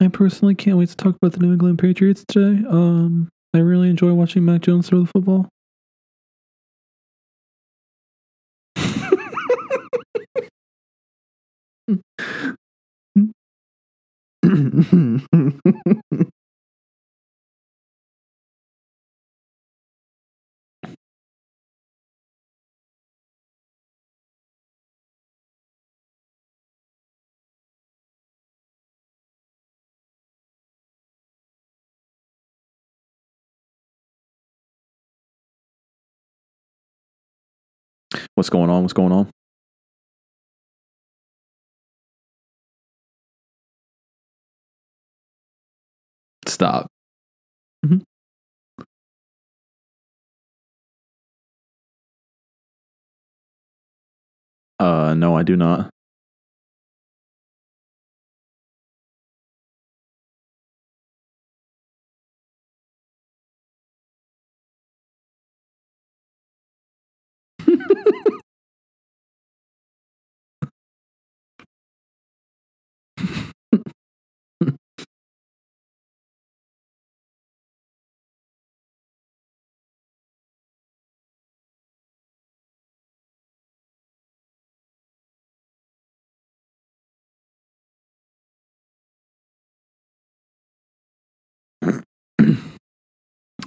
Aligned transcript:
I 0.00 0.08
personally 0.08 0.54
can't 0.56 0.78
wait 0.78 0.88
to 0.88 0.96
talk 0.96 1.14
about 1.16 1.32
the 1.32 1.38
New 1.38 1.52
England 1.52 1.78
Patriots 1.78 2.24
today. 2.26 2.66
Um, 2.68 3.28
I 3.54 3.58
really 3.58 3.88
enjoy 3.88 4.12
watching 4.12 4.44
Mac 4.44 4.62
Jones 4.62 4.88
throw 4.88 5.02
the 5.02 5.06
football. 5.06 5.48
What's 38.34 38.50
going 38.50 38.70
on? 38.70 38.82
What's 38.82 38.92
going 38.92 39.12
on? 39.12 39.30
Stop. 46.46 46.86
Mhm. 47.86 48.02
Uh, 54.78 55.14
no, 55.14 55.36
I 55.36 55.42
do 55.42 55.56
not. 55.56 55.90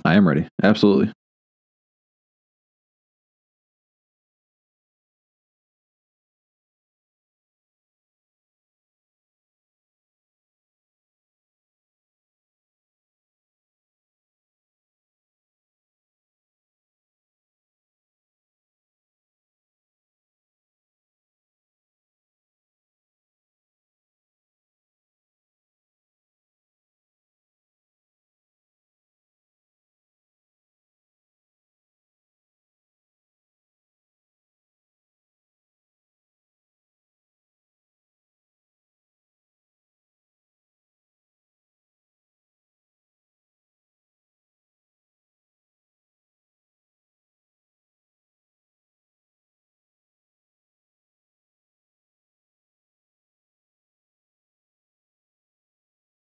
I 0.05 0.13
am 0.15 0.27
ready. 0.27 0.47
Absolutely. 0.63 1.11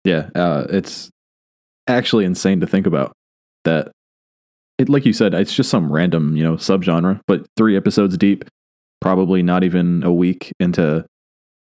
Yeah, 0.03 0.29
uh, 0.35 0.65
it's 0.69 1.09
actually 1.87 2.25
insane 2.25 2.59
to 2.61 2.67
think 2.67 2.87
about 2.87 3.13
that. 3.65 3.91
It, 4.77 4.87
like 4.87 5.05
you 5.05 5.11
said, 5.11 5.33
it's 5.33 5.53
just 5.53 5.69
some 5.69 5.91
random, 5.91 6.37
you 6.37 6.43
know, 6.43 6.55
subgenre, 6.55 7.19
but 7.27 7.45
three 7.57 7.75
episodes 7.75 8.17
deep, 8.17 8.45
probably 9.01 9.43
not 9.43 9.63
even 9.63 10.03
a 10.03 10.13
week 10.13 10.53
into 10.59 11.05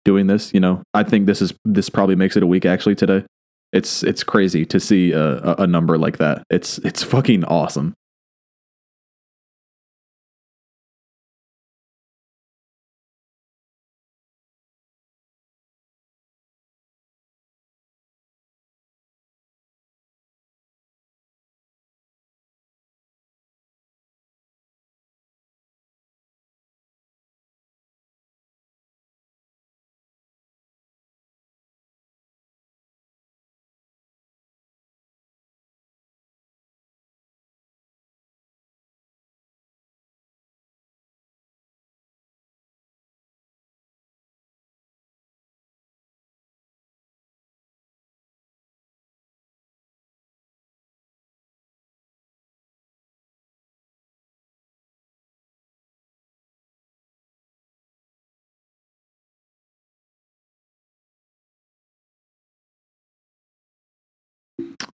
doing 0.04 0.26
this. 0.26 0.52
You 0.54 0.60
know, 0.60 0.82
I 0.94 1.02
think 1.02 1.26
this 1.26 1.42
is 1.42 1.52
this 1.64 1.88
probably 1.88 2.16
makes 2.16 2.36
it 2.36 2.42
a 2.42 2.46
week 2.46 2.64
actually 2.64 2.94
today. 2.94 3.24
It's 3.72 4.02
it's 4.02 4.22
crazy 4.22 4.64
to 4.66 4.78
see 4.78 5.12
a, 5.12 5.54
a, 5.58 5.66
number 5.66 5.96
like 5.96 6.18
that. 6.18 6.42
It's 6.50 6.78
it's 6.78 7.02
fucking 7.02 7.44
awesome. 7.44 7.94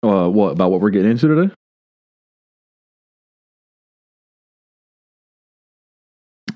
Uh, 0.03 0.29
what 0.29 0.51
about 0.53 0.71
what 0.71 0.81
we're 0.81 0.91
getting 0.91 1.11
into 1.11 1.29
today? 1.29 1.55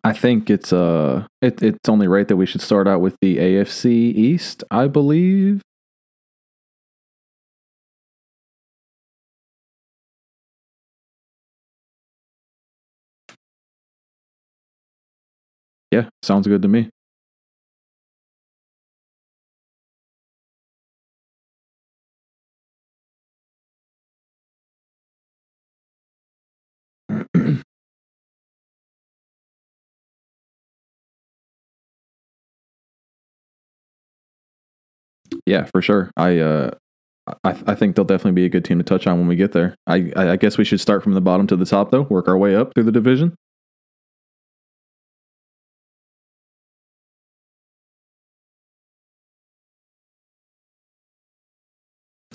I 0.04 0.12
think 0.12 0.50
it's 0.50 0.72
uh 0.72 1.26
it, 1.40 1.62
it's 1.62 1.88
only 1.88 2.08
right 2.08 2.26
that 2.26 2.36
we 2.36 2.46
should 2.46 2.60
start 2.60 2.88
out 2.88 3.00
with 3.00 3.16
the 3.20 3.38
AFC 3.38 3.90
East, 4.10 4.64
I 4.70 4.88
believe. 4.88 5.62
Yeah, 15.90 16.08
sounds 16.22 16.46
good 16.46 16.62
to 16.62 16.68
me. 16.68 16.90
Yeah, 35.46 35.64
for 35.66 35.82
sure. 35.82 36.10
I 36.16 36.38
uh 36.38 36.70
I, 37.44 37.50
I 37.68 37.74
think 37.76 37.96
they'll 37.96 38.04
definitely 38.04 38.32
be 38.32 38.46
a 38.46 38.50
good 38.50 38.64
team 38.64 38.78
to 38.78 38.84
touch 38.84 39.06
on 39.06 39.18
when 39.18 39.28
we 39.28 39.36
get 39.36 39.52
there. 39.52 39.76
I, 39.86 40.12
I 40.16 40.36
guess 40.36 40.58
we 40.58 40.64
should 40.64 40.80
start 40.80 41.04
from 41.04 41.14
the 41.14 41.20
bottom 41.20 41.46
to 41.48 41.56
the 41.56 41.64
top 41.66 41.90
though, 41.90 42.02
work 42.02 42.28
our 42.28 42.38
way 42.38 42.56
up 42.56 42.74
through 42.74 42.84
the 42.84 42.92
division. 42.92 43.36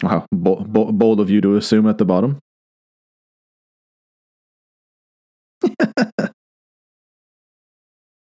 Wow, 0.03 0.25
bold, 0.31 0.71
bold 0.97 1.19
of 1.19 1.29
you 1.29 1.41
to 1.41 1.55
assume 1.55 1.87
at 1.87 1.97
the 1.97 2.05
bottom. 2.05 2.39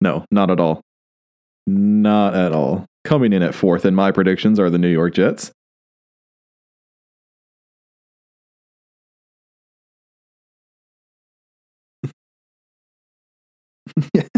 No, 0.00 0.24
not 0.30 0.50
at 0.50 0.60
all. 0.60 0.82
Not 1.68 2.34
at 2.36 2.52
all. 2.52 2.87
Coming 3.08 3.32
in 3.32 3.42
at 3.42 3.54
fourth 3.54 3.86
in 3.86 3.94
my 3.94 4.12
predictions 4.12 4.60
are 4.60 4.68
the 4.68 4.76
New 4.76 4.86
York 4.86 5.14
Jets. 5.14 5.50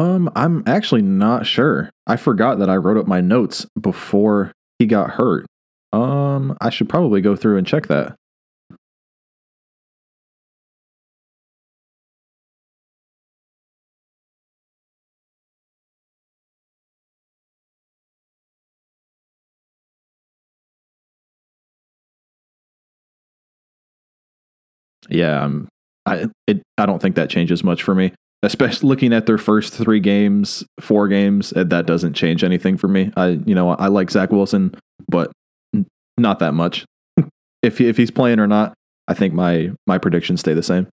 Um, 0.00 0.30
I'm 0.34 0.62
actually 0.66 1.02
not 1.02 1.44
sure. 1.44 1.90
I 2.06 2.16
forgot 2.16 2.58
that 2.60 2.70
I 2.70 2.76
wrote 2.76 2.96
up 2.96 3.06
my 3.06 3.20
notes 3.20 3.66
before 3.78 4.50
he 4.78 4.86
got 4.86 5.10
hurt. 5.10 5.44
Um, 5.92 6.56
I 6.58 6.70
should 6.70 6.88
probably 6.88 7.20
go 7.20 7.36
through 7.36 7.58
and 7.58 7.66
check 7.66 7.88
that. 7.88 8.16
Yeah, 25.10 25.44
I'm. 25.44 25.68
I 26.06 26.26
it. 26.46 26.62
I 26.78 26.86
don't 26.86 27.02
think 27.02 27.16
that 27.16 27.28
changes 27.28 27.62
much 27.62 27.82
for 27.82 27.94
me 27.94 28.12
especially 28.42 28.88
looking 28.88 29.12
at 29.12 29.26
their 29.26 29.38
first 29.38 29.74
three 29.74 30.00
games, 30.00 30.64
four 30.80 31.08
games, 31.08 31.52
uh, 31.54 31.64
that 31.64 31.86
doesn't 31.86 32.14
change 32.14 32.42
anything 32.42 32.76
for 32.76 32.88
me. 32.88 33.12
I, 33.16 33.40
you 33.44 33.54
know, 33.54 33.70
I 33.70 33.88
like 33.88 34.10
Zach 34.10 34.30
Wilson, 34.30 34.74
but 35.08 35.30
not 36.16 36.38
that 36.38 36.54
much. 36.54 36.84
if 37.62 37.78
he, 37.78 37.88
if 37.88 37.96
he's 37.96 38.10
playing 38.10 38.40
or 38.40 38.46
not, 38.46 38.74
I 39.08 39.14
think 39.14 39.34
my 39.34 39.72
my 39.86 39.98
predictions 39.98 40.40
stay 40.40 40.54
the 40.54 40.62
same. 40.62 40.88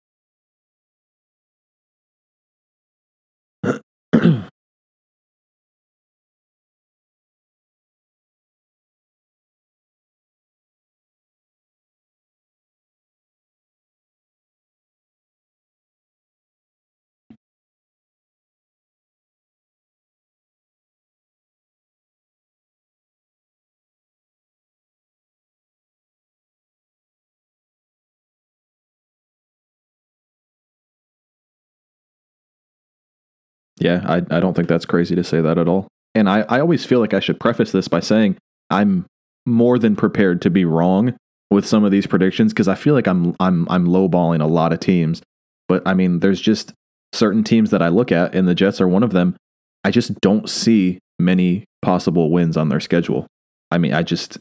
Yeah, 33.83 34.01
I, 34.07 34.37
I 34.37 34.39
don't 34.39 34.53
think 34.53 34.69
that's 34.69 34.85
crazy 34.85 35.13
to 35.15 35.25
say 35.25 35.41
that 35.41 35.57
at 35.57 35.67
all. 35.67 35.89
And 36.15 36.29
I, 36.29 36.45
I 36.47 36.61
always 36.61 36.85
feel 36.85 37.01
like 37.01 37.13
I 37.13 37.19
should 37.19 37.39
preface 37.39 37.73
this 37.73 37.89
by 37.89 37.99
saying 37.99 38.37
I'm 38.69 39.05
more 39.45 39.77
than 39.77 39.97
prepared 39.97 40.41
to 40.43 40.49
be 40.49 40.63
wrong 40.63 41.17
with 41.51 41.67
some 41.67 41.83
of 41.83 41.91
these 41.91 42.07
predictions 42.07 42.53
because 42.53 42.69
I 42.69 42.75
feel 42.75 42.93
like 42.93 43.07
I'm 43.07 43.35
I'm 43.41 43.67
I'm 43.69 43.85
lowballing 43.85 44.41
a 44.41 44.47
lot 44.47 44.71
of 44.71 44.79
teams. 44.79 45.21
But 45.67 45.85
I 45.85 45.93
mean, 45.93 46.19
there's 46.19 46.39
just 46.39 46.73
certain 47.11 47.43
teams 47.43 47.71
that 47.71 47.81
I 47.81 47.89
look 47.89 48.09
at, 48.09 48.33
and 48.33 48.47
the 48.47 48.55
Jets 48.55 48.79
are 48.79 48.87
one 48.87 49.03
of 49.03 49.11
them. 49.11 49.35
I 49.83 49.91
just 49.91 50.19
don't 50.21 50.49
see 50.49 50.99
many 51.19 51.65
possible 51.81 52.31
wins 52.31 52.55
on 52.55 52.69
their 52.69 52.79
schedule. 52.79 53.27
I 53.69 53.79
mean, 53.79 53.93
I 53.93 54.01
just 54.03 54.37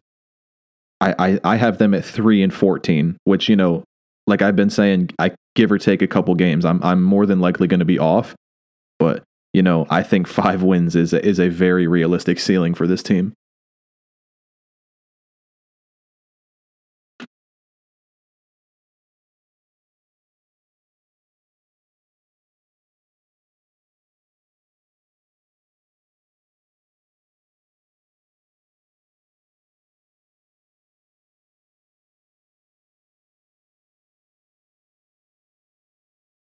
I 1.00 1.15
I, 1.19 1.41
I 1.43 1.56
have 1.56 1.79
them 1.79 1.95
at 1.95 2.05
three 2.05 2.45
and 2.45 2.55
fourteen, 2.55 3.17
which 3.25 3.49
you 3.49 3.56
know, 3.56 3.83
like 4.29 4.41
I've 4.41 4.56
been 4.56 4.71
saying, 4.71 5.11
I 5.19 5.33
give 5.56 5.73
or 5.73 5.79
take 5.79 6.00
a 6.00 6.06
couple 6.06 6.33
games. 6.37 6.65
I'm 6.65 6.81
I'm 6.85 7.03
more 7.03 7.27
than 7.27 7.41
likely 7.41 7.67
going 7.67 7.81
to 7.81 7.85
be 7.87 7.99
off. 7.99 8.37
But 9.00 9.25
you 9.52 9.62
know, 9.62 9.87
I 9.90 10.02
think 10.02 10.26
five 10.26 10.62
wins 10.62 10.96
is 10.96 11.12
a, 11.12 11.25
is 11.25 11.38
a 11.38 11.49
very 11.49 11.87
realistic 11.87 12.40
ceiling 12.40 12.75
for 12.75 12.87
this 12.87 13.02
team. 13.02 13.34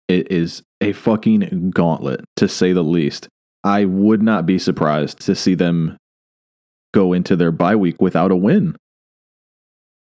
It 0.07 0.31
is 0.31 0.63
a 0.81 0.93
fucking 0.93 1.71
gauntlet, 1.71 2.23
to 2.35 2.47
say 2.47 2.73
the 2.73 2.83
least. 2.83 3.27
I 3.63 3.85
would 3.85 4.21
not 4.21 4.45
be 4.45 4.59
surprised 4.59 5.19
to 5.21 5.35
see 5.35 5.55
them 5.55 5.97
go 6.93 7.13
into 7.13 7.35
their 7.35 7.51
bye 7.51 7.75
week 7.75 8.01
without 8.01 8.31
a 8.31 8.35
win. 8.35 8.75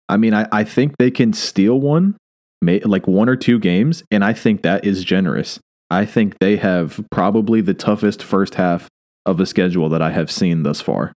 I 0.08 0.17
mean, 0.17 0.34
I, 0.34 0.46
I 0.52 0.64
think 0.64 0.94
they 0.99 1.11
can 1.11 1.32
steal 1.32 1.81
one, 1.81 2.17
like 2.62 3.06
one 3.06 3.28
or 3.28 3.37
two 3.37 3.58
games, 3.58 4.05
and 4.11 4.25
I 4.25 4.32
think 4.32 4.62
that 4.62 4.84
is 4.84 5.02
generous. 5.02 5.58
I 5.90 6.05
think 6.05 6.38
they 6.38 6.56
have 6.56 7.05
probably 7.11 7.61
the 7.61 7.75
toughest 7.75 8.23
first 8.23 8.55
half 8.55 8.88
of 9.25 9.37
the 9.37 9.46
schedule 9.46 9.88
that 9.88 10.02
I 10.02 10.11
have 10.11 10.31
seen 10.31 10.62
thus 10.62 10.81
far. 10.81 11.12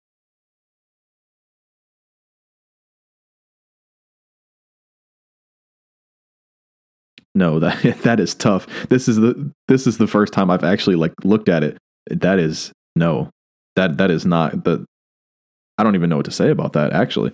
No, 7.39 7.57
that 7.59 8.01
that 8.03 8.19
is 8.19 8.35
tough. 8.35 8.67
This 8.89 9.07
is 9.07 9.15
the 9.15 9.51
this 9.69 9.87
is 9.87 9.97
the 9.97 10.07
first 10.07 10.33
time 10.33 10.51
I've 10.51 10.65
actually 10.65 10.97
like 10.97 11.13
looked 11.23 11.49
at 11.49 11.63
it. 11.63 11.77
That 12.11 12.37
is 12.37 12.71
no. 12.95 13.29
That 13.75 13.97
that 13.97 14.11
is 14.11 14.25
not 14.25 14.65
the 14.65 14.85
I 15.77 15.83
don't 15.83 15.95
even 15.95 16.09
know 16.09 16.17
what 16.17 16.25
to 16.25 16.31
say 16.31 16.49
about 16.51 16.73
that 16.73 16.91
actually. 16.91 17.33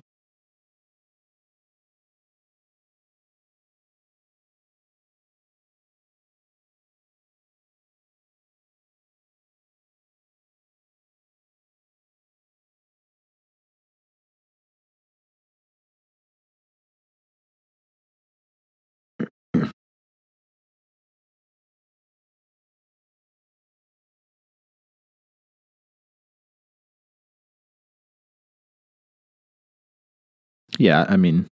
Yeah, 30.77 31.05
I 31.07 31.15
mean, 31.17 31.47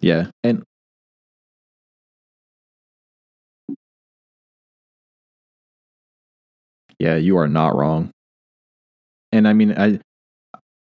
yeah, 0.00 0.30
and 0.44 0.62
yeah, 6.98 7.16
you 7.16 7.36
are 7.38 7.48
not 7.48 7.74
wrong. 7.76 8.10
And 9.32 9.46
I 9.46 9.52
mean, 9.52 9.72
I 9.76 10.00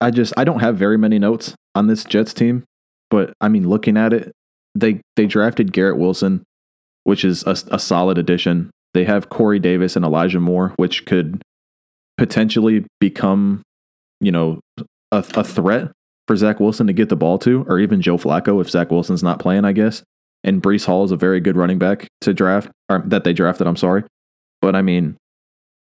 I 0.01 0.11
just 0.11 0.33
I 0.37 0.43
don't 0.43 0.59
have 0.59 0.77
very 0.77 0.97
many 0.97 1.19
notes 1.19 1.55
on 1.75 1.87
this 1.87 2.03
Jets 2.03 2.33
team, 2.33 2.63
but 3.09 3.33
I 3.41 3.47
mean, 3.47 3.67
looking 3.69 3.97
at 3.97 4.13
it, 4.13 4.31
they 4.75 5.01
they 5.15 5.25
drafted 5.25 5.71
Garrett 5.73 5.97
Wilson 5.97 6.43
which 7.03 7.25
is 7.25 7.43
a, 7.45 7.55
a 7.71 7.79
solid 7.79 8.17
addition. 8.17 8.69
They 8.93 9.05
have 9.05 9.29
Corey 9.29 9.59
Davis 9.59 9.95
and 9.95 10.05
Elijah 10.05 10.39
Moore, 10.39 10.73
which 10.77 11.05
could 11.05 11.41
potentially 12.17 12.85
become, 12.99 13.63
you 14.19 14.31
know, 14.31 14.59
a, 15.11 15.25
a 15.35 15.43
threat 15.43 15.91
for 16.27 16.35
Zach 16.35 16.59
Wilson 16.59 16.87
to 16.87 16.93
get 16.93 17.09
the 17.09 17.15
ball 17.15 17.37
to, 17.39 17.65
or 17.67 17.79
even 17.79 18.01
Joe 18.01 18.17
Flacco 18.17 18.61
if 18.61 18.69
Zach 18.69 18.91
Wilson's 18.91 19.23
not 19.23 19.39
playing, 19.39 19.65
I 19.65 19.73
guess. 19.73 20.03
And 20.43 20.61
Breece 20.61 20.85
Hall 20.85 21.03
is 21.03 21.11
a 21.11 21.17
very 21.17 21.39
good 21.39 21.57
running 21.57 21.79
back 21.79 22.07
to 22.21 22.33
draft, 22.33 22.69
or 22.89 23.03
that 23.05 23.23
they 23.23 23.33
drafted, 23.33 23.67
I'm 23.67 23.77
sorry. 23.77 24.03
But 24.61 24.75
I 24.75 24.81
mean, 24.81 25.17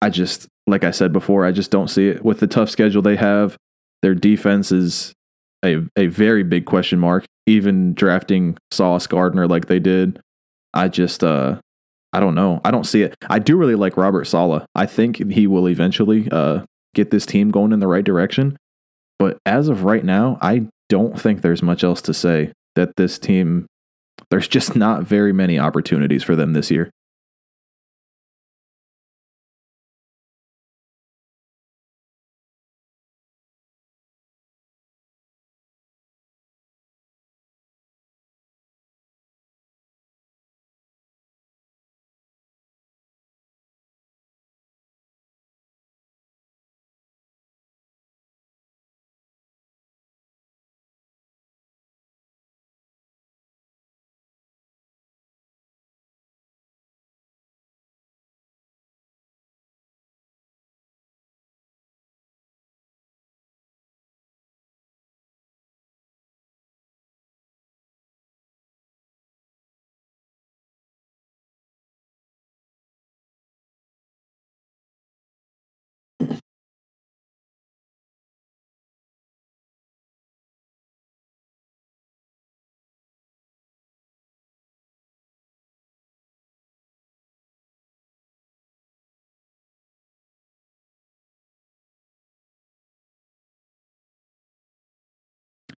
I 0.00 0.10
just, 0.10 0.46
like 0.66 0.84
I 0.84 0.90
said 0.90 1.12
before, 1.12 1.44
I 1.44 1.52
just 1.52 1.70
don't 1.70 1.88
see 1.88 2.08
it. 2.08 2.24
With 2.24 2.40
the 2.40 2.46
tough 2.46 2.70
schedule 2.70 3.02
they 3.02 3.16
have, 3.16 3.56
their 4.02 4.14
defense 4.14 4.72
is 4.72 5.12
a, 5.64 5.78
a 5.96 6.06
very 6.06 6.42
big 6.42 6.66
question 6.66 6.98
mark. 6.98 7.24
Even 7.46 7.94
drafting 7.94 8.56
Sauce 8.70 9.06
Gardner 9.06 9.48
like 9.48 9.66
they 9.66 9.80
did, 9.80 10.20
I 10.74 10.88
just 10.88 11.22
uh 11.22 11.60
I 12.12 12.20
don't 12.20 12.34
know. 12.34 12.60
I 12.64 12.70
don't 12.70 12.84
see 12.84 13.02
it. 13.02 13.14
I 13.30 13.38
do 13.38 13.56
really 13.56 13.74
like 13.74 13.96
Robert 13.96 14.26
Saleh. 14.26 14.64
I 14.74 14.86
think 14.86 15.32
he 15.32 15.46
will 15.46 15.68
eventually 15.68 16.28
uh 16.30 16.64
get 16.94 17.10
this 17.10 17.26
team 17.26 17.50
going 17.50 17.72
in 17.72 17.80
the 17.80 17.86
right 17.86 18.04
direction. 18.04 18.56
But 19.18 19.38
as 19.46 19.68
of 19.68 19.84
right 19.84 20.04
now, 20.04 20.38
I 20.42 20.66
don't 20.88 21.18
think 21.18 21.40
there's 21.40 21.62
much 21.62 21.84
else 21.84 22.02
to 22.02 22.14
say 22.14 22.52
that 22.74 22.96
this 22.96 23.18
team, 23.18 23.66
there's 24.30 24.48
just 24.48 24.76
not 24.76 25.04
very 25.04 25.32
many 25.32 25.58
opportunities 25.58 26.22
for 26.22 26.36
them 26.36 26.52
this 26.52 26.70
year. 26.70 26.90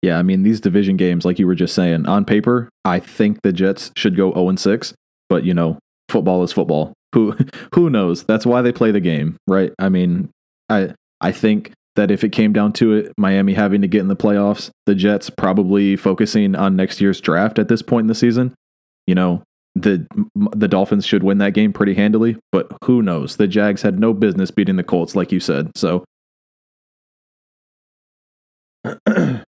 Yeah, 0.04 0.18
I 0.18 0.22
mean 0.22 0.42
these 0.42 0.60
division 0.60 0.98
games, 0.98 1.24
like 1.24 1.38
you 1.38 1.46
were 1.46 1.54
just 1.54 1.74
saying, 1.74 2.06
on 2.06 2.26
paper, 2.26 2.68
I 2.84 3.00
think 3.00 3.40
the 3.42 3.54
Jets 3.54 3.90
should 3.96 4.16
go 4.16 4.34
0 4.34 4.54
6, 4.54 4.92
but 5.30 5.44
you 5.44 5.54
know, 5.54 5.78
football 6.10 6.42
is 6.42 6.52
football. 6.52 6.92
Who 7.14 7.34
who 7.74 7.88
knows? 7.88 8.22
That's 8.24 8.44
why 8.44 8.60
they 8.60 8.70
play 8.70 8.90
the 8.90 9.00
game, 9.00 9.38
right? 9.48 9.72
I 9.78 9.88
mean, 9.88 10.28
I 10.68 10.92
I 11.22 11.32
think 11.32 11.72
that 11.96 12.10
if 12.10 12.22
it 12.22 12.32
came 12.32 12.52
down 12.52 12.74
to 12.74 12.92
it, 12.92 13.12
Miami 13.16 13.54
having 13.54 13.80
to 13.80 13.88
get 13.88 14.00
in 14.00 14.08
the 14.08 14.16
playoffs, 14.16 14.68
the 14.84 14.94
Jets 14.94 15.30
probably 15.30 15.96
focusing 15.96 16.54
on 16.54 16.76
next 16.76 17.00
year's 17.00 17.22
draft 17.22 17.58
at 17.58 17.68
this 17.68 17.80
point 17.80 18.04
in 18.04 18.08
the 18.08 18.14
season. 18.14 18.52
You 19.06 19.14
know, 19.14 19.42
the 19.74 20.06
the 20.54 20.68
Dolphins 20.68 21.06
should 21.06 21.22
win 21.22 21.38
that 21.38 21.54
game 21.54 21.72
pretty 21.72 21.94
handily, 21.94 22.36
but 22.52 22.70
who 22.84 23.00
knows? 23.00 23.38
The 23.38 23.46
Jags 23.46 23.80
had 23.80 23.98
no 23.98 24.12
business 24.12 24.50
beating 24.50 24.76
the 24.76 24.84
Colts, 24.84 25.16
like 25.16 25.32
you 25.32 25.40
said. 25.40 25.70
So 25.74 26.04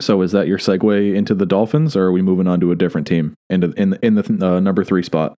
So 0.00 0.22
is 0.22 0.32
that 0.32 0.46
your 0.46 0.58
segue 0.58 1.14
into 1.14 1.34
the 1.34 1.46
Dolphins, 1.46 1.96
or 1.96 2.04
are 2.04 2.12
we 2.12 2.22
moving 2.22 2.46
on 2.46 2.60
to 2.60 2.70
a 2.70 2.76
different 2.76 3.06
team 3.06 3.34
into 3.48 3.72
in 3.72 3.90
the, 3.90 4.06
in 4.06 4.14
the 4.14 4.46
uh, 4.46 4.60
number 4.60 4.84
three 4.84 5.02
spot? 5.02 5.36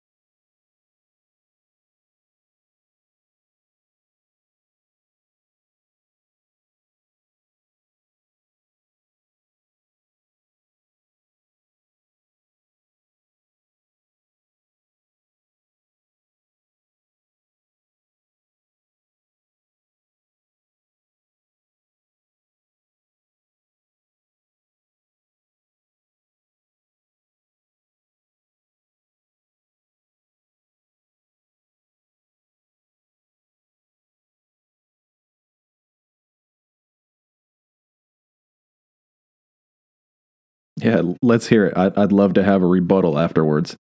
Yeah, 40.77 41.01
let's 41.21 41.47
hear 41.47 41.65
it. 41.65 41.73
I'd, 41.77 41.97
I'd 41.97 42.11
love 42.11 42.33
to 42.33 42.43
have 42.43 42.61
a 42.61 42.67
rebuttal 42.67 43.17
afterwards. 43.17 43.75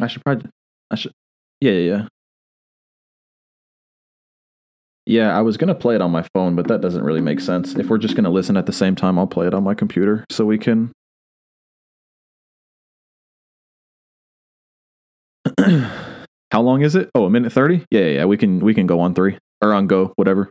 I 0.00 0.06
should 0.06 0.22
probably. 0.24 0.50
I 0.90 0.94
should. 0.96 1.12
Yeah, 1.60 1.72
yeah, 1.72 1.78
yeah. 1.96 2.06
Yeah, 5.06 5.36
I 5.36 5.40
was 5.40 5.56
gonna 5.56 5.74
play 5.74 5.94
it 5.94 6.02
on 6.02 6.10
my 6.10 6.24
phone, 6.34 6.54
but 6.54 6.68
that 6.68 6.80
doesn't 6.80 7.02
really 7.02 7.20
make 7.20 7.40
sense. 7.40 7.74
If 7.74 7.88
we're 7.88 7.98
just 7.98 8.14
gonna 8.14 8.30
listen 8.30 8.56
at 8.56 8.66
the 8.66 8.72
same 8.72 8.94
time, 8.94 9.18
I'll 9.18 9.26
play 9.26 9.46
it 9.46 9.54
on 9.54 9.64
my 9.64 9.74
computer 9.74 10.24
so 10.30 10.44
we 10.44 10.58
can. 10.58 10.92
How 16.50 16.60
long 16.62 16.82
is 16.82 16.94
it? 16.96 17.10
Oh, 17.14 17.26
a 17.26 17.30
minute 17.30 17.52
thirty. 17.52 17.84
Yeah, 17.90 18.00
yeah, 18.00 18.06
yeah. 18.06 18.24
We 18.24 18.36
can 18.36 18.60
we 18.60 18.74
can 18.74 18.86
go 18.86 19.00
on 19.00 19.14
three 19.14 19.38
or 19.62 19.72
on 19.72 19.86
go, 19.86 20.12
whatever. 20.16 20.50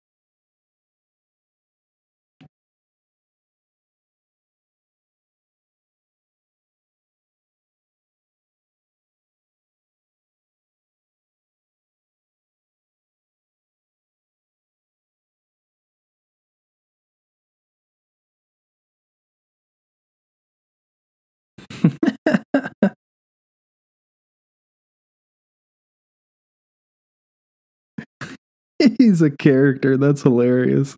He's 28.97 29.21
a 29.21 29.29
character. 29.31 29.97
That's 29.97 30.23
hilarious. 30.23 30.95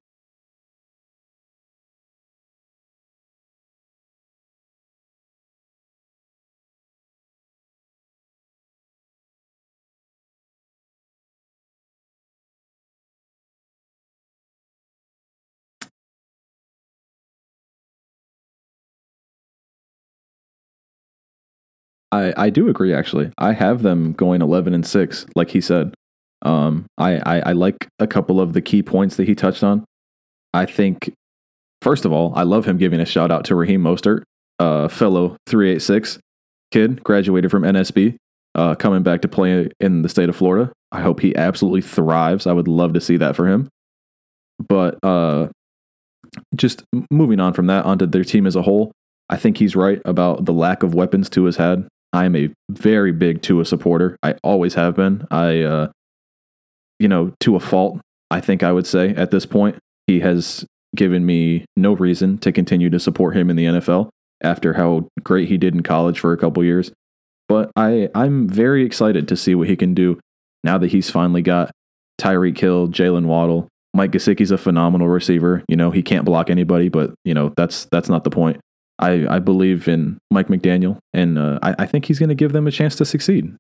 I, 22.12 22.34
I 22.38 22.50
do 22.50 22.70
agree 22.70 22.94
actually. 22.94 23.32
I 23.38 23.54
have 23.54 23.82
them 23.82 24.14
going 24.14 24.42
eleven 24.42 24.74
and 24.74 24.86
six, 24.86 25.26
like 25.36 25.50
he 25.52 25.62
said. 25.62 25.94
Um, 26.44 26.86
I, 26.98 27.18
I, 27.18 27.40
I 27.40 27.52
like 27.54 27.88
a 28.00 28.08
couple 28.08 28.40
of 28.40 28.54
the 28.54 28.62
key 28.62 28.84
points 28.84 29.16
that 29.16 29.28
he 29.28 29.36
touched 29.36 29.64
on. 29.64 29.86
I 30.54 30.66
think, 30.66 31.14
first 31.82 32.06
of 32.06 32.12
all, 32.12 32.34
I 32.36 32.44
love 32.44 32.66
him 32.66 32.78
giving 32.78 33.00
a 33.00 33.06
shout 33.06 33.32
out 33.32 33.46
to 33.46 33.56
Raheem 33.56 33.82
Mostert, 33.82 34.24
uh, 34.60 34.88
fellow 34.88 35.38
three 35.48 35.72
eight 35.72 35.82
six 35.82 36.20
kid, 36.72 37.04
graduated 37.04 37.50
from 37.50 37.64
NSB, 37.64 38.18
uh, 38.56 38.76
coming 38.76 39.04
back 39.04 39.22
to 39.22 39.28
play 39.28 39.70
in 39.80 40.02
the 40.02 40.10
state 40.10 40.30
of 40.30 40.36
Florida. 40.36 40.72
I 40.92 41.02
hope 41.02 41.22
he 41.22 41.36
absolutely 41.36 41.82
thrives. 41.82 42.46
I 42.46 42.54
would 42.54 42.68
love 42.68 42.94
to 42.94 43.02
see 43.02 43.18
that 43.18 43.36
for 43.36 43.48
him. 43.48 43.70
But 44.60 45.00
uh, 45.04 45.48
just 46.56 46.84
moving 47.10 47.40
on 47.40 47.54
from 47.54 47.68
that 47.68 47.86
onto 47.86 48.06
their 48.06 48.24
team 48.24 48.46
as 48.46 48.56
a 48.56 48.62
whole, 48.62 48.92
I 49.30 49.38
think 49.38 49.58
he's 49.58 49.76
right 49.76 50.02
about 50.06 50.46
the 50.46 50.54
lack 50.54 50.84
of 50.84 50.94
weapons 50.94 51.30
Tua's 51.30 51.58
had. 51.58 51.88
I 52.12 52.26
am 52.26 52.36
a 52.36 52.50
very 52.70 53.12
big 53.12 53.42
Tua 53.42 53.66
supporter. 53.66 54.18
I 54.22 54.36
always 54.44 54.76
have 54.76 54.96
been. 54.96 55.26
I, 55.32 55.62
uh, 55.62 55.88
you 57.04 57.10
know, 57.10 57.34
to 57.42 57.58
a 57.58 57.60
fault, 57.60 58.00
I 58.32 58.40
think 58.40 58.64
I 58.64 58.72
would 58.72 58.88
say 58.88 59.10
at 59.10 59.30
this 59.30 59.46
point, 59.46 59.78
he 60.08 60.22
has 60.22 60.66
given 60.96 61.26
me 61.26 61.66
no 61.76 61.92
reason 61.94 62.38
to 62.38 62.52
continue 62.54 62.90
to 62.90 63.00
support 63.00 63.36
him 63.36 63.50
in 63.50 63.58
the 63.58 63.66
NFL 63.66 64.08
after 64.42 64.74
how 64.74 65.10
great 65.22 65.50
he 65.50 65.58
did 65.58 65.76
in 65.76 65.84
college 65.84 66.18
for 66.18 66.32
a 66.32 66.38
couple 66.38 66.64
years. 66.64 66.94
But 67.50 67.72
I, 67.76 68.08
I'm 68.16 68.48
very 68.48 68.86
excited 68.86 69.28
to 69.28 69.36
see 69.36 69.54
what 69.54 69.68
he 69.68 69.76
can 69.76 69.94
do 69.94 70.18
now 70.64 70.78
that 70.78 70.92
he's 70.92 71.10
finally 71.10 71.42
got 71.42 71.72
Tyreek 72.22 72.58
Hill, 72.58 72.88
Jaylen 72.88 73.26
Waddle. 73.26 73.68
Mike 73.94 74.12
Gesicki's 74.12 74.52
a 74.52 74.58
phenomenal 74.58 75.10
receiver. 75.10 75.62
You 75.68 75.76
know, 75.76 75.92
he 75.92 76.02
can't 76.02 76.24
block 76.24 76.50
anybody, 76.50 76.88
but 76.88 77.14
you 77.26 77.34
know, 77.34 77.54
that's 77.58 77.86
that's 77.92 78.08
not 78.08 78.24
the 78.24 78.30
point. 78.30 78.62
I, 78.98 79.28
I 79.28 79.40
believe 79.40 79.90
in 79.90 80.20
Mike 80.32 80.48
McDaniel, 80.48 81.00
and 81.14 81.38
uh, 81.38 81.60
I, 81.62 81.76
I 81.80 81.86
think 81.86 82.06
he's 82.06 82.20
going 82.20 82.30
to 82.30 82.36
give 82.36 82.54
them 82.54 82.66
a 82.66 82.72
chance 82.72 82.96
to 82.96 83.06
succeed. 83.06 83.54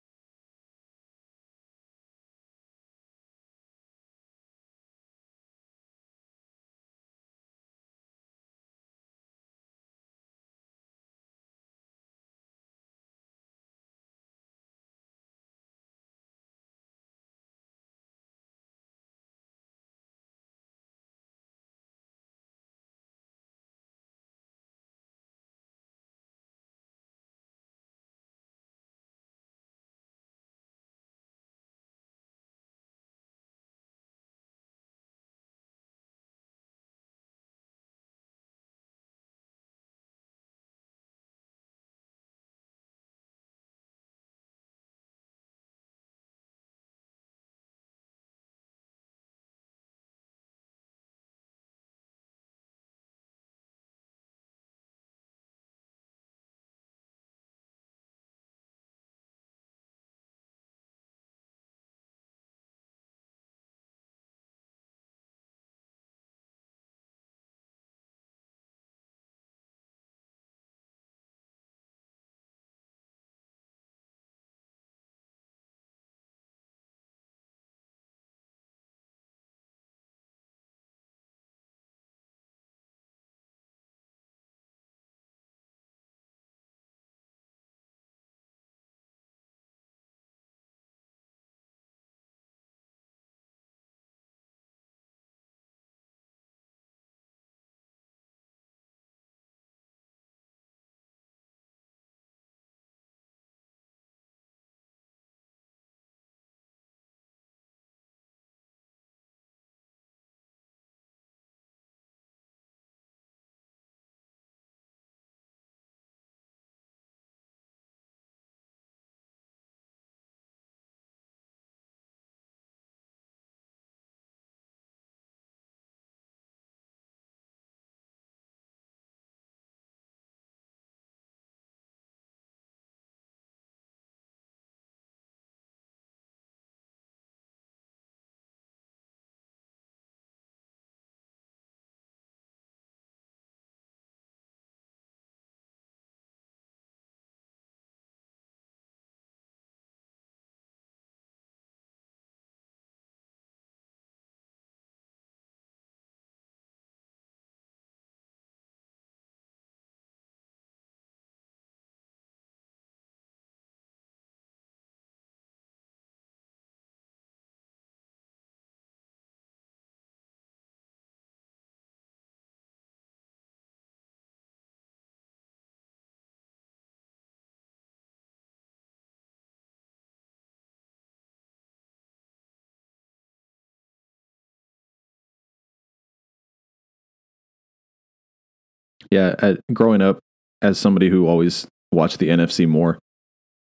Yeah, 189.11 189.35
at, 189.39 189.59
growing 189.73 190.01
up 190.01 190.19
as 190.61 190.79
somebody 190.79 191.09
who 191.09 191.27
always 191.27 191.67
watched 191.91 192.19
the 192.19 192.29
NFC 192.29 192.67
more, 192.67 192.99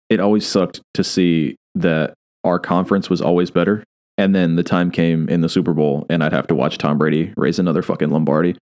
it 0.08 0.20
always 0.20 0.46
sucked 0.46 0.80
to 0.94 1.04
see 1.04 1.56
that 1.74 2.14
our 2.44 2.58
conference 2.58 3.10
was 3.10 3.20
always 3.20 3.50
better. 3.50 3.82
And 4.16 4.34
then 4.34 4.56
the 4.56 4.62
time 4.62 4.90
came 4.90 5.28
in 5.28 5.40
the 5.40 5.48
Super 5.48 5.74
Bowl, 5.74 6.06
and 6.08 6.22
I'd 6.22 6.32
have 6.32 6.46
to 6.46 6.54
watch 6.54 6.78
Tom 6.78 6.98
Brady 6.98 7.32
raise 7.36 7.58
another 7.58 7.82
fucking 7.82 8.10
Lombardi, 8.10 8.56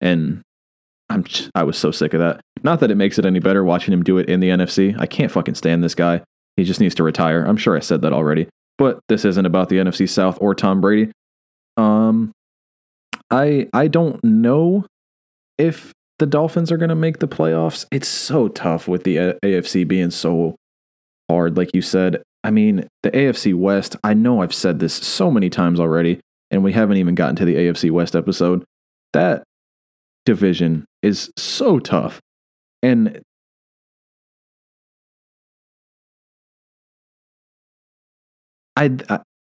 and 0.00 0.42
I'm 1.10 1.24
I 1.54 1.64
was 1.64 1.76
so 1.76 1.90
sick 1.90 2.14
of 2.14 2.20
that. 2.20 2.40
Not 2.62 2.80
that 2.80 2.90
it 2.90 2.96
makes 2.96 3.18
it 3.18 3.26
any 3.26 3.40
better 3.40 3.64
watching 3.64 3.92
him 3.92 4.04
do 4.04 4.18
it 4.18 4.28
in 4.28 4.40
the 4.40 4.50
NFC. 4.50 4.94
I 4.98 5.06
can't 5.06 5.32
fucking 5.32 5.56
stand 5.56 5.82
this 5.82 5.96
guy. 5.96 6.22
He 6.56 6.64
just 6.64 6.80
needs 6.80 6.94
to 6.96 7.02
retire. 7.02 7.44
I'm 7.44 7.56
sure 7.56 7.76
I 7.76 7.80
said 7.80 8.02
that 8.02 8.12
already. 8.12 8.48
But 8.78 9.00
this 9.08 9.24
isn't 9.24 9.46
about 9.46 9.68
the 9.68 9.76
NFC 9.76 10.08
South 10.08 10.38
or 10.40 10.54
Tom 10.54 10.80
Brady. 10.80 11.10
Um, 11.76 12.32
I 13.30 13.68
I 13.72 13.88
don't 13.88 14.22
know 14.22 14.86
if 15.58 15.92
the 16.22 16.26
Dolphins 16.26 16.70
are 16.70 16.76
going 16.76 16.88
to 16.88 16.94
make 16.94 17.18
the 17.18 17.26
playoffs. 17.26 17.84
It's 17.90 18.06
so 18.06 18.46
tough 18.46 18.86
with 18.86 19.02
the 19.02 19.16
AFC 19.42 19.88
being 19.88 20.12
so 20.12 20.54
hard, 21.28 21.56
like 21.56 21.74
you 21.74 21.82
said. 21.82 22.22
I 22.44 22.52
mean, 22.52 22.86
the 23.02 23.10
AFC 23.10 23.56
West. 23.56 23.96
I 24.04 24.14
know 24.14 24.40
I've 24.40 24.54
said 24.54 24.78
this 24.78 24.94
so 24.94 25.32
many 25.32 25.50
times 25.50 25.80
already, 25.80 26.20
and 26.52 26.62
we 26.62 26.74
haven't 26.74 26.98
even 26.98 27.16
gotten 27.16 27.34
to 27.34 27.44
the 27.44 27.56
AFC 27.56 27.90
West 27.90 28.14
episode. 28.14 28.62
That 29.12 29.42
division 30.24 30.84
is 31.02 31.32
so 31.36 31.80
tough, 31.80 32.20
and 32.84 33.20
I, 38.76 38.96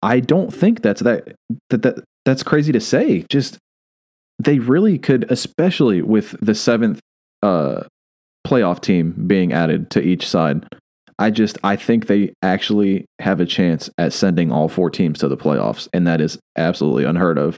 I 0.02 0.20
don't 0.20 0.54
think 0.54 0.82
that's 0.82 1.02
that 1.04 1.38
that 1.70 1.84
that 1.84 2.04
that's 2.26 2.44
crazy 2.44 2.74
to 2.74 2.82
say. 2.82 3.24
Just 3.30 3.60
they 4.39 4.60
really 4.60 4.98
could, 4.98 5.30
especially 5.32 6.02
with 6.02 6.36
the 6.41 6.56
seventh 6.56 7.00
uh, 7.41 7.84
playoff 8.45 8.82
team 8.82 9.26
being 9.28 9.54
added 9.54 9.89
to 9.91 10.02
each 10.02 10.28
side. 10.28 10.65
I 11.17 11.32
just 11.32 11.58
I 11.63 11.76
think 11.76 12.08
they 12.08 12.34
actually 12.41 13.06
have 13.19 13.39
a 13.39 13.45
chance 13.45 13.89
at 13.98 14.13
sending 14.13 14.52
all 14.52 14.67
four 14.67 14.89
teams 14.89 15.19
to 15.19 15.28
the 15.28 15.38
playoffs, 15.38 15.88
and 15.93 16.06
that 16.08 16.19
is 16.19 16.38
absolutely 16.58 17.06
unheard 17.06 17.38
of. 17.38 17.58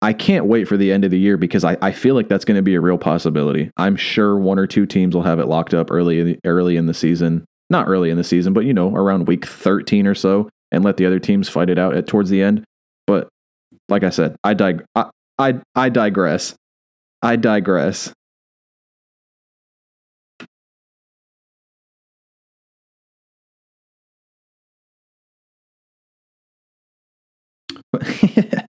I 0.00 0.12
can't 0.12 0.44
wait 0.44 0.68
for 0.68 0.76
the 0.76 0.92
end 0.92 1.04
of 1.04 1.10
the 1.10 1.18
year 1.18 1.36
because 1.36 1.64
I, 1.64 1.76
I 1.82 1.90
feel 1.90 2.14
like 2.14 2.28
that's 2.28 2.44
going 2.44 2.56
to 2.56 2.62
be 2.62 2.76
a 2.76 2.80
real 2.80 2.98
possibility. 2.98 3.70
I'm 3.76 3.96
sure 3.96 4.38
one 4.38 4.58
or 4.58 4.66
two 4.66 4.86
teams 4.86 5.14
will 5.14 5.22
have 5.22 5.40
it 5.40 5.48
locked 5.48 5.74
up 5.74 5.90
early 5.90 6.20
in 6.20 6.26
the, 6.26 6.38
early 6.44 6.76
in 6.76 6.86
the 6.86 6.94
season, 6.94 7.44
not 7.68 7.88
early 7.88 8.10
in 8.10 8.16
the 8.16 8.22
season, 8.22 8.52
but 8.52 8.64
you 8.64 8.72
know 8.72 8.94
around 8.94 9.26
week 9.26 9.44
13 9.44 10.06
or 10.06 10.14
so, 10.14 10.48
and 10.70 10.84
let 10.84 10.98
the 10.98 11.06
other 11.06 11.18
teams 11.18 11.48
fight 11.48 11.70
it 11.70 11.78
out 11.78 11.96
at 11.96 12.06
towards 12.06 12.30
the 12.30 12.42
end. 12.42 12.64
Like 13.88 14.04
I 14.04 14.10
said, 14.10 14.36
I 14.44 14.54
dig- 14.54 14.84
I, 14.94 15.10
I, 15.38 15.60
I 15.74 15.88
digress. 15.88 16.54
I 17.22 17.36
digress. 17.36 18.12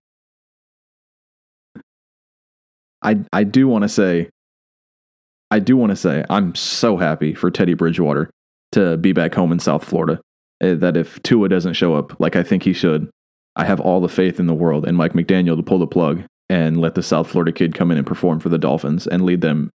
I 3.02 3.20
I 3.32 3.44
do 3.44 3.66
want 3.68 3.82
to 3.82 3.88
say 3.88 4.28
I 5.50 5.58
do 5.58 5.76
want 5.76 5.90
to 5.90 5.96
say 5.96 6.24
I'm 6.30 6.54
so 6.54 6.96
happy 6.96 7.34
for 7.34 7.50
Teddy 7.50 7.74
Bridgewater 7.74 8.30
to 8.72 8.96
be 8.96 9.12
back 9.12 9.34
home 9.34 9.52
in 9.52 9.58
South 9.58 9.84
Florida. 9.84 10.20
Uh, 10.62 10.74
That 10.74 10.96
if 10.96 11.20
Tua 11.22 11.48
doesn't 11.48 11.74
show 11.74 11.94
up 11.94 12.18
like 12.20 12.36
I 12.36 12.42
think 12.42 12.62
he 12.62 12.72
should, 12.72 13.10
I 13.60 13.66
have 13.66 13.78
all 13.78 14.00
the 14.00 14.08
faith 14.08 14.40
in 14.40 14.46
the 14.46 14.54
world 14.54 14.88
in 14.88 14.94
Mike 14.94 15.12
McDaniel 15.12 15.54
to 15.54 15.62
pull 15.62 15.80
the 15.80 15.86
plug 15.86 16.22
and 16.48 16.80
let 16.80 16.94
the 16.94 17.02
South 17.02 17.28
Florida 17.28 17.52
kid 17.52 17.74
come 17.74 17.90
in 17.90 17.98
and 17.98 18.06
perform 18.06 18.40
for 18.40 18.48
the 18.48 18.56
Dolphins 18.56 19.06
and 19.06 19.22
lead 19.22 19.42
them 19.42 19.68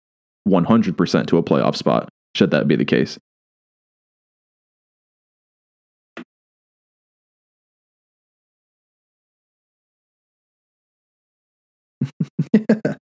100% 0.48 1.26
to 1.26 1.36
a 1.36 1.42
playoff 1.42 1.74
spot, 1.74 2.08
should 2.36 2.52
that 2.52 2.68
be 2.68 2.76
the 2.76 2.84
case. 2.84 3.18
yeah. 12.54 12.94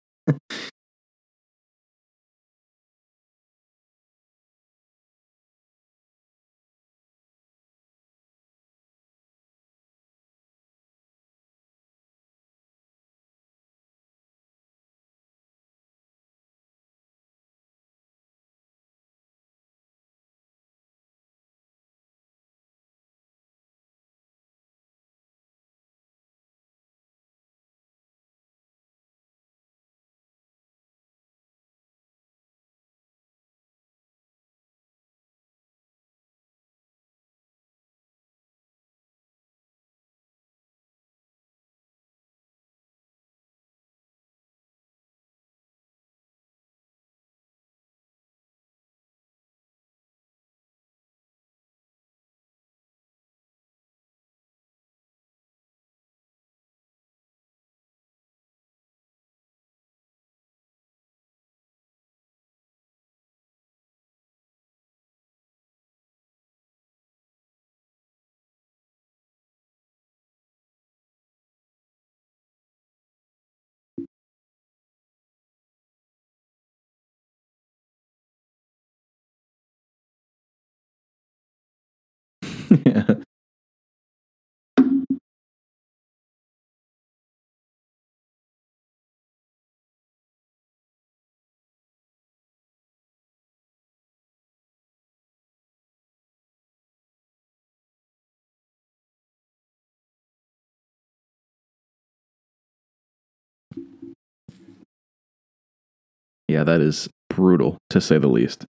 Yeah, 106.48 106.64
that 106.64 106.82
is 106.82 107.10
brutal 107.30 107.78
to 107.90 108.02
say 108.02 108.18
the 108.18 108.28
least. 108.28 108.66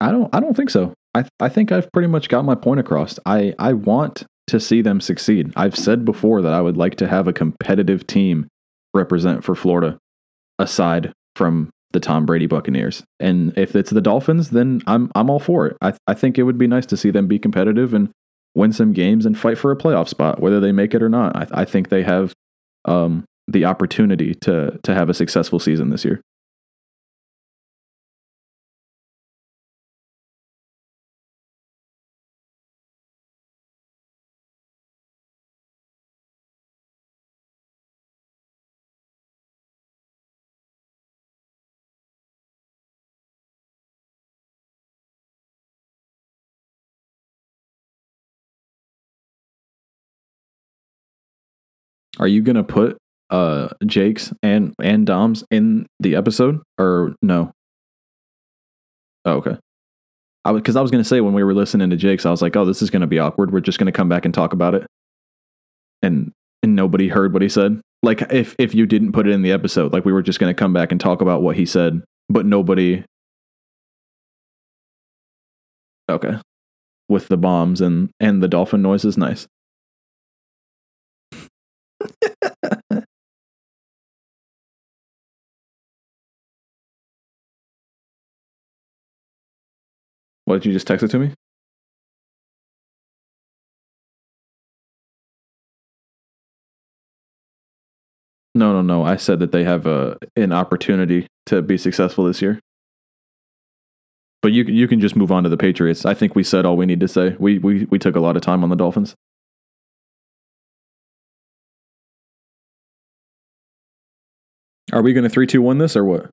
I 0.00 0.10
don't 0.10 0.34
I 0.34 0.40
don't 0.40 0.56
think 0.56 0.70
so. 0.70 0.94
I 1.14 1.24
I 1.38 1.48
think 1.48 1.72
I've 1.72 1.90
pretty 1.92 2.08
much 2.08 2.28
got 2.28 2.44
my 2.44 2.54
point 2.54 2.80
across. 2.80 3.18
I 3.26 3.54
I 3.58 3.72
want 3.72 4.24
to 4.46 4.60
see 4.60 4.82
them 4.82 5.00
succeed. 5.00 5.52
I've 5.56 5.76
said 5.76 6.04
before 6.04 6.42
that 6.42 6.52
I 6.52 6.60
would 6.60 6.76
like 6.76 6.96
to 6.96 7.08
have 7.08 7.28
a 7.28 7.32
competitive 7.32 8.06
team 8.06 8.48
represent 8.94 9.44
for 9.44 9.54
Florida 9.54 9.98
aside 10.58 11.12
from 11.36 11.70
the 11.92 12.00
Tom 12.00 12.26
Brady 12.26 12.46
Buccaneers. 12.46 13.02
And 13.18 13.56
if 13.56 13.74
it's 13.74 13.90
the 13.90 14.00
Dolphins, 14.00 14.50
then 14.50 14.82
I'm 14.86 15.10
I'm 15.14 15.30
all 15.30 15.40
for 15.40 15.66
it. 15.66 15.76
I 15.80 15.94
I 16.06 16.14
think 16.14 16.38
it 16.38 16.44
would 16.44 16.58
be 16.58 16.66
nice 16.66 16.86
to 16.86 16.96
see 16.96 17.10
them 17.10 17.26
be 17.26 17.38
competitive 17.38 17.94
and 17.94 18.10
win 18.54 18.72
some 18.72 18.92
games 18.92 19.26
and 19.26 19.38
fight 19.38 19.58
for 19.58 19.70
a 19.70 19.76
playoff 19.76 20.08
spot, 20.08 20.40
whether 20.40 20.60
they 20.60 20.72
make 20.72 20.94
it 20.94 21.02
or 21.02 21.08
not. 21.08 21.36
I 21.36 21.62
I 21.62 21.64
think 21.64 21.88
they 21.88 22.02
have 22.02 22.32
um 22.84 23.24
the 23.48 23.64
opportunity 23.64 24.34
to 24.42 24.78
to 24.82 24.94
have 24.94 25.08
a 25.08 25.14
successful 25.14 25.58
season 25.58 25.90
this 25.90 26.04
year. 26.04 26.20
Are 52.20 52.28
you 52.28 52.42
gonna 52.42 52.62
put 52.62 52.98
uh 53.30 53.68
Jake's 53.86 54.32
and 54.42 54.74
and 54.80 55.06
Dom's 55.06 55.42
in 55.50 55.86
the 55.98 56.14
episode 56.14 56.60
or 56.78 57.14
no? 57.22 57.50
Oh, 59.24 59.36
okay. 59.36 59.56
I 60.44 60.52
because 60.52 60.76
I 60.76 60.82
was 60.82 60.90
gonna 60.90 61.02
say 61.02 61.22
when 61.22 61.32
we 61.32 61.42
were 61.42 61.54
listening 61.54 61.88
to 61.90 61.96
Jake's, 61.96 62.26
I 62.26 62.30
was 62.30 62.42
like, 62.42 62.54
oh, 62.56 62.66
this 62.66 62.82
is 62.82 62.90
gonna 62.90 63.06
be 63.06 63.18
awkward. 63.18 63.52
We're 63.52 63.60
just 63.60 63.78
gonna 63.78 63.90
come 63.90 64.10
back 64.10 64.26
and 64.26 64.34
talk 64.34 64.52
about 64.52 64.74
it, 64.74 64.86
and 66.02 66.30
and 66.62 66.76
nobody 66.76 67.08
heard 67.08 67.32
what 67.32 67.42
he 67.42 67.48
said. 67.48 67.80
Like 68.02 68.20
if 68.30 68.54
if 68.58 68.74
you 68.74 68.84
didn't 68.84 69.12
put 69.12 69.26
it 69.26 69.32
in 69.32 69.40
the 69.40 69.52
episode, 69.52 69.92
like 69.94 70.04
we 70.04 70.12
were 70.12 70.22
just 70.22 70.38
gonna 70.38 70.54
come 70.54 70.74
back 70.74 70.92
and 70.92 71.00
talk 71.00 71.22
about 71.22 71.40
what 71.42 71.56
he 71.56 71.64
said, 71.64 72.02
but 72.28 72.44
nobody. 72.44 73.02
Okay, 76.10 76.36
with 77.08 77.28
the 77.28 77.38
bombs 77.38 77.80
and 77.80 78.10
and 78.20 78.42
the 78.42 78.48
dolphin 78.48 78.82
noises, 78.82 79.16
nice. 79.16 79.46
What 90.50 90.56
did 90.56 90.66
you 90.66 90.72
just 90.72 90.88
text 90.88 91.04
it 91.04 91.08
to 91.12 91.18
me? 91.20 91.32
No, 98.54 98.72
no, 98.72 98.82
no. 98.82 99.04
I 99.04 99.14
said 99.14 99.38
that 99.38 99.52
they 99.52 99.62
have 99.62 99.86
a 99.86 100.16
an 100.34 100.52
opportunity 100.52 101.28
to 101.46 101.62
be 101.62 101.78
successful 101.78 102.24
this 102.24 102.42
year. 102.42 102.58
But 104.42 104.52
you 104.52 104.64
you 104.64 104.88
can 104.88 105.00
just 105.00 105.14
move 105.14 105.30
on 105.30 105.44
to 105.44 105.48
the 105.48 105.56
Patriots. 105.56 106.04
I 106.04 106.14
think 106.14 106.34
we 106.34 106.42
said 106.42 106.66
all 106.66 106.76
we 106.76 106.86
need 106.86 107.00
to 107.00 107.08
say. 107.08 107.36
We 107.38 107.58
we 107.58 107.84
we 107.84 107.98
took 107.98 108.16
a 108.16 108.20
lot 108.20 108.36
of 108.36 108.42
time 108.42 108.64
on 108.64 108.70
the 108.70 108.76
Dolphins. 108.76 109.14
Are 114.92 115.02
we 115.02 115.12
going 115.12 115.24
to 115.24 115.30
three 115.30 115.46
two 115.46 115.62
one 115.62 115.78
this 115.78 115.96
or 115.96 116.04
what? 116.04 116.30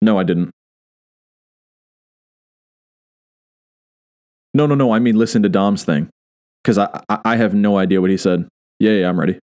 No, 0.00 0.18
I 0.18 0.24
didn't. 0.24 0.50
No, 4.54 4.66
no, 4.66 4.74
no. 4.74 4.92
I 4.92 4.98
mean, 4.98 5.16
listen 5.16 5.42
to 5.42 5.48
Dom's 5.48 5.84
thing 5.84 6.08
because 6.62 6.78
I, 6.78 7.02
I 7.08 7.18
I 7.24 7.36
have 7.36 7.54
no 7.54 7.78
idea 7.78 8.00
what 8.00 8.10
he 8.10 8.16
said. 8.16 8.48
Yeah, 8.78 8.92
yeah, 8.92 9.08
I'm 9.08 9.18
ready. 9.18 9.38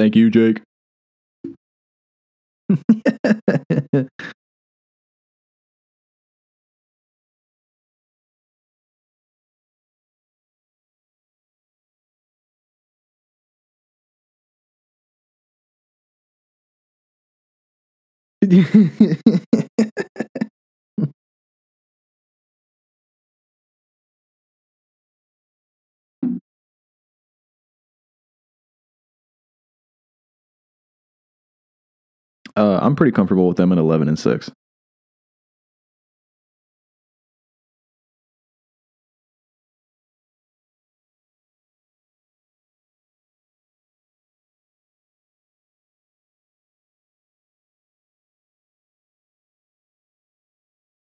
Thank 0.00 0.16
you, 0.16 0.30
Jake. 0.30 0.62
Uh, 32.60 32.78
I'm 32.82 32.94
pretty 32.94 33.12
comfortable 33.12 33.48
with 33.48 33.56
them 33.56 33.72
at 33.72 33.78
11 33.78 34.06
and 34.06 34.18
6. 34.18 34.50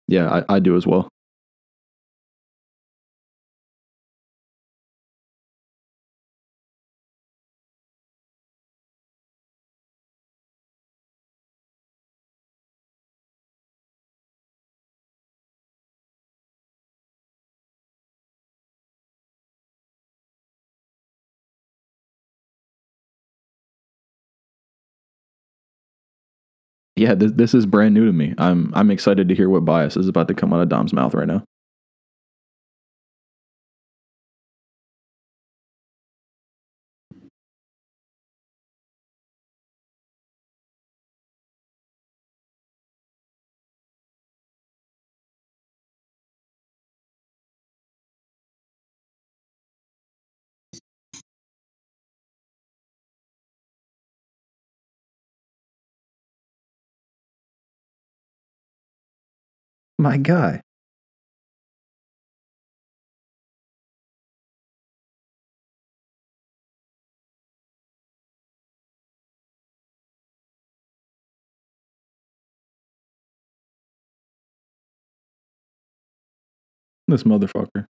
Yeah, 0.09 0.43
I, 0.49 0.57
I 0.57 0.59
do 0.59 0.77
as 0.77 0.87
well. 0.87 1.09
Yeah, 27.01 27.15
this, 27.15 27.33
this 27.33 27.55
is 27.55 27.65
brand 27.65 27.95
new 27.95 28.05
to 28.05 28.13
me. 28.13 28.35
I'm 28.37 28.75
I'm 28.75 28.91
excited 28.91 29.27
to 29.31 29.35
hear 29.35 29.49
what 29.49 29.65
bias 29.65 29.97
is 29.97 30.07
about 30.07 30.29
to 30.29 30.35
come 30.35 30.53
out 30.53 30.61
of 30.61 30.69
Dom's 30.69 30.93
mouth 30.93 31.15
right 31.15 31.27
now. 31.27 31.45
My 60.01 60.17
guy. 60.17 60.63
This 77.07 77.25
motherfucker. 77.25 77.85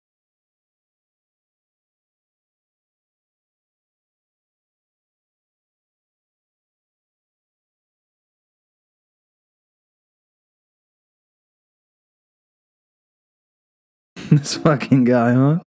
this 14.31 14.57
fucking 14.57 15.05
guy, 15.05 15.33
huh? 15.33 15.59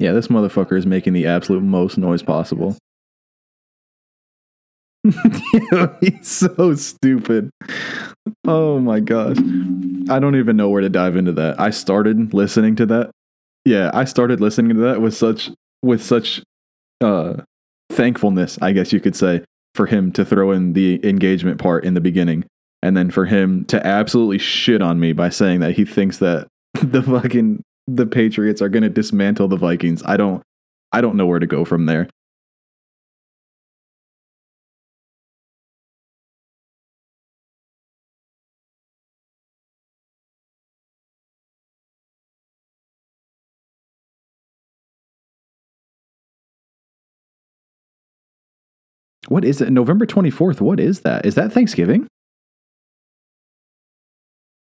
Yeah, 0.00 0.12
this 0.12 0.26
motherfucker 0.26 0.76
is 0.76 0.86
making 0.86 1.12
the 1.12 1.26
absolute 1.26 1.62
most 1.62 1.98
noise 1.98 2.22
possible. 2.22 2.76
He's 6.00 6.26
so 6.26 6.74
stupid. 6.74 7.50
Oh 8.46 8.80
my 8.80 8.98
gosh. 8.98 9.36
I 10.10 10.18
don't 10.18 10.36
even 10.36 10.56
know 10.56 10.68
where 10.68 10.82
to 10.82 10.88
dive 10.88 11.14
into 11.16 11.32
that. 11.32 11.60
I 11.60 11.70
started 11.70 12.34
listening 12.34 12.74
to 12.76 12.86
that. 12.86 13.10
Yeah, 13.64 13.90
I 13.94 14.04
started 14.04 14.40
listening 14.40 14.76
to 14.76 14.82
that 14.82 15.00
with 15.00 15.14
such 15.14 15.50
with 15.82 16.02
such 16.02 16.42
uh 17.00 17.34
thankfulness, 17.90 18.58
I 18.60 18.72
guess 18.72 18.92
you 18.92 19.00
could 19.00 19.16
say, 19.16 19.44
for 19.74 19.86
him 19.86 20.12
to 20.12 20.24
throw 20.24 20.52
in 20.52 20.72
the 20.72 21.00
engagement 21.08 21.58
part 21.58 21.84
in 21.84 21.94
the 21.94 22.00
beginning 22.00 22.44
and 22.82 22.96
then 22.96 23.10
for 23.10 23.26
him 23.26 23.64
to 23.66 23.84
absolutely 23.86 24.38
shit 24.38 24.82
on 24.82 25.00
me 25.00 25.12
by 25.12 25.28
saying 25.28 25.60
that 25.60 25.72
he 25.72 25.84
thinks 25.84 26.18
that 26.18 26.46
the 26.74 27.02
fucking 27.02 27.62
the 27.86 28.06
Patriots 28.06 28.60
are 28.60 28.68
going 28.68 28.82
to 28.82 28.88
dismantle 28.88 29.48
the 29.48 29.56
Vikings. 29.56 30.02
I 30.04 30.16
don't 30.16 30.42
I 30.92 31.00
don't 31.00 31.16
know 31.16 31.26
where 31.26 31.38
to 31.38 31.46
go 31.46 31.64
from 31.64 31.86
there. 31.86 32.08
What 49.28 49.44
is 49.44 49.60
it? 49.60 49.70
November 49.70 50.06
24th. 50.06 50.60
What 50.60 50.80
is 50.80 51.00
that? 51.00 51.26
Is 51.26 51.34
that 51.34 51.52
Thanksgiving? 51.52 52.06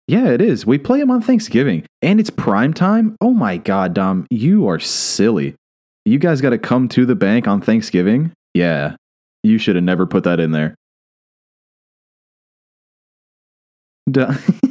Yeah, 0.07 0.27
it 0.27 0.41
is. 0.41 0.65
We 0.65 0.77
play 0.77 0.99
them 0.99 1.11
on 1.11 1.21
Thanksgiving 1.21 1.85
and 2.01 2.19
it's 2.19 2.29
prime 2.29 2.73
time. 2.73 3.17
Oh 3.19 3.31
my 3.33 3.57
God, 3.57 3.93
Dom, 3.93 4.25
you 4.29 4.67
are 4.67 4.79
silly. 4.79 5.55
You 6.05 6.17
guys 6.17 6.39
got 6.39 6.51
to 6.51 6.57
come 6.57 6.87
to 6.89 7.05
the 7.05 7.15
bank 7.15 7.47
on 7.47 7.59
Thanksgiving? 7.59 8.31
Yeah, 8.53 8.95
you 9.43 9.57
should 9.57 9.75
have 9.75 9.83
never 9.83 10.05
put 10.05 10.23
that 10.23 10.39
in 10.39 10.51
there. 10.51 10.75
Duh. 14.09 14.33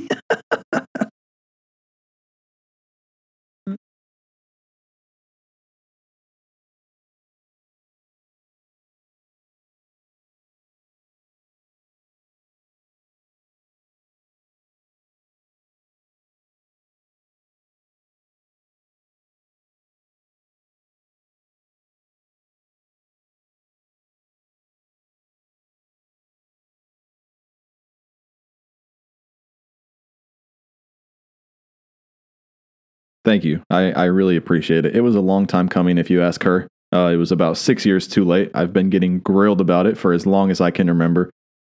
Thank 33.27 33.43
you. 33.43 33.61
I, 33.69 33.91
I 33.91 34.05
really 34.05 34.37
appreciate 34.37 34.87
it. 34.87 34.95
It 34.95 35.01
was 35.01 35.17
a 35.17 35.21
long 35.21 35.47
time 35.47 35.69
coming, 35.69 35.99
if 35.99 36.11
you 36.11 36.23
ask 36.23 36.45
her. 36.45 36.69
Uh, 36.95 37.11
it 37.13 37.17
was 37.17 37.33
about 37.33 37.59
six 37.59 37.85
years 37.85 38.07
too 38.07 38.25
late. 38.25 38.53
I've 38.55 38.73
been 38.73 38.89
getting 38.89 39.19
grilled 39.19 39.61
about 39.61 39.87
it 39.87 39.99
for 39.99 40.13
as 40.13 40.27
long 40.27 40.53
as 40.53 40.61
I 40.61 40.71
can 40.71 40.87
remember. 40.87 41.33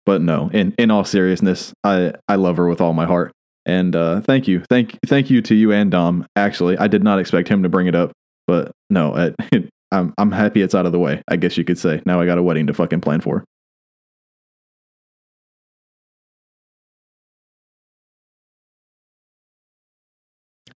But 0.06 0.22
no, 0.22 0.52
in, 0.54 0.76
in 0.78 0.92
all 0.92 1.04
seriousness, 1.04 1.74
I, 1.84 2.14
I 2.28 2.36
love 2.36 2.58
her 2.58 2.70
with 2.70 2.82
all 2.82 2.94
my 2.94 3.08
heart. 3.08 3.32
And 3.66 3.96
uh, 3.96 4.22
thank 4.22 4.48
you. 4.48 4.64
Thank, 4.70 5.00
thank 5.08 5.32
you 5.32 5.42
to 5.42 5.56
you 5.56 5.72
and 5.72 5.90
Dom. 5.90 6.28
Actually, 6.36 6.78
I 6.78 6.88
did 6.88 7.04
not 7.04 7.18
expect 7.18 7.50
him 7.50 7.64
to 7.64 7.70
bring 7.70 7.88
it 7.88 7.96
up. 7.96 8.12
But 8.46 8.72
no, 8.92 9.34
I'm, 9.92 10.14
I'm 10.20 10.32
happy 10.32 10.62
it's 10.62 10.76
out 10.76 10.86
of 10.86 10.92
the 10.92 11.00
way, 11.00 11.24
I 11.28 11.36
guess 11.36 11.58
you 11.58 11.64
could 11.64 11.80
say. 11.80 12.04
Now 12.06 12.22
I 12.22 12.28
got 12.28 12.38
a 12.38 12.44
wedding 12.44 12.68
to 12.68 12.76
fucking 12.76 13.02
plan 13.02 13.22
for. 13.22 13.44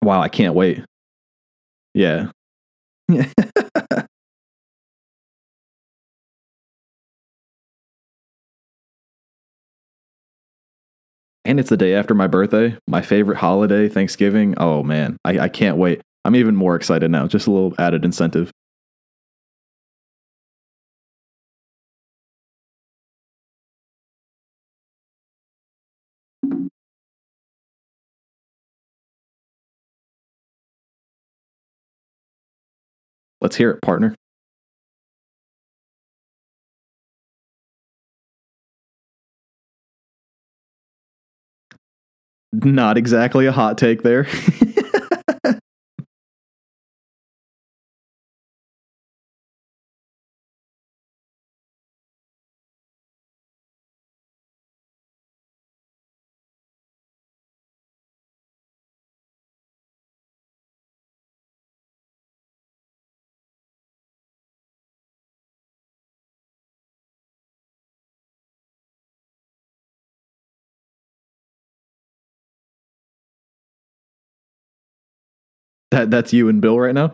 Wow, 0.03 0.21
I 0.21 0.29
can't 0.29 0.53
wait. 0.55 0.83
Yeah. 1.93 2.31
and 3.09 3.27
it's 11.45 11.69
the 11.69 11.77
day 11.77 11.93
after 11.95 12.13
my 12.13 12.27
birthday, 12.27 12.77
my 12.87 13.01
favorite 13.01 13.37
holiday, 13.37 13.89
Thanksgiving. 13.89 14.55
Oh 14.57 14.83
man, 14.83 15.17
I, 15.25 15.39
I 15.39 15.49
can't 15.49 15.77
wait. 15.77 16.01
I'm 16.25 16.35
even 16.35 16.55
more 16.55 16.75
excited 16.75 17.11
now. 17.11 17.27
Just 17.27 17.47
a 17.47 17.51
little 17.51 17.73
added 17.77 18.05
incentive. 18.05 18.51
Let's 33.43 33.57
hear 33.57 33.71
it, 33.71 33.81
partner. 33.81 34.15
Not 42.53 42.97
exactly 42.97 43.45
a 43.45 43.51
hot 43.51 43.77
take 43.77 44.01
there. 44.01 44.27
that 75.93 76.11
that's 76.11 76.33
you 76.33 76.49
and 76.49 76.61
Bill 76.61 76.79
right 76.79 76.93
now? 76.93 77.13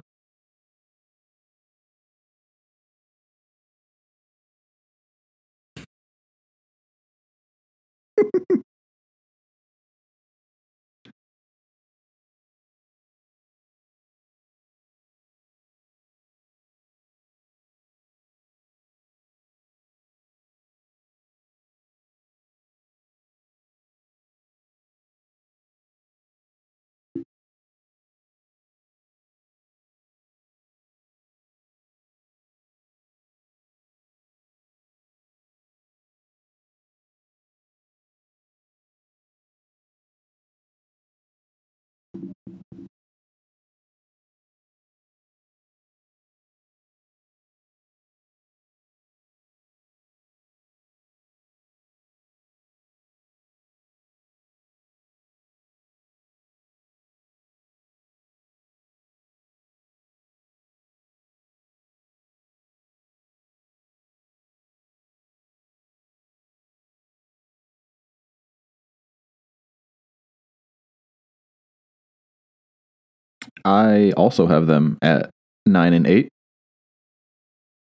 I 73.70 74.14
also 74.18 74.48
have 74.48 74.66
them 74.66 74.98
at 75.04 75.30
nine 75.68 75.94
and 75.94 76.08
eight. 76.08 76.30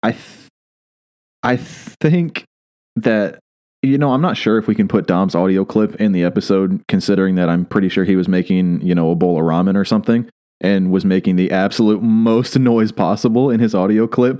I, 0.02 0.12
th- 0.12 0.48
I 1.44 1.58
think 1.58 2.46
that 2.96 3.40
you 3.82 3.98
know 3.98 4.14
I'm 4.14 4.22
not 4.22 4.38
sure 4.38 4.58
if 4.58 4.68
we 4.68 4.76
can 4.76 4.88
put 4.88 5.06
Dom's 5.06 5.36
audio 5.36 5.66
clip 5.66 5.96
in 5.96 6.14
the 6.14 6.24
episode, 6.24 6.82
considering 6.88 7.36
that 7.36 7.50
I'm 7.50 7.66
pretty 7.66 7.90
sure 7.90 8.06
he 8.06 8.16
was 8.16 8.30
making 8.30 8.82
you 8.82 8.96
know 8.96 9.12
a 9.12 9.16
bowl 9.16 9.38
of 9.38 9.44
ramen 9.44 9.76
or 9.76 9.84
something 9.84 10.30
and 10.62 10.92
was 10.92 11.04
making 11.04 11.36
the 11.36 11.52
absolute 11.52 12.02
most 12.02 12.58
noise 12.60 12.94
possible 12.94 13.50
in 13.50 13.60
his 13.60 13.76
audio 13.76 14.08
clip. 14.08 14.40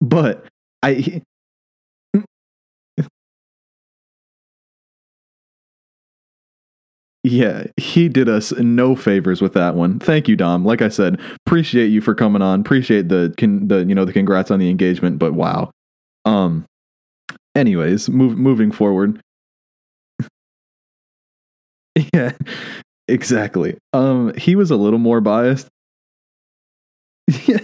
But 0.00 0.46
I 0.80 1.22
Yeah, 7.28 7.64
he 7.76 8.08
did 8.08 8.28
us 8.28 8.52
no 8.52 8.94
favors 8.94 9.42
with 9.42 9.52
that 9.54 9.74
one. 9.74 9.98
Thank 9.98 10.28
you, 10.28 10.36
Dom. 10.36 10.64
Like 10.64 10.80
I 10.80 10.88
said, 10.88 11.20
appreciate 11.44 11.88
you 11.88 12.00
for 12.00 12.14
coming 12.14 12.40
on. 12.40 12.60
Appreciate 12.60 13.08
the 13.08 13.34
con- 13.36 13.66
the 13.66 13.84
you 13.84 13.96
know 13.96 14.04
the 14.04 14.12
congrats 14.12 14.52
on 14.52 14.60
the 14.60 14.70
engagement, 14.70 15.18
but 15.18 15.32
wow. 15.32 15.72
Um 16.24 16.66
anyways, 17.56 18.08
move, 18.08 18.38
moving 18.38 18.70
forward. 18.70 19.20
yeah. 22.14 22.30
Exactly. 23.08 23.76
Um 23.92 24.32
he 24.36 24.54
was 24.54 24.70
a 24.70 24.76
little 24.76 25.00
more 25.00 25.20
biased. 25.20 25.66
Yeah. 27.48 27.58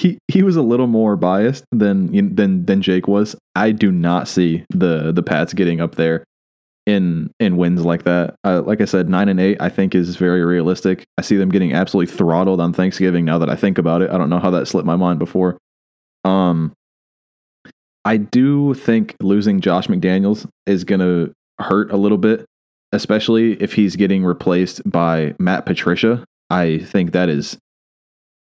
He 0.00 0.18
he 0.28 0.42
was 0.42 0.56
a 0.56 0.62
little 0.62 0.86
more 0.86 1.14
biased 1.14 1.64
than 1.72 2.34
than 2.34 2.64
than 2.64 2.80
Jake 2.80 3.06
was. 3.06 3.36
I 3.54 3.72
do 3.72 3.92
not 3.92 4.28
see 4.28 4.64
the 4.70 5.12
the 5.12 5.22
Pats 5.22 5.52
getting 5.52 5.78
up 5.80 5.96
there 5.96 6.24
in 6.86 7.30
in 7.38 7.58
wins 7.58 7.84
like 7.84 8.04
that. 8.04 8.34
Uh, 8.42 8.62
like 8.62 8.80
I 8.80 8.86
said, 8.86 9.10
nine 9.10 9.28
and 9.28 9.38
eight 9.38 9.58
I 9.60 9.68
think 9.68 9.94
is 9.94 10.16
very 10.16 10.42
realistic. 10.42 11.04
I 11.18 11.22
see 11.22 11.36
them 11.36 11.50
getting 11.50 11.74
absolutely 11.74 12.14
throttled 12.14 12.60
on 12.60 12.72
Thanksgiving. 12.72 13.26
Now 13.26 13.36
that 13.38 13.50
I 13.50 13.56
think 13.56 13.76
about 13.76 14.00
it, 14.00 14.10
I 14.10 14.16
don't 14.16 14.30
know 14.30 14.38
how 14.38 14.50
that 14.50 14.66
slipped 14.66 14.86
my 14.86 14.96
mind 14.96 15.18
before. 15.18 15.58
Um, 16.24 16.72
I 18.06 18.16
do 18.16 18.72
think 18.72 19.16
losing 19.20 19.60
Josh 19.60 19.88
McDaniels 19.88 20.48
is 20.64 20.84
gonna 20.84 21.28
hurt 21.58 21.92
a 21.92 21.98
little 21.98 22.16
bit, 22.16 22.46
especially 22.92 23.52
if 23.62 23.74
he's 23.74 23.96
getting 23.96 24.24
replaced 24.24 24.80
by 24.90 25.34
Matt 25.38 25.66
Patricia. 25.66 26.24
I 26.48 26.78
think 26.78 27.12
that 27.12 27.28
is 27.28 27.58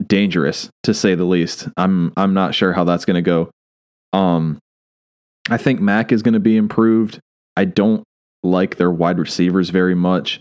dangerous 0.08 0.68
to 0.82 0.94
say 0.94 1.14
the 1.14 1.24
least. 1.24 1.68
I'm 1.76 2.12
I'm 2.16 2.34
not 2.34 2.54
sure 2.54 2.72
how 2.72 2.84
that's 2.84 3.04
going 3.04 3.16
to 3.16 3.22
go. 3.22 3.50
Um 4.12 4.58
I 5.50 5.56
think 5.56 5.80
Mac 5.80 6.12
is 6.12 6.22
going 6.22 6.34
to 6.34 6.40
be 6.40 6.56
improved. 6.56 7.20
I 7.56 7.66
don't 7.66 8.02
like 8.42 8.76
their 8.76 8.90
wide 8.90 9.18
receivers 9.18 9.70
very 9.70 9.94
much. 9.94 10.40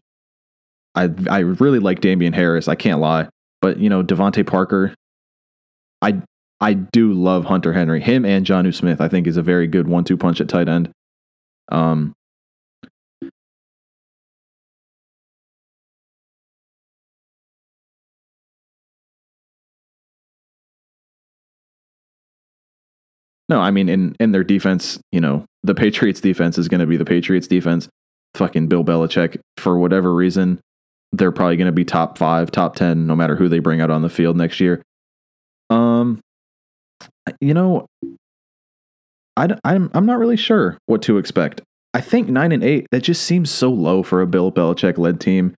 I 0.96 1.10
I 1.30 1.40
really 1.40 1.80
like 1.80 2.02
Damien 2.02 2.34
Harris, 2.34 2.68
I 2.68 2.76
can't 2.76 3.00
lie. 3.00 3.28
But, 3.62 3.80
you 3.80 3.90
know, 3.90 4.04
DeVante 4.04 4.46
Parker 4.46 4.94
I 6.02 6.22
I 6.60 6.74
do 6.74 7.14
love 7.14 7.46
Hunter 7.46 7.74
Henry. 7.74 8.02
Him 8.02 8.26
and 8.26 8.46
Jonnu 8.46 8.74
Smith 8.74 9.02
I 9.02 9.08
think 9.08 9.28
is 9.28 9.38
a 9.38 9.42
very 9.42 9.68
good 9.68 9.88
one-two 9.88 10.18
punch 10.18 10.42
at 10.42 10.50
tight 10.50 10.70
end. 10.70 10.92
Um 11.72 12.14
No, 23.54 23.62
I 23.62 23.70
mean 23.70 23.88
in 23.88 24.16
in 24.20 24.32
their 24.32 24.44
defense, 24.44 25.00
you 25.12 25.22
know, 25.22 25.46
the 25.62 25.76
Patriots 25.76 26.20
defense 26.20 26.58
is 26.58 26.68
going 26.68 26.80
to 26.80 26.88
be 26.88 26.98
the 26.98 27.06
Patriots 27.06 27.46
defense. 27.46 27.88
Fucking 28.34 28.68
Bill 28.68 28.84
Belichick 28.84 29.40
for 29.58 29.78
whatever 29.78 30.12
reason, 30.12 30.60
they're 31.12 31.32
probably 31.32 31.56
going 31.56 31.68
to 31.68 31.72
be 31.72 31.86
top 31.86 32.18
5, 32.18 32.50
top 32.50 32.76
10 32.76 33.06
no 33.06 33.16
matter 33.16 33.36
who 33.36 33.48
they 33.48 33.60
bring 33.60 33.80
out 33.80 33.92
on 33.92 34.02
the 34.02 34.10
field 34.10 34.36
next 34.38 34.60
year. 34.60 34.82
Um 35.70 36.20
you 37.40 37.54
know, 37.54 37.86
I 39.38 39.50
I'm 39.64 39.92
I'm 39.94 40.08
not 40.08 40.18
really 40.18 40.36
sure 40.36 40.80
what 40.88 41.04
to 41.04 41.20
expect. 41.20 41.62
I 41.94 42.02
think 42.02 42.30
9 42.30 42.52
and 42.52 42.64
8 42.64 42.88
that 42.90 43.04
just 43.04 43.22
seems 43.22 43.52
so 43.52 43.70
low 43.70 44.02
for 44.02 44.20
a 44.24 44.26
Bill 44.26 44.52
Belichick 44.52 44.98
led 44.98 45.20
team. 45.20 45.54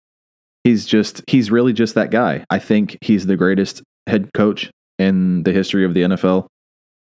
He's 0.66 0.86
just 0.86 1.24
he's 1.28 1.50
really 1.50 1.72
just 1.72 1.96
that 1.96 2.12
guy. 2.12 2.44
I 2.50 2.60
think 2.60 2.98
he's 3.00 3.26
the 3.26 3.38
greatest 3.38 3.84
head 4.06 4.32
coach 4.34 4.70
in 5.00 5.44
the 5.44 5.54
history 5.54 5.86
of 5.86 5.94
the 5.94 6.02
NFL. 6.02 6.48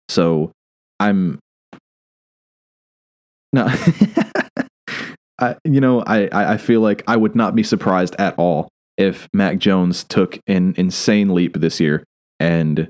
So 0.09 0.53
I'm 1.01 1.39
no. 3.53 3.69
I, 5.39 5.57
you 5.65 5.81
know, 5.81 6.01
I, 6.07 6.53
I 6.53 6.57
feel 6.57 6.81
like 6.81 7.03
I 7.07 7.17
would 7.17 7.35
not 7.35 7.55
be 7.55 7.63
surprised 7.63 8.15
at 8.19 8.35
all 8.39 8.69
if 8.97 9.29
Mac 9.33 9.59
Jones 9.59 10.05
took 10.05 10.39
an 10.47 10.75
insane 10.77 11.35
leap 11.35 11.59
this 11.59 11.81
year 11.81 12.05
and 12.39 12.89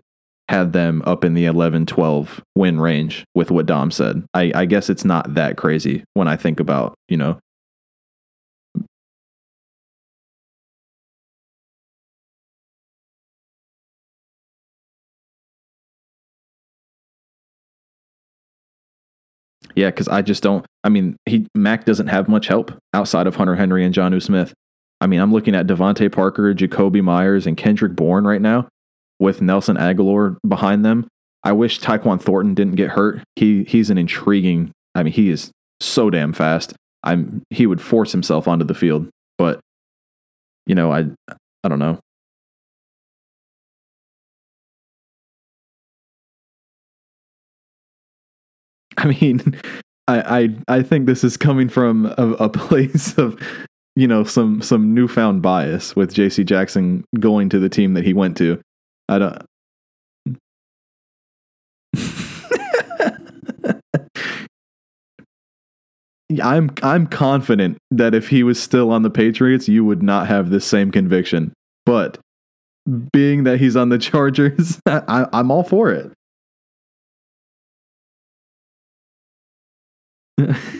had 0.49 0.75
them 0.75 1.03
up 1.07 1.25
in 1.25 1.35
the 1.35 1.47
11 1.47 1.87
12 1.87 2.43
win 2.55 2.81
range 2.81 3.25
with 3.35 3.51
what 3.51 3.67
Dom 3.67 3.91
said. 3.91 4.25
I, 4.35 4.53
I 4.55 4.65
guess 4.67 4.91
it's 4.91 5.05
not 5.05 5.35
that 5.35 5.57
crazy 5.57 6.05
when 6.13 6.29
I 6.29 6.37
think 6.37 6.61
about, 6.61 6.95
you 7.09 7.17
know, 7.17 7.39
Yeah, 19.75 19.91
because 19.91 20.09
I 20.09 20.23
just 20.23 20.43
don't. 20.43 20.65
I 20.85 20.89
mean, 20.89 21.17
he 21.27 21.47
Mac 21.55 21.85
doesn't 21.85 22.07
have 22.09 22.29
much 22.29 22.47
help 22.47 22.73
outside 22.93 23.27
of 23.27 23.37
Hunter 23.37 23.57
Henry 23.57 23.85
and 23.85 23.95
Jonnu 23.95 24.23
Smith. 24.23 24.55
I 25.01 25.07
mean, 25.07 25.21
I'm 25.21 25.33
looking 25.33 25.55
at 25.55 25.67
DeVante 25.67 26.11
Parker, 26.11 26.55
Jakobi 26.55 27.03
Meyers, 27.03 27.47
and 27.47 27.57
Kendrick 27.57 27.95
Bourne 27.95 28.25
right 28.25 28.41
now, 28.41 28.69
with 29.19 29.43
Nelson 29.43 29.77
Agholor 29.77 30.37
behind 30.47 30.85
them. 30.85 31.09
I 31.43 31.53
wish 31.53 31.81
Tyquan 31.81 32.21
Thornton 32.21 32.55
didn't 32.55 32.77
get 32.77 32.91
hurt. 32.91 33.23
He 33.37 33.65
he's 33.65 33.91
an 33.91 33.99
intriguing. 33.99 34.73
I 34.95 35.03
mean, 35.03 35.13
he 35.13 35.31
is 35.31 35.51
so 35.81 36.09
damn 36.09 36.33
fast. 36.33 36.75
I'm 37.03 37.43
he 37.51 37.67
would 37.67 37.83
force 37.83 38.13
himself 38.13 38.49
onto 38.49 38.65
the 38.65 38.75
field, 38.75 39.09
but 39.37 39.61
you 40.67 40.75
know, 40.75 40.91
I 40.93 41.07
I 41.63 41.69
don't 41.69 41.79
know. 41.79 41.99
I 49.05 49.17
mean, 49.21 49.61
I 50.09 50.55
I 50.69 50.77
I 50.79 50.83
think 50.83 51.07
this 51.07 51.23
is 51.25 51.37
coming 51.37 51.69
from 51.69 52.07
a, 52.07 52.33
a 52.41 52.49
place 52.49 53.19
of 53.19 53.39
you 53.95 54.09
know 54.09 54.25
some 54.25 54.63
some 54.63 54.95
newfound 54.95 55.43
bias 55.43 55.95
with 55.95 56.15
J.C. 56.15 56.43
Jackson 56.45 57.05
going 57.21 57.51
to 57.51 57.59
the 57.59 57.69
team 57.69 57.93
that 57.95 58.05
he 58.05 58.15
went 58.15 58.37
to. 58.39 58.61
I 59.09 59.19
don't. 59.19 59.43
I'm 66.43 66.71
I'm 66.83 67.07
confident 67.07 67.77
that 67.91 68.15
if 68.15 68.29
he 68.29 68.43
was 68.43 68.61
still 68.61 68.91
on 68.91 69.03
the 69.03 69.11
Patriots, 69.11 69.69
you 69.69 69.85
would 69.85 70.03
not 70.03 70.27
have 70.29 70.49
this 70.49 70.65
same 70.65 70.91
conviction. 70.91 71.53
But 71.85 72.19
being 73.13 73.45
that 73.45 73.61
he's 73.61 73.77
on 73.77 73.91
the 73.91 73.99
Chargers, 73.99 74.81
I, 74.87 75.27
I'm 75.33 75.51
all 75.51 75.63
for 75.63 75.93
it. 75.93 76.11
Oh, 80.37 80.71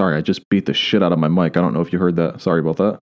sorry, 0.00 0.16
I 0.16 0.22
just 0.22 0.48
beat 0.48 0.64
the 0.64 0.72
shit 0.72 1.02
out 1.02 1.12
of 1.12 1.18
my 1.18 1.28
mic. 1.28 1.58
I 1.58 1.60
don't 1.60 1.74
know 1.74 1.82
if 1.82 1.92
you 1.92 1.98
heard 1.98 2.16
that. 2.16 2.40
Sorry 2.40 2.60
about 2.60 2.78
that. 2.78 2.98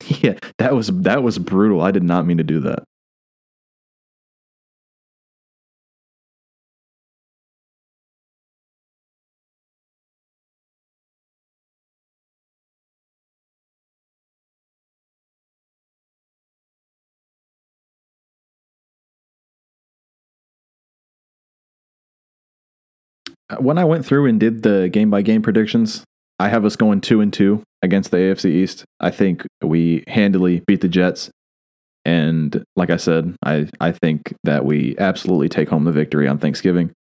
Yeah, 0.22 0.38
that 0.58 0.74
was 0.74 0.86
that 1.02 1.22
was 1.22 1.38
brutal. 1.38 1.80
I 1.82 1.90
did 1.90 2.02
not 2.02 2.26
mean 2.26 2.38
to 2.38 2.44
do 2.44 2.60
that. 2.60 2.84
Uh, 23.48 23.56
when 23.56 23.78
I 23.78 23.84
went 23.84 24.04
through 24.04 24.26
and 24.26 24.40
did 24.40 24.62
the 24.62 24.88
game 24.88 25.10
by 25.10 25.22
game 25.22 25.42
predictions, 25.42 26.04
I 26.38 26.48
have 26.48 26.64
us 26.64 26.76
going 26.76 27.00
two 27.00 27.20
and 27.20 27.32
two 27.32 27.62
against 27.82 28.10
the 28.10 28.18
AFC 28.18 28.50
East. 28.50 28.84
I 29.00 29.10
think 29.10 29.46
we 29.62 30.04
handily 30.08 30.62
beat 30.66 30.80
the 30.80 30.88
Jets. 30.88 31.30
And 32.04 32.64
like 32.76 32.90
I 32.90 32.96
said, 32.96 33.34
I, 33.44 33.68
I 33.80 33.92
think 33.92 34.34
that 34.44 34.64
we 34.64 34.96
absolutely 34.98 35.48
take 35.48 35.68
home 35.68 35.84
the 35.84 35.92
victory 35.92 36.28
on 36.28 36.38
Thanksgiving. 36.38 36.92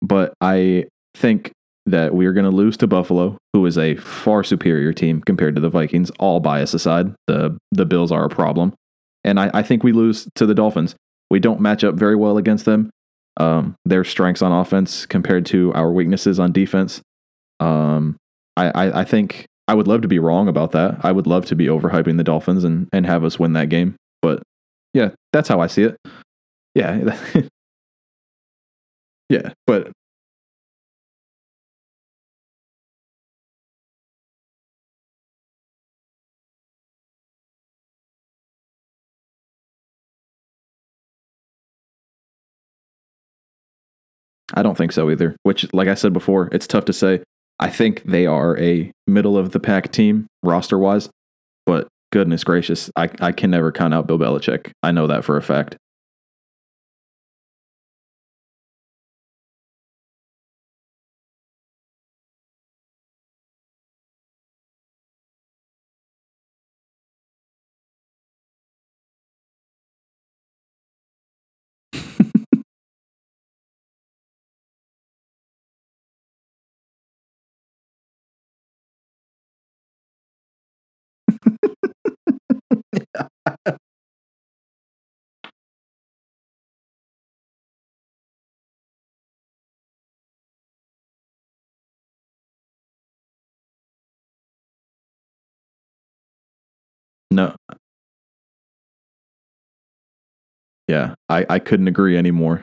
But 0.00 0.34
I 0.40 0.86
think 1.14 1.52
that 1.86 2.14
we 2.14 2.26
are 2.26 2.32
going 2.32 2.50
to 2.50 2.50
lose 2.50 2.76
to 2.78 2.86
Buffalo, 2.86 3.36
who 3.52 3.64
is 3.66 3.76
a 3.76 3.96
far 3.96 4.42
superior 4.42 4.92
team 4.92 5.20
compared 5.20 5.54
to 5.54 5.60
the 5.60 5.68
Vikings. 5.68 6.10
All 6.18 6.40
bias 6.40 6.74
aside, 6.74 7.14
the 7.26 7.58
the 7.72 7.84
Bills 7.84 8.10
are 8.10 8.24
a 8.24 8.30
problem, 8.30 8.72
and 9.22 9.38
I, 9.38 9.50
I 9.52 9.62
think 9.62 9.82
we 9.82 9.92
lose 9.92 10.26
to 10.36 10.46
the 10.46 10.54
Dolphins. 10.54 10.94
We 11.30 11.40
don't 11.40 11.60
match 11.60 11.84
up 11.84 11.94
very 11.94 12.16
well 12.16 12.38
against 12.38 12.64
them. 12.64 12.90
Um, 13.36 13.74
their 13.84 14.04
strengths 14.04 14.42
on 14.42 14.52
offense 14.52 15.06
compared 15.06 15.44
to 15.46 15.72
our 15.74 15.90
weaknesses 15.90 16.38
on 16.38 16.52
defense. 16.52 17.02
Um, 17.58 18.16
I, 18.56 18.70
I, 18.70 19.00
I 19.00 19.04
think 19.04 19.46
I 19.66 19.74
would 19.74 19.88
love 19.88 20.02
to 20.02 20.08
be 20.08 20.18
wrong 20.18 20.48
about 20.48 20.72
that. 20.72 21.04
I 21.04 21.12
would 21.12 21.26
love 21.26 21.46
to 21.46 21.56
be 21.56 21.66
overhyping 21.66 22.16
the 22.16 22.24
Dolphins 22.24 22.64
and, 22.64 22.88
and 22.92 23.06
have 23.06 23.24
us 23.24 23.38
win 23.38 23.54
that 23.54 23.68
game. 23.68 23.96
But 24.22 24.42
yeah, 24.92 25.10
that's 25.32 25.48
how 25.48 25.60
I 25.60 25.66
see 25.66 25.82
it. 25.82 25.96
Yeah. 26.74 27.16
yeah. 29.28 29.52
But 29.66 29.90
I 44.52 44.62
don't 44.62 44.76
think 44.76 44.92
so 44.92 45.10
either. 45.10 45.36
Which, 45.42 45.72
like 45.72 45.88
I 45.88 45.94
said 45.94 46.12
before, 46.12 46.48
it's 46.52 46.66
tough 46.66 46.84
to 46.86 46.92
say. 46.92 47.22
I 47.58 47.70
think 47.70 48.02
they 48.02 48.26
are 48.26 48.58
a 48.58 48.90
middle 49.06 49.38
of 49.38 49.52
the 49.52 49.60
pack 49.60 49.92
team 49.92 50.26
roster 50.42 50.78
wise, 50.78 51.08
but 51.64 51.88
goodness 52.12 52.44
gracious, 52.44 52.90
I, 52.96 53.08
I 53.20 53.32
can 53.32 53.50
never 53.50 53.72
count 53.72 53.94
out 53.94 54.06
Bill 54.06 54.18
Belichick. 54.18 54.72
I 54.82 54.92
know 54.92 55.06
that 55.06 55.24
for 55.24 55.36
a 55.36 55.42
fact. 55.42 55.76
Yeah, 100.88 101.14
I, 101.28 101.46
I 101.48 101.58
couldn't 101.58 101.88
agree 101.88 102.16
anymore. 102.16 102.62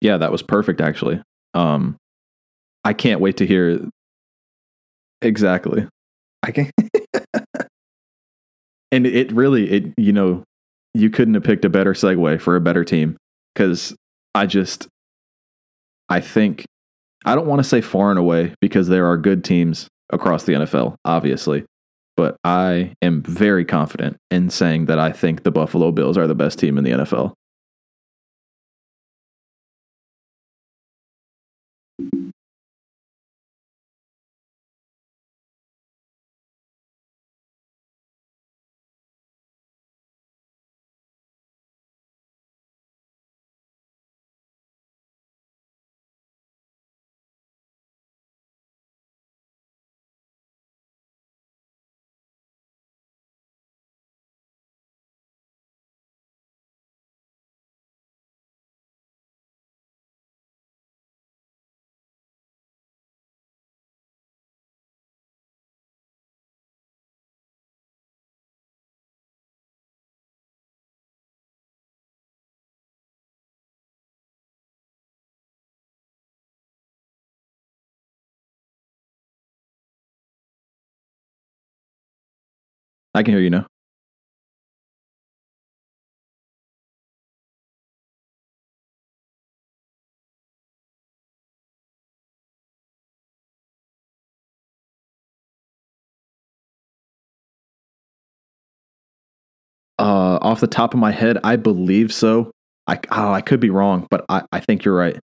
Yeah, 0.00 0.16
that 0.18 0.32
was 0.32 0.42
perfect 0.42 0.80
actually. 0.80 1.20
Um 1.54 1.96
I 2.84 2.94
can't 2.94 3.20
wait 3.20 3.38
to 3.38 3.46
hear 3.46 3.80
exactly. 5.20 5.86
I 6.42 6.50
can 6.50 6.70
And 8.92 9.06
it 9.06 9.32
really 9.32 9.70
it 9.70 9.94
you 9.96 10.12
know, 10.12 10.44
you 10.94 11.10
couldn't 11.10 11.34
have 11.34 11.44
picked 11.44 11.64
a 11.64 11.70
better 11.70 11.92
segue 11.94 12.40
for 12.40 12.56
a 12.56 12.60
better 12.60 12.84
team 12.84 13.16
cuz 13.54 13.94
I 14.34 14.46
just 14.46 14.88
I 16.12 16.20
think 16.20 16.66
I 17.24 17.34
don't 17.34 17.46
want 17.46 17.60
to 17.60 17.68
say 17.68 17.80
far 17.80 18.10
and 18.10 18.18
away 18.18 18.54
because 18.60 18.88
there 18.88 19.06
are 19.06 19.16
good 19.16 19.44
teams 19.44 19.88
across 20.12 20.44
the 20.44 20.52
NFL, 20.52 20.96
obviously. 21.06 21.64
But 22.18 22.36
I 22.44 22.92
am 23.00 23.22
very 23.22 23.64
confident 23.64 24.18
in 24.30 24.50
saying 24.50 24.84
that 24.86 24.98
I 24.98 25.10
think 25.10 25.42
the 25.42 25.50
Buffalo 25.50 25.90
Bills 25.90 26.18
are 26.18 26.26
the 26.26 26.34
best 26.34 26.58
team 26.58 26.76
in 26.76 26.84
the 26.84 26.90
NFL. 26.90 27.32
I 83.14 83.22
can 83.22 83.34
hear 83.34 83.42
you 83.42 83.50
now. 83.50 83.66
Uh, 99.98 100.38
off 100.40 100.60
the 100.60 100.66
top 100.66 100.94
of 100.94 101.00
my 101.00 101.12
head, 101.12 101.38
I 101.44 101.56
believe 101.56 102.12
so. 102.12 102.50
I 102.86 102.98
oh, 103.12 103.32
I 103.32 103.40
could 103.40 103.60
be 103.60 103.70
wrong, 103.70 104.06
but 104.10 104.24
I, 104.28 104.42
I 104.50 104.58
think 104.60 104.84
you're 104.84 104.96
right. 104.96 105.18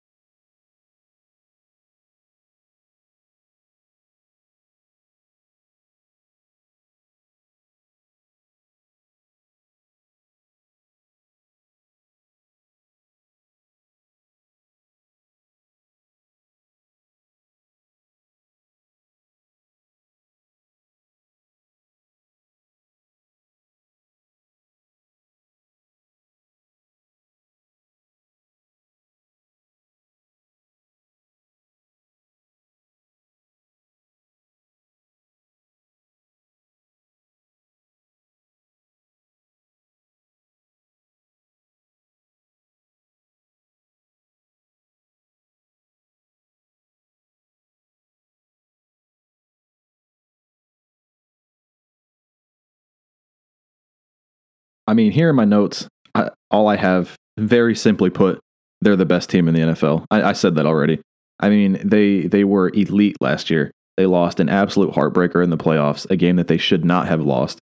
I 54.86 54.94
mean, 54.94 55.12
here 55.12 55.30
in 55.30 55.36
my 55.36 55.44
notes, 55.44 55.88
I, 56.14 56.30
all 56.50 56.68
I 56.68 56.76
have, 56.76 57.16
very 57.36 57.74
simply 57.74 58.10
put, 58.10 58.38
they're 58.80 58.96
the 58.96 59.06
best 59.06 59.30
team 59.30 59.48
in 59.48 59.54
the 59.54 59.60
NFL. 59.60 60.04
I, 60.10 60.22
I 60.22 60.32
said 60.32 60.54
that 60.54 60.66
already. 60.66 61.00
I 61.40 61.48
mean, 61.48 61.80
they 61.84 62.22
they 62.22 62.44
were 62.44 62.70
elite 62.74 63.16
last 63.20 63.50
year. 63.50 63.72
They 63.96 64.06
lost 64.06 64.40
an 64.40 64.48
absolute 64.48 64.94
heartbreaker 64.94 65.42
in 65.42 65.50
the 65.50 65.56
playoffs, 65.56 66.08
a 66.10 66.16
game 66.16 66.36
that 66.36 66.48
they 66.48 66.58
should 66.58 66.84
not 66.84 67.08
have 67.08 67.22
lost. 67.22 67.58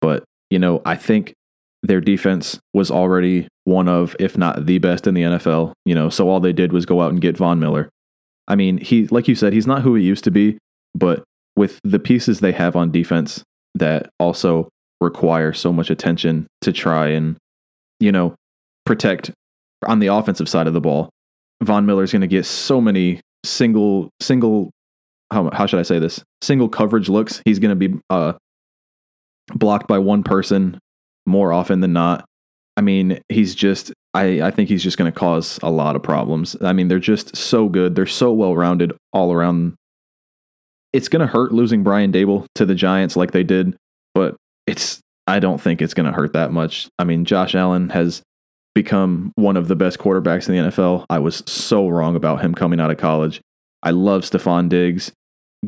But, 0.00 0.24
you 0.50 0.58
know, 0.58 0.82
I 0.84 0.96
think 0.96 1.34
their 1.82 2.00
defense 2.00 2.58
was 2.74 2.90
already 2.90 3.48
one 3.64 3.88
of, 3.88 4.16
if 4.18 4.36
not 4.36 4.66
the 4.66 4.78
best 4.78 5.06
in 5.06 5.14
the 5.14 5.22
NFL, 5.22 5.72
you 5.84 5.94
know, 5.94 6.08
so 6.08 6.28
all 6.28 6.40
they 6.40 6.52
did 6.52 6.72
was 6.72 6.86
go 6.86 7.00
out 7.00 7.10
and 7.10 7.20
get 7.20 7.36
Von 7.36 7.60
Miller. 7.60 7.88
I 8.48 8.56
mean, 8.56 8.78
he, 8.78 9.06
like 9.08 9.28
you 9.28 9.34
said, 9.34 9.52
he's 9.52 9.66
not 9.66 9.82
who 9.82 9.94
he 9.94 10.02
used 10.02 10.24
to 10.24 10.30
be, 10.30 10.58
but 10.94 11.22
with 11.56 11.78
the 11.84 11.98
pieces 11.98 12.40
they 12.40 12.52
have 12.52 12.76
on 12.76 12.90
defense 12.90 13.42
that 13.74 14.10
also 14.18 14.68
require 15.00 15.52
so 15.52 15.72
much 15.72 15.90
attention 15.90 16.46
to 16.62 16.72
try 16.72 17.08
and, 17.08 17.36
you 18.00 18.12
know, 18.12 18.34
protect 18.84 19.30
on 19.86 20.00
the 20.00 20.08
offensive 20.08 20.48
side 20.48 20.66
of 20.66 20.72
the 20.72 20.80
ball, 20.80 21.10
Von 21.62 21.86
Miller 21.86 22.02
is 22.02 22.12
going 22.12 22.22
to 22.22 22.26
get 22.26 22.46
so 22.46 22.80
many 22.80 23.20
single, 23.44 24.10
single, 24.20 24.70
how, 25.30 25.50
how 25.52 25.66
should 25.66 25.80
I 25.80 25.84
say 25.84 25.98
this? 25.98 26.22
Single 26.42 26.68
coverage 26.68 27.08
looks. 27.08 27.42
He's 27.44 27.58
going 27.58 27.78
to 27.78 27.88
be 27.88 27.98
uh, 28.10 28.34
blocked 29.54 29.86
by 29.86 29.98
one 29.98 30.22
person 30.22 30.78
more 31.26 31.52
often 31.52 31.80
than 31.80 31.92
not. 31.92 32.24
I 32.76 32.80
mean, 32.80 33.20
he's 33.28 33.54
just, 33.54 33.92
I, 34.14 34.40
I 34.40 34.50
think 34.50 34.68
he's 34.68 34.82
just 34.82 34.96
going 34.96 35.12
to 35.12 35.18
cause 35.18 35.58
a 35.62 35.70
lot 35.70 35.96
of 35.96 36.02
problems. 36.02 36.56
I 36.62 36.72
mean, 36.72 36.88
they're 36.88 36.98
just 36.98 37.36
so 37.36 37.68
good. 37.68 37.94
They're 37.94 38.06
so 38.06 38.32
well 38.32 38.56
rounded 38.56 38.92
all 39.12 39.32
around. 39.32 39.74
It's 40.92 41.08
going 41.08 41.20
to 41.20 41.26
hurt 41.26 41.52
losing 41.52 41.82
Brian 41.82 42.12
Daboll 42.12 42.46
to 42.54 42.64
the 42.64 42.74
Giants 42.74 43.16
like 43.16 43.32
they 43.32 43.42
did, 43.42 43.76
but 44.14 44.36
it's, 44.68 45.00
I 45.26 45.40
don't 45.40 45.60
think 45.60 45.82
it's 45.82 45.94
going 45.94 46.06
to 46.06 46.12
hurt 46.12 46.32
that 46.34 46.52
much. 46.52 46.88
I 46.98 47.04
mean, 47.04 47.24
Josh 47.24 47.54
Allen 47.54 47.90
has 47.90 48.22
become 48.74 49.32
one 49.34 49.56
of 49.56 49.68
the 49.68 49.76
best 49.76 49.98
quarterbacks 49.98 50.48
in 50.48 50.54
the 50.54 50.70
NFL. 50.70 51.04
I 51.10 51.18
was 51.18 51.42
so 51.46 51.88
wrong 51.88 52.14
about 52.16 52.42
him 52.42 52.54
coming 52.54 52.80
out 52.80 52.90
of 52.90 52.98
college. 52.98 53.40
I 53.82 53.90
love 53.90 54.22
Stefon 54.22 54.68
Diggs. 54.68 55.12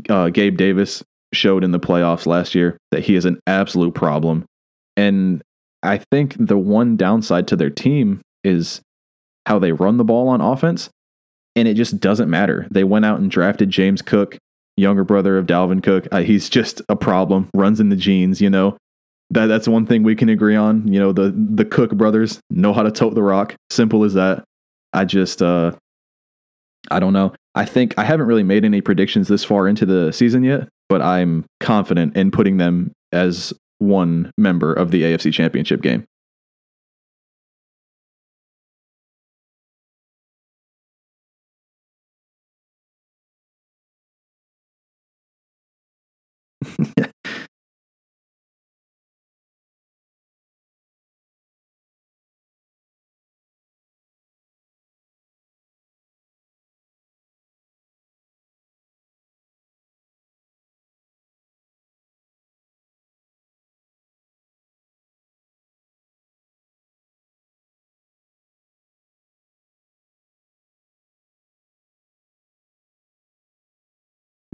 Uh, 0.09 0.29
Gabe 0.29 0.57
Davis 0.57 1.03
showed 1.33 1.65
in 1.65 1.73
the 1.73 1.81
playoffs 1.81 2.27
last 2.27 2.55
year 2.55 2.77
that 2.91 3.05
he 3.05 3.17
is 3.17 3.25
an 3.25 3.41
absolute 3.47 3.95
problem. 3.95 4.45
And 4.97 5.43
I 5.83 6.01
think 6.11 6.37
the 6.39 6.59
one 6.59 6.97
downside 6.97 7.49
to 7.49 7.57
their 7.57 7.71
team 7.71 8.21
is 8.45 8.81
how 9.47 9.59
they 9.59 9.73
run 9.73 9.97
the 9.97 10.05
ball 10.05 10.29
on 10.29 10.41
offense. 10.41 10.91
And 11.57 11.67
it 11.67 11.75
just 11.75 11.99
doesn't 11.99 12.31
matter. 12.31 12.69
They 12.71 12.85
went 12.85 13.05
out 13.05 13.19
and 13.19 13.31
drafted 13.31 13.71
James 13.71 14.03
Cook, 14.03 14.39
younger 14.77 15.05
brother 15.05 15.37
of 15.37 15.47
Dalvin 15.47 15.83
Cook. 15.83 16.07
Uh, 16.13 16.23
he's 16.23 16.49
just 16.49 16.81
a 16.89 16.97
problem, 16.97 17.49
runs 17.55 17.81
in 17.81 17.89
the 17.89 17.97
genes, 17.97 18.41
you 18.41 18.51
know. 18.51 18.77
That, 19.31 19.47
that's 19.47 19.69
one 19.69 19.87
thing 19.87 20.03
we 20.03 20.17
can 20.17 20.29
agree 20.29 20.57
on. 20.57 20.93
You 20.93 20.99
know, 20.99 21.13
the, 21.13 21.33
the 21.33 21.65
Cook 21.65 21.93
brothers 21.93 22.41
know 22.51 22.73
how 22.73 22.83
to 22.83 22.91
tote 22.91 23.15
the 23.15 23.23
rock. 23.23 23.55
Simple 23.71 24.05
as 24.05 24.15
that. 24.15 24.45
I 24.93 25.05
just, 25.05 25.41
uh, 25.41 25.73
I 26.91 26.99
don't 26.99 27.13
know. 27.13 27.33
I 27.55 27.65
think 27.65 27.95
I 27.97 28.05
haven't 28.05 28.27
really 28.27 28.43
made 28.43 28.65
any 28.65 28.81
predictions 28.81 29.29
this 29.29 29.45
far 29.45 29.69
into 29.69 29.87
the 29.87 30.13
season 30.13 30.43
yet, 30.43 30.69
but 30.89 31.03
I'm 31.03 31.45
confident 31.61 32.17
in 32.17 32.31
putting 32.31 32.57
them 32.57 32.93
as 33.13 33.53
one 33.79 34.31
member 34.37 34.73
of 34.73 34.91
the 34.91 35.03
AFC 35.03 35.33
Championship 35.33 35.83
game. 35.83 36.05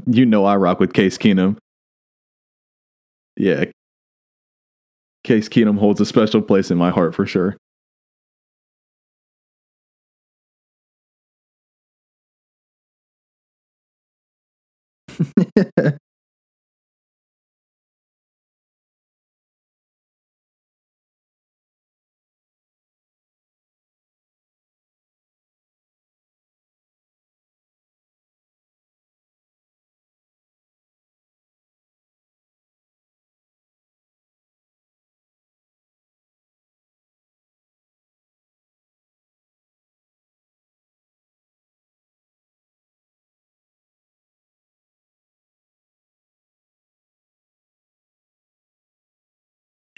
You 0.06 0.24
know 0.24 0.44
I 0.44 0.56
rock 0.56 0.80
with 0.80 0.92
Case 0.92 1.18
Keenum. 1.18 1.58
Yeah. 3.36 3.66
Case 5.24 5.48
Keenum 5.48 5.78
holds 5.78 6.00
a 6.00 6.06
special 6.06 6.40
place 6.40 6.70
in 6.70 6.78
my 6.78 6.90
heart 6.90 7.14
for 7.14 7.26
sure. 7.26 7.56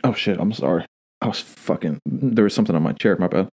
Oh 0.09 0.15
shit, 0.15 0.41
I'm 0.41 0.55
sorry. 0.55 0.87
I 1.21 1.27
was 1.29 1.41
fucking 1.41 2.01
there 2.07 2.45
was 2.45 2.55
something 2.55 2.75
on 2.75 2.83
my 2.83 2.95
chair, 2.95 3.15
my 3.19 3.27
bad. 3.29 3.51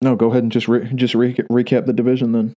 No, 0.00 0.16
go 0.16 0.30
ahead 0.30 0.42
and 0.42 0.50
just 0.50 0.68
re- 0.68 0.90
just 0.94 1.14
re- 1.14 1.34
recap 1.34 1.84
the 1.84 1.92
division 1.92 2.32
then. 2.32 2.54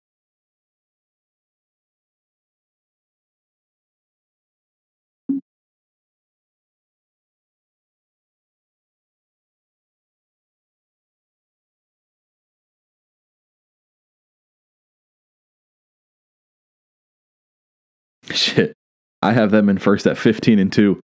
Shit. 18.37 18.75
I 19.23 19.33
have 19.33 19.51
them 19.51 19.69
in 19.69 19.79
first 19.79 20.07
at 20.07 20.19
15 20.19 20.59
and 20.59 20.73
2. 20.73 21.01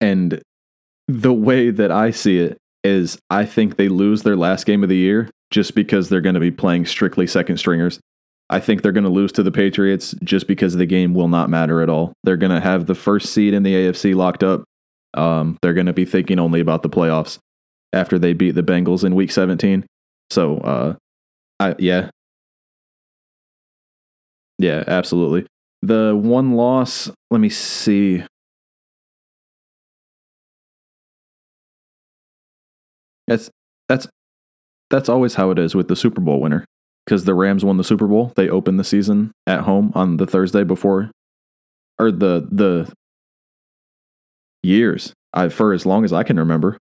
And 0.00 0.40
the 1.08 1.32
way 1.32 1.70
that 1.70 1.90
I 1.90 2.10
see 2.10 2.38
it 2.38 2.58
is 2.84 3.18
I 3.30 3.44
think 3.44 3.76
they 3.76 3.88
lose 3.88 4.22
their 4.22 4.36
last 4.36 4.66
game 4.66 4.82
of 4.82 4.88
the 4.88 4.96
year 4.96 5.30
just 5.50 5.74
because 5.74 6.08
they're 6.08 6.20
going 6.20 6.34
to 6.34 6.40
be 6.40 6.50
playing 6.50 6.86
strictly 6.86 7.26
second 7.26 7.56
stringers. 7.56 7.98
I 8.48 8.60
think 8.60 8.82
they're 8.82 8.92
going 8.92 9.04
to 9.04 9.10
lose 9.10 9.32
to 9.32 9.42
the 9.42 9.50
Patriots 9.50 10.14
just 10.22 10.46
because 10.46 10.74
the 10.74 10.86
game 10.86 11.14
will 11.14 11.28
not 11.28 11.50
matter 11.50 11.80
at 11.80 11.88
all. 11.88 12.12
They're 12.22 12.36
going 12.36 12.52
to 12.52 12.60
have 12.60 12.86
the 12.86 12.94
first 12.94 13.32
seed 13.32 13.54
in 13.54 13.64
the 13.64 13.74
AFC 13.74 14.14
locked 14.14 14.44
up. 14.44 14.64
Um, 15.14 15.58
they're 15.62 15.74
going 15.74 15.86
to 15.86 15.92
be 15.92 16.04
thinking 16.04 16.38
only 16.38 16.60
about 16.60 16.82
the 16.82 16.90
playoffs 16.90 17.38
after 17.92 18.18
they 18.18 18.34
beat 18.34 18.52
the 18.52 18.62
Bengals 18.62 19.02
in 19.02 19.14
Week 19.14 19.32
17. 19.32 19.84
So, 20.30 20.58
uh, 20.58 20.94
I 21.58 21.74
yeah, 21.78 22.10
yeah, 24.58 24.84
absolutely. 24.86 25.46
The 25.86 26.18
one 26.20 26.54
loss, 26.54 27.12
let 27.30 27.40
me 27.40 27.48
see. 27.48 28.24
That's 33.28 33.50
that's 33.88 34.08
that's 34.90 35.08
always 35.08 35.34
how 35.34 35.52
it 35.52 35.60
is 35.60 35.76
with 35.76 35.86
the 35.86 35.94
Super 35.94 36.20
Bowl 36.20 36.40
winner. 36.40 36.64
Because 37.04 37.24
the 37.24 37.34
Rams 37.34 37.64
won 37.64 37.76
the 37.76 37.84
Super 37.84 38.08
Bowl, 38.08 38.32
they 38.34 38.48
opened 38.48 38.80
the 38.80 38.84
season 38.84 39.30
at 39.46 39.60
home 39.60 39.92
on 39.94 40.16
the 40.16 40.26
Thursday 40.26 40.64
before, 40.64 41.12
or 42.00 42.10
the 42.10 42.48
the 42.50 42.92
years 44.64 45.12
I, 45.32 45.50
for 45.50 45.72
as 45.72 45.86
long 45.86 46.04
as 46.04 46.12
I 46.12 46.24
can 46.24 46.36
remember. 46.36 46.78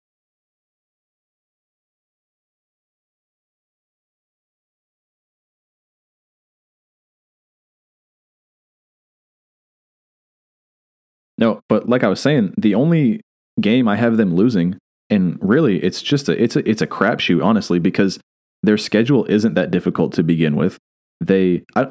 No, 11.40 11.62
but 11.68 11.88
like 11.88 12.04
I 12.04 12.08
was 12.08 12.20
saying, 12.20 12.54
the 12.56 12.74
only 12.74 13.22
game 13.60 13.88
I 13.88 13.96
have 13.96 14.18
them 14.18 14.34
losing, 14.34 14.76
and 15.08 15.38
really, 15.40 15.82
it's 15.82 16.02
just 16.02 16.28
a 16.28 16.40
it's 16.40 16.54
a 16.54 16.68
it's 16.68 16.82
a 16.82 16.86
crapshoot, 16.86 17.42
honestly, 17.42 17.78
because 17.78 18.20
their 18.62 18.76
schedule 18.76 19.24
isn't 19.24 19.54
that 19.54 19.70
difficult 19.70 20.12
to 20.12 20.22
begin 20.22 20.54
with. 20.54 20.78
They 21.20 21.64
I 21.74 21.88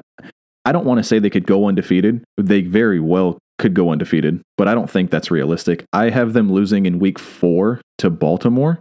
I 0.65 0.71
don't 0.71 0.85
want 0.85 0.99
to 0.99 1.03
say 1.03 1.17
they 1.19 1.31
could 1.31 1.47
go 1.47 1.67
undefeated. 1.67 2.23
They 2.37 2.61
very 2.61 2.99
well 2.99 3.39
could 3.57 3.73
go 3.73 3.91
undefeated, 3.91 4.41
but 4.55 4.67
I 4.67 4.75
don't 4.75 4.89
think 4.89 5.09
that's 5.09 5.31
realistic. 5.31 5.83
I 5.91 6.11
have 6.11 6.33
them 6.33 6.51
losing 6.51 6.85
in 6.85 6.99
week 6.99 7.19
four 7.19 7.81
to 7.97 8.09
Baltimore, 8.09 8.79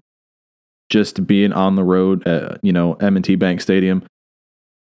just 0.90 1.26
being 1.26 1.52
on 1.52 1.74
the 1.76 1.84
road 1.84 2.26
at 2.28 2.60
you 2.62 2.72
know 2.72 2.94
M&T 2.94 3.36
Bank 3.36 3.62
Stadium. 3.62 4.04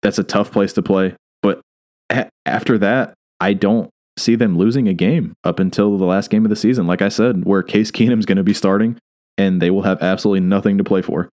That's 0.04 0.20
a 0.20 0.24
tough 0.24 0.52
place 0.52 0.74
to 0.74 0.82
play, 0.84 1.16
but 1.42 1.62
a- 2.12 2.30
after 2.46 2.78
that, 2.78 3.16
I 3.40 3.54
don't 3.54 3.90
see 4.18 4.36
them 4.36 4.58
losing 4.58 4.88
a 4.88 4.94
game 4.94 5.34
up 5.44 5.60
until 5.60 5.98
the 5.98 6.06
last 6.06 6.30
game 6.30 6.46
of 6.46 6.50
the 6.50 6.56
season. 6.56 6.88
Like 6.88 7.02
I 7.02 7.10
said, 7.10 7.46
where 7.46 7.64
Case 7.64 7.92
Keenum's 7.92 8.26
going 8.26 8.38
to 8.38 8.44
be 8.44 8.54
starting, 8.54 8.98
and 9.38 9.62
they 9.62 9.72
will 9.72 9.84
have 9.84 10.02
absolutely 10.02 10.42
nothing 10.42 10.78
to 10.78 10.84
play 10.84 11.02
for. 11.02 11.30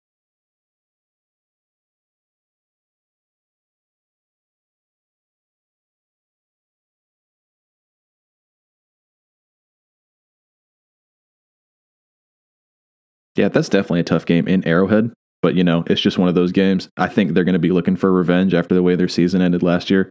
Yeah, 13.36 13.48
that's 13.48 13.68
definitely 13.68 14.00
a 14.00 14.04
tough 14.04 14.26
game 14.26 14.48
in 14.48 14.66
Arrowhead. 14.66 15.12
But, 15.42 15.54
you 15.54 15.62
know, 15.62 15.84
it's 15.86 16.00
just 16.00 16.18
one 16.18 16.28
of 16.28 16.34
those 16.34 16.50
games. 16.50 16.88
I 16.96 17.06
think 17.06 17.32
they're 17.32 17.44
going 17.44 17.52
to 17.52 17.60
be 17.60 17.70
looking 17.70 17.94
for 17.94 18.12
revenge 18.12 18.52
after 18.52 18.74
the 18.74 18.82
way 18.82 18.96
their 18.96 19.06
season 19.06 19.40
ended 19.40 19.62
last 19.62 19.90
year. 19.90 20.10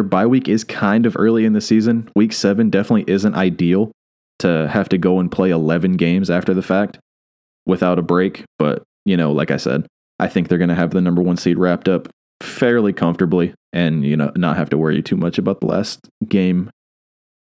Their 0.00 0.08
bye 0.08 0.24
week 0.24 0.48
is 0.48 0.64
kind 0.64 1.04
of 1.04 1.14
early 1.18 1.44
in 1.44 1.52
the 1.52 1.60
season. 1.60 2.08
Week 2.16 2.32
seven 2.32 2.70
definitely 2.70 3.04
isn't 3.12 3.34
ideal 3.34 3.92
to 4.38 4.66
have 4.66 4.88
to 4.88 4.96
go 4.96 5.20
and 5.20 5.30
play 5.30 5.50
11 5.50 5.98
games 5.98 6.30
after 6.30 6.54
the 6.54 6.62
fact 6.62 6.98
without 7.66 7.98
a 7.98 8.02
break. 8.02 8.44
But, 8.58 8.82
you 9.04 9.14
know, 9.14 9.30
like 9.30 9.50
I 9.50 9.58
said, 9.58 9.86
I 10.18 10.26
think 10.26 10.48
they're 10.48 10.56
going 10.56 10.70
to 10.70 10.74
have 10.74 10.92
the 10.92 11.02
number 11.02 11.20
one 11.20 11.36
seed 11.36 11.58
wrapped 11.58 11.86
up 11.86 12.08
fairly 12.42 12.94
comfortably 12.94 13.52
and, 13.74 14.02
you 14.02 14.16
know, 14.16 14.32
not 14.36 14.56
have 14.56 14.70
to 14.70 14.78
worry 14.78 15.02
too 15.02 15.18
much 15.18 15.36
about 15.36 15.60
the 15.60 15.66
last 15.66 16.08
game 16.26 16.70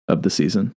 of 0.08 0.22
the 0.22 0.30
season. 0.30 0.72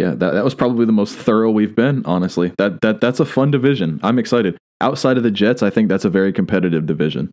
Yeah, 0.00 0.14
that, 0.14 0.32
that 0.32 0.44
was 0.44 0.54
probably 0.54 0.86
the 0.86 0.92
most 0.92 1.14
thorough 1.14 1.50
we've 1.50 1.76
been, 1.76 2.00
honestly. 2.06 2.54
That 2.56 2.80
that 2.80 3.02
that's 3.02 3.20
a 3.20 3.26
fun 3.26 3.50
division. 3.50 4.00
I'm 4.02 4.18
excited. 4.18 4.56
Outside 4.80 5.18
of 5.18 5.22
the 5.24 5.30
Jets, 5.30 5.62
I 5.62 5.68
think 5.68 5.90
that's 5.90 6.06
a 6.06 6.08
very 6.08 6.32
competitive 6.32 6.86
division. 6.86 7.30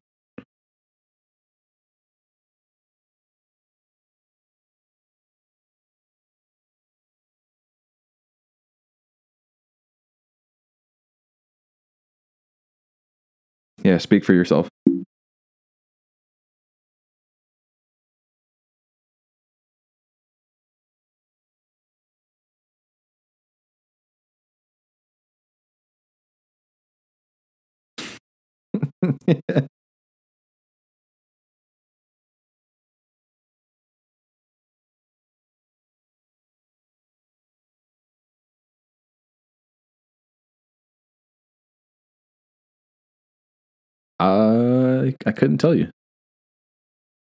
Yeah, 13.82 13.98
speak 14.00 14.26
for 14.26 14.34
yourself. 14.34 14.68
I 45.28 45.34
couldn't 45.34 45.58
tell 45.58 45.76
you. 45.76 45.90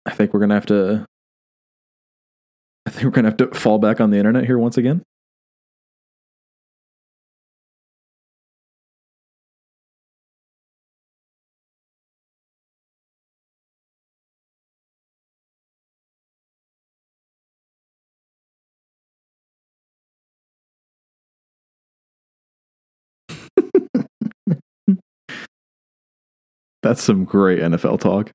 I 0.05 0.11
think 0.11 0.33
we're 0.33 0.41
gonna 0.41 0.53
have 0.53 0.65
to. 0.65 1.05
I 2.85 2.89
think 2.91 3.05
we're 3.05 3.11
gonna 3.11 3.29
have 3.29 3.37
to 3.37 3.47
fall 3.57 3.79
back 3.79 4.01
on 4.01 4.11
the 4.11 4.17
internet 4.17 4.45
here 4.45 4.59
once 4.59 4.77
again. 4.77 5.01
That's 26.85 27.01
some 27.01 27.25
great 27.25 27.57
NFL 27.61 27.99
talk. 27.99 28.29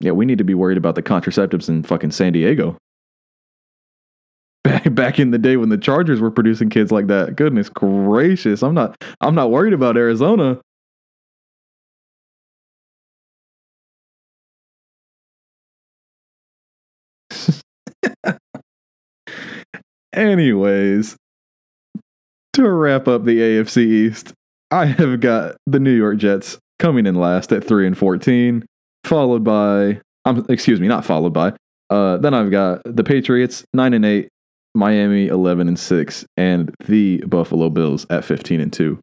Yeah, 0.00 0.10
we 0.10 0.26
need 0.26 0.38
to 0.38 0.44
be 0.44 0.54
worried 0.54 0.76
about 0.76 0.96
the 0.96 1.04
contraceptives 1.04 1.68
in 1.68 1.84
fucking 1.84 2.10
San 2.10 2.32
Diego. 2.32 2.76
Back 4.64 4.92
back 4.92 5.18
in 5.20 5.30
the 5.30 5.38
day 5.38 5.56
when 5.56 5.68
the 5.68 5.78
Chargers 5.78 6.20
were 6.20 6.32
producing 6.32 6.68
kids 6.68 6.90
like 6.90 7.06
that. 7.06 7.36
Goodness 7.36 7.68
gracious. 7.68 8.60
I'm 8.60 8.74
not 8.74 8.96
I'm 9.20 9.36
not 9.36 9.52
worried 9.52 9.72
about 9.72 9.96
Arizona. 9.96 10.60
Anyways, 20.14 21.16
to 22.54 22.70
wrap 22.70 23.08
up 23.08 23.24
the 23.24 23.38
AFC 23.38 23.78
East, 23.78 24.32
I 24.70 24.86
have 24.86 25.20
got 25.20 25.56
the 25.66 25.80
New 25.80 25.94
York 25.94 26.18
Jets 26.18 26.58
coming 26.78 27.06
in 27.06 27.16
last 27.16 27.52
at 27.52 27.64
3 27.64 27.86
and 27.86 27.98
14, 27.98 28.64
followed 29.04 29.44
by 29.44 30.00
I'm 30.24 30.44
excuse 30.48 30.80
me, 30.80 30.88
not 30.88 31.04
followed 31.04 31.32
by. 31.32 31.52
Uh 31.90 32.16
then 32.18 32.32
I've 32.32 32.50
got 32.50 32.82
the 32.84 33.04
Patriots 33.04 33.64
9 33.74 33.92
and 33.92 34.04
8, 34.04 34.28
Miami 34.74 35.26
11 35.26 35.68
and 35.68 35.78
6 35.78 36.24
and 36.36 36.74
the 36.86 37.18
Buffalo 37.26 37.68
Bills 37.68 38.06
at 38.08 38.24
15 38.24 38.60
and 38.60 38.72
2. 38.72 38.98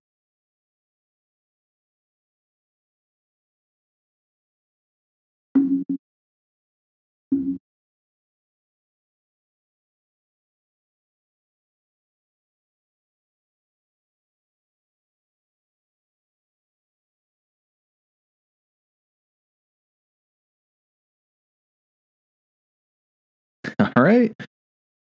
All 24.01 24.07
right. 24.07 24.33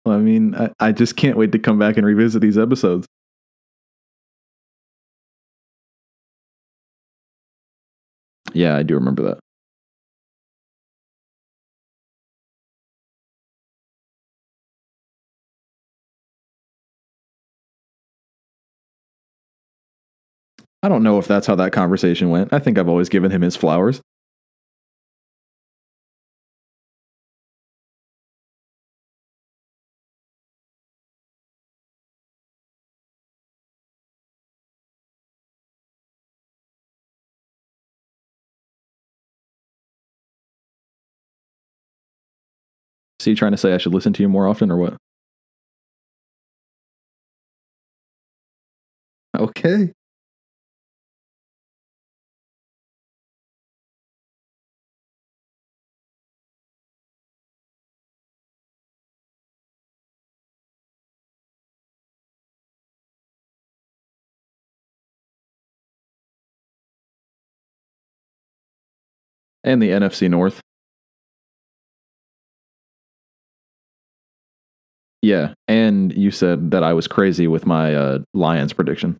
Well, 0.05 0.17
I 0.17 0.19
mean, 0.19 0.57
I, 0.57 0.73
I 0.81 0.91
just 0.91 1.15
can't 1.15 1.37
wait 1.39 1.53
to 1.53 1.61
come 1.61 1.79
back 1.79 1.97
and 1.97 2.05
revisit 2.05 2.43
these 2.43 2.59
episodes. 2.59 3.07
Yeah, 8.53 8.77
I 8.77 8.83
do 8.83 8.95
remember 8.95 9.23
that. 9.23 9.39
I 20.83 20.89
don't 20.89 21.05
know 21.05 21.21
if 21.21 21.29
that's 21.29 21.47
how 21.47 21.55
that 21.55 21.71
conversation 21.71 22.31
went. 22.31 22.53
I 22.53 22.59
think 22.59 22.79
I've 22.79 22.89
always 22.89 23.09
given 23.09 23.31
him 23.31 23.43
his 23.43 23.55
flowers. 23.55 24.01
So 43.23 43.31
you 43.31 43.37
trying 43.37 43.53
to 43.53 43.59
say 43.59 43.73
I 43.73 43.79
should 43.79 43.95
listen 43.95 44.13
to 44.15 44.23
you 44.23 44.29
more 44.29 44.49
often 44.49 44.71
or 44.71 44.77
what? 44.77 44.97
Okay. 49.39 49.93
And 69.65 69.81
the 69.83 69.91
NFC 69.91 70.29
North. 70.29 70.62
Yeah, 75.23 75.55
and 75.69 76.13
you 76.13 76.31
said 76.33 76.73
that 76.73 76.83
I 76.83 76.93
was 76.93 77.07
crazy 77.07 77.47
with 77.47 77.65
my 77.65 77.95
uh, 77.95 78.19
Lions 78.35 78.73
prediction. 78.73 79.19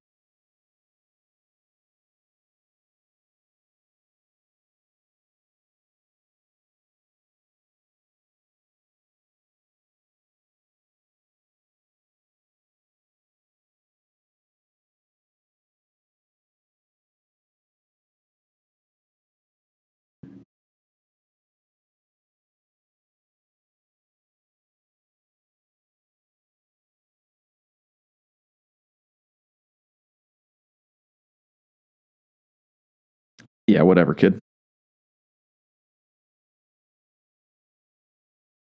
Yeah, 33.73 33.81
whatever, 33.83 34.13
kid. 34.13 34.39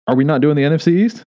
Are 0.06 0.16
we 0.16 0.24
not 0.24 0.40
doing 0.40 0.56
the 0.56 0.62
NFC 0.62 0.88
East? 0.92 1.22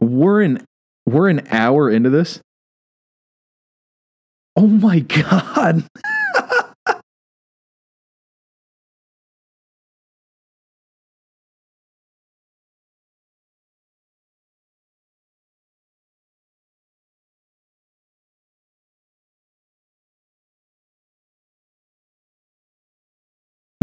We're 0.00 0.42
an 0.42 0.64
we're 1.04 1.28
an 1.28 1.48
hour 1.50 1.90
into 1.90 2.10
this. 2.10 2.40
Oh 4.54 4.68
my 4.68 4.98
god. 5.00 5.82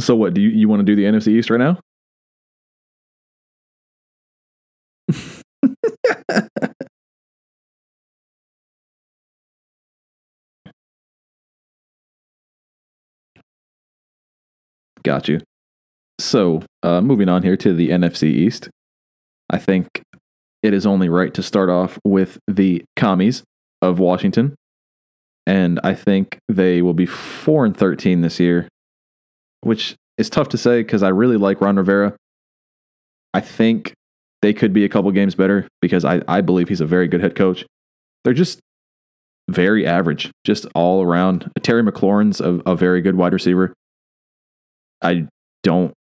So 0.08 0.16
what, 0.16 0.34
do 0.34 0.40
you, 0.40 0.50
you 0.50 0.70
want 0.70 0.80
to 0.80 0.86
do 0.86 0.96
the 0.96 1.04
NFC 1.04 1.28
East 1.28 1.50
right 1.50 1.60
now? 1.60 1.82
Got 15.04 15.28
you. 15.28 15.42
So, 16.20 16.62
uh, 16.84 17.02
moving 17.02 17.28
on 17.28 17.44
here 17.44 17.58
to 17.58 17.74
the 17.74 17.90
NFC 17.90 18.30
East, 18.30 18.70
I 19.50 19.58
think 19.58 20.02
it 20.64 20.74
is 20.74 20.86
only 20.86 21.10
right 21.10 21.34
to 21.34 21.44
start 21.44 21.70
off 21.70 22.00
with 22.06 22.40
the 22.48 22.86
commies 22.96 23.44
of 23.82 24.00
Washington, 24.00 24.56
and 25.46 25.82
I 25.84 25.94
think 25.94 26.40
they 26.48 26.82
will 26.82 26.94
be 26.94 27.06
four 27.06 27.66
and 27.66 27.76
thirteen 27.76 28.22
this 28.22 28.40
year, 28.40 28.70
which 29.68 29.98
is 30.18 30.30
tough 30.30 30.48
to 30.50 30.58
say 30.58 30.82
because 30.82 31.04
I 31.04 31.10
really 31.10 31.36
like 31.36 31.60
Ron 31.60 31.76
Rivera. 31.76 32.16
I 33.34 33.42
think 33.42 33.94
they 34.42 34.54
could 34.54 34.72
be 34.72 34.86
a 34.86 34.90
couple 34.90 35.12
games 35.12 35.36
better 35.36 35.68
because 35.82 36.06
I, 36.06 36.22
I 36.26 36.40
believe 36.40 36.70
he's 36.70 36.80
a 36.80 36.86
very 36.86 37.08
good 37.08 37.20
head 37.20 37.36
coach. 37.36 37.66
They're 38.24 38.34
just 38.34 38.60
very 39.50 39.86
average, 39.86 40.32
just 40.46 40.66
all 40.74 41.04
around. 41.04 41.52
Terry 41.62 41.84
McLaurin's 41.84 42.40
a, 42.40 42.62
a 42.66 42.78
very 42.78 43.02
good 43.02 43.16
wide 43.16 43.34
receiver. 43.34 43.74
I 45.02 45.28
don't 45.64 45.94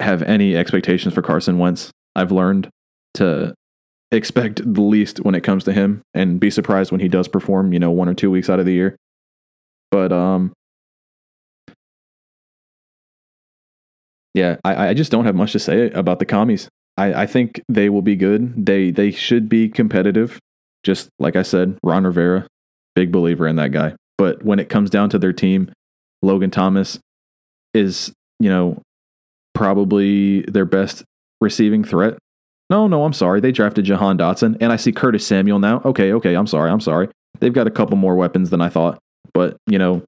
have 0.00 0.22
any 0.22 0.56
expectations 0.56 1.12
for 1.12 1.20
Carson 1.20 1.58
Wentz. 1.58 1.90
I've 2.14 2.32
learned 2.32 2.70
to 3.14 3.54
expect 4.10 4.62
the 4.64 4.82
least 4.82 5.18
when 5.18 5.34
it 5.34 5.42
comes 5.42 5.64
to 5.64 5.72
him 5.74 6.00
and 6.14 6.40
be 6.40 6.50
surprised 6.50 6.92
when 6.92 7.00
he 7.00 7.08
does 7.08 7.28
perform, 7.28 7.74
you 7.74 7.78
know, 7.78 7.90
one 7.90 8.08
or 8.08 8.14
two 8.14 8.30
weeks 8.30 8.48
out 8.48 8.58
of 8.58 8.64
the 8.64 8.72
year. 8.72 8.96
But 9.90 10.12
um 10.12 10.52
yeah, 14.36 14.56
I, 14.64 14.88
I 14.88 14.94
just 14.94 15.10
don't 15.10 15.24
have 15.24 15.34
much 15.34 15.52
to 15.52 15.58
say 15.58 15.90
about 15.92 16.18
the 16.18 16.26
commies. 16.26 16.68
I, 16.98 17.22
I 17.22 17.26
think 17.26 17.62
they 17.70 17.88
will 17.88 18.02
be 18.02 18.16
good. 18.16 18.66
They 18.66 18.90
they 18.90 19.10
should 19.10 19.48
be 19.48 19.70
competitive. 19.70 20.38
Just 20.84 21.08
like 21.18 21.36
I 21.36 21.42
said, 21.42 21.78
Ron 21.82 22.04
Rivera, 22.04 22.46
big 22.94 23.10
believer 23.10 23.48
in 23.48 23.56
that 23.56 23.72
guy. 23.72 23.94
But 24.18 24.44
when 24.44 24.58
it 24.58 24.68
comes 24.68 24.90
down 24.90 25.08
to 25.10 25.18
their 25.18 25.32
team, 25.32 25.72
Logan 26.20 26.50
Thomas 26.50 26.98
is, 27.72 28.12
you 28.38 28.50
know, 28.50 28.82
probably 29.54 30.42
their 30.42 30.66
best 30.66 31.02
receiving 31.40 31.82
threat. 31.82 32.18
No, 32.68 32.86
no, 32.88 33.04
I'm 33.04 33.14
sorry. 33.14 33.40
They 33.40 33.52
drafted 33.52 33.86
Jahan 33.86 34.18
Dotson, 34.18 34.58
and 34.60 34.70
I 34.70 34.76
see 34.76 34.92
Curtis 34.92 35.26
Samuel 35.26 35.60
now. 35.60 35.80
Okay, 35.82 36.12
okay, 36.12 36.34
I'm 36.34 36.46
sorry, 36.46 36.70
I'm 36.70 36.80
sorry. 36.80 37.08
They've 37.40 37.54
got 37.54 37.66
a 37.66 37.70
couple 37.70 37.96
more 37.96 38.16
weapons 38.16 38.50
than 38.50 38.60
I 38.60 38.68
thought, 38.68 38.98
but 39.32 39.56
you 39.66 39.78
know, 39.78 40.02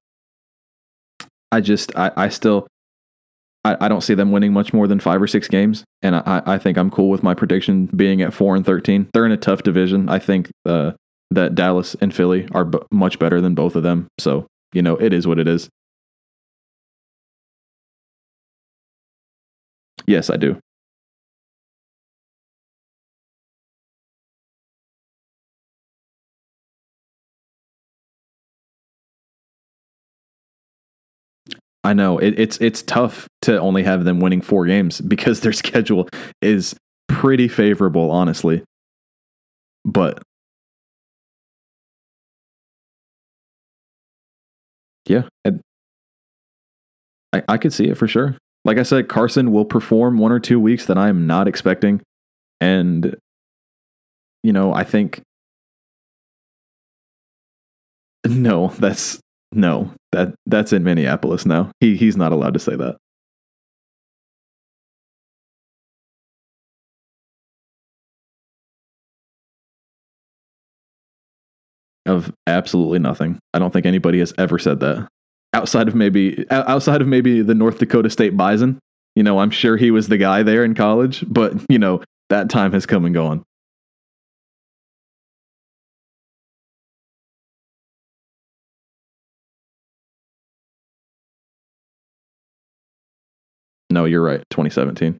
I 1.51 1.61
just, 1.61 1.95
I, 1.97 2.11
I 2.15 2.29
still, 2.29 2.67
I, 3.69 3.85
I 3.85 3.87
don't 3.87 4.01
see 4.01 4.13
them 4.13 4.31
winning 4.31 4.53
much 4.53 4.73
more 4.73 4.87
than 4.87 4.99
five 4.99 5.21
or 5.21 5.27
six 5.27 5.47
games, 5.47 5.83
and 6.01 6.15
I, 6.15 6.41
I 6.45 6.57
think 6.57 6.77
I'm 6.77 6.89
cool 6.89 7.09
with 7.09 7.23
my 7.23 7.33
prediction 7.33 7.85
being 7.87 8.21
at 8.21 8.33
four 8.33 8.55
and 8.55 8.65
thirteen. 8.65 9.09
They're 9.13 9.25
in 9.25 9.31
a 9.31 9.37
tough 9.37 9.63
division. 9.63 10.09
I 10.09 10.19
think 10.19 10.49
uh, 10.65 10.93
that 11.31 11.55
Dallas 11.55 11.95
and 12.01 12.13
Philly 12.13 12.47
are 12.51 12.65
b- 12.65 12.79
much 12.91 13.19
better 13.19 13.41
than 13.41 13.55
both 13.55 13.75
of 13.75 13.83
them. 13.83 14.07
So 14.19 14.47
you 14.73 14.81
know, 14.81 14.95
it 14.97 15.13
is 15.13 15.27
what 15.27 15.39
it 15.39 15.47
is. 15.47 15.69
Yes, 20.07 20.29
I 20.29 20.37
do. 20.37 20.59
I 31.83 31.93
know 31.93 32.17
it, 32.17 32.37
it's 32.39 32.57
it's 32.59 32.81
tough 32.81 33.27
to 33.43 33.59
only 33.59 33.83
have 33.83 34.03
them 34.03 34.19
winning 34.19 34.41
four 34.41 34.65
games 34.65 35.01
because 35.07 35.41
their 35.41 35.53
schedule 35.53 36.07
is 36.41 36.75
pretty 37.07 37.47
favorable, 37.47 38.11
honestly. 38.11 38.63
But 39.85 40.21
yeah, 45.07 45.23
I 47.33 47.43
I 47.47 47.57
could 47.57 47.73
see 47.73 47.85
it 47.87 47.97
for 47.97 48.07
sure. 48.07 48.37
Like 48.65 48.77
I 48.77 48.83
said, 48.83 49.07
Carson 49.07 49.51
will 49.51 49.65
perform 49.65 50.17
one 50.17 50.31
or 50.31 50.39
two 50.39 50.59
weeks 50.59 50.85
that 50.87 50.97
I 50.97 51.09
am 51.09 51.27
not 51.27 51.47
expecting, 51.47 52.01
and 52.59 53.15
you 54.43 54.53
know 54.53 54.73
I 54.73 54.83
think 54.83 55.21
no, 58.27 58.67
that's 58.79 59.19
no, 59.51 59.91
that 60.11 60.33
that's 60.45 60.73
in 60.73 60.83
Minneapolis 60.83 61.45
now. 61.45 61.71
He 61.79 61.95
he's 61.95 62.17
not 62.17 62.31
allowed 62.31 62.53
to 62.53 62.59
say 62.59 62.75
that. 62.75 62.97
Of 72.05 72.33
absolutely 72.47 72.99
nothing. 72.99 73.37
I 73.53 73.59
don't 73.59 73.71
think 73.71 73.85
anybody 73.85 74.19
has 74.19 74.33
ever 74.37 74.57
said 74.57 74.79
that. 74.79 75.07
Outside 75.53 75.87
of 75.87 75.95
maybe 75.95 76.45
outside 76.49 77.01
of 77.01 77.07
maybe 77.07 77.41
the 77.41 77.53
North 77.53 77.77
Dakota 77.77 78.09
State 78.09 78.35
Bison. 78.35 78.79
You 79.15 79.23
know, 79.23 79.39
I'm 79.39 79.51
sure 79.51 79.77
he 79.77 79.91
was 79.91 80.07
the 80.07 80.17
guy 80.17 80.43
there 80.43 80.63
in 80.63 80.73
college, 80.73 81.23
but 81.27 81.53
you 81.69 81.77
know, 81.77 82.01
that 82.29 82.49
time 82.49 82.71
has 82.71 82.85
come 82.85 83.05
and 83.05 83.13
gone. 83.13 83.43
No, 93.99 94.05
you're 94.05 94.23
right. 94.23 94.41
2017. 94.49 95.17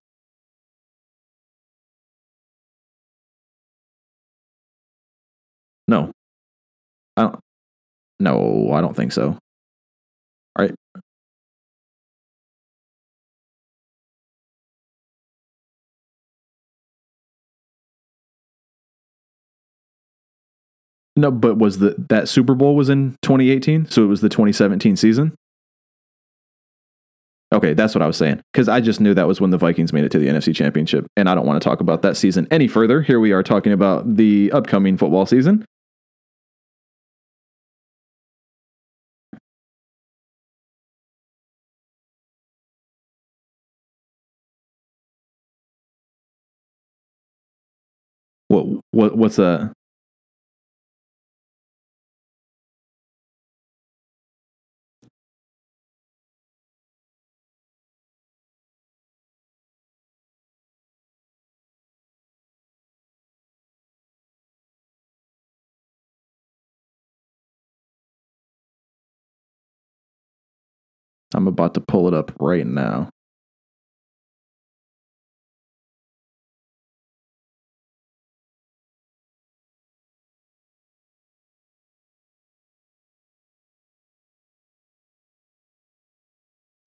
No. 5.89 6.11
I 7.17 7.23
don't 7.23 7.39
No, 8.21 8.71
I 8.71 8.81
don't 8.81 8.95
think 8.95 9.11
so. 9.11 9.31
All 9.31 9.39
right. 10.65 10.75
No, 21.17 21.31
but 21.31 21.57
was 21.57 21.79
the 21.79 21.95
that 22.09 22.29
Super 22.29 22.55
Bowl 22.55 22.75
was 22.77 22.87
in 22.87 23.17
2018, 23.21 23.87
so 23.89 24.05
it 24.05 24.07
was 24.07 24.21
the 24.21 24.29
2017 24.29 24.95
season? 24.95 25.35
Okay, 27.51 27.73
that's 27.73 27.95
what 27.95 28.03
I 28.03 28.07
was 28.07 28.17
saying. 28.17 28.41
Because 28.53 28.69
I 28.69 28.79
just 28.79 29.01
knew 29.01 29.13
that 29.15 29.27
was 29.27 29.41
when 29.41 29.49
the 29.49 29.57
Vikings 29.57 29.91
made 29.91 30.03
it 30.03 30.11
to 30.11 30.19
the 30.19 30.27
NFC 30.27 30.55
Championship. 30.55 31.07
And 31.17 31.27
I 31.27 31.33
don't 31.33 31.47
want 31.47 31.61
to 31.61 31.67
talk 31.67 31.81
about 31.81 32.03
that 32.03 32.15
season 32.15 32.47
any 32.51 32.67
further. 32.67 33.01
Here 33.01 33.19
we 33.19 33.31
are 33.31 33.41
talking 33.41 33.73
about 33.73 34.17
the 34.17 34.51
upcoming 34.51 34.97
football 34.97 35.25
season. 35.25 35.65
What, 48.47 48.65
what 48.91 49.17
what's 49.17 49.35
that? 49.37 49.73
I'm 71.33 71.47
about 71.47 71.73
to 71.75 71.81
pull 71.81 72.07
it 72.07 72.13
up 72.13 72.31
right 72.39 72.65
now. 72.65 73.09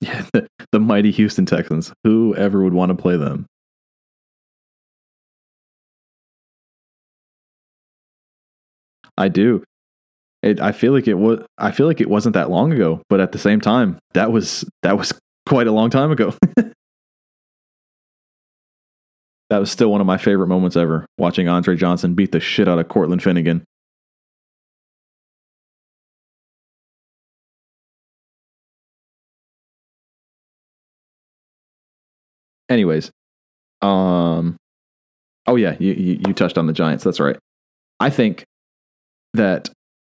Yeah, 0.00 0.26
the, 0.72 0.80
mighty 0.80 1.10
Houston 1.12 1.46
Texans. 1.46 1.92
Who 2.04 2.34
ever 2.34 2.62
would 2.62 2.72
want 2.74 2.90
to 2.90 3.00
play 3.00 3.16
them? 3.16 3.46
I 9.16 9.28
do. 9.28 9.62
It, 10.42 10.60
I 10.60 10.72
feel 10.72 10.92
like 10.92 11.06
it 11.06 11.14
was. 11.14 11.44
I 11.56 11.70
feel 11.70 11.86
like 11.86 12.00
it 12.00 12.10
wasn't 12.10 12.34
that 12.34 12.50
long 12.50 12.72
ago, 12.72 13.00
but 13.08 13.20
at 13.20 13.30
the 13.32 13.38
same 13.38 13.60
time, 13.60 13.98
that 14.14 14.32
was 14.32 14.64
that 14.82 14.98
was 14.98 15.12
quite 15.46 15.68
a 15.68 15.72
long 15.72 15.88
time 15.88 16.10
ago. 16.10 16.34
that 19.50 19.58
was 19.58 19.70
still 19.70 19.90
one 19.90 20.00
of 20.00 20.06
my 20.06 20.18
favorite 20.18 20.48
moments 20.48 20.76
ever. 20.76 21.06
Watching 21.16 21.48
Andre 21.48 21.76
Johnson 21.76 22.14
beat 22.14 22.32
the 22.32 22.40
shit 22.40 22.66
out 22.68 22.80
of 22.80 22.88
Cortland 22.88 23.22
Finnegan. 23.22 23.62
Anyways, 32.68 33.10
um, 33.80 34.56
oh 35.46 35.56
yeah, 35.56 35.76
you, 35.78 35.92
you 35.92 36.20
you 36.26 36.32
touched 36.32 36.58
on 36.58 36.66
the 36.66 36.72
Giants. 36.72 37.04
That's 37.04 37.20
right. 37.20 37.36
I 38.00 38.10
think 38.10 38.44
that 39.34 39.68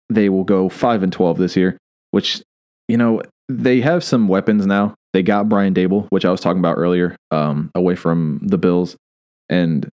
they 0.10 0.30
will 0.30 0.44
go 0.44 0.70
5 0.70 1.04
and 1.04 1.12
12 1.12 1.38
this 1.38 1.56
year, 1.56 1.78
which, 2.12 2.42
you 2.88 2.98
know, 2.98 3.22
they 3.50 3.82
have 3.82 4.04
some 4.04 4.28
weapons 4.28 4.66
now. 4.66 4.96
They 5.14 5.24
got 5.24 5.50
Brian 5.50 5.74
Daboll, 5.74 6.08
which 6.10 6.26
I 6.26 6.32
was 6.32 6.42
talking 6.42 6.60
about 6.60 6.78
earlier, 6.78 7.16
um, 7.32 7.72
away 7.74 7.96
from 7.96 8.40
the 8.42 8.58
Bills. 8.58 8.96
And 9.50 9.88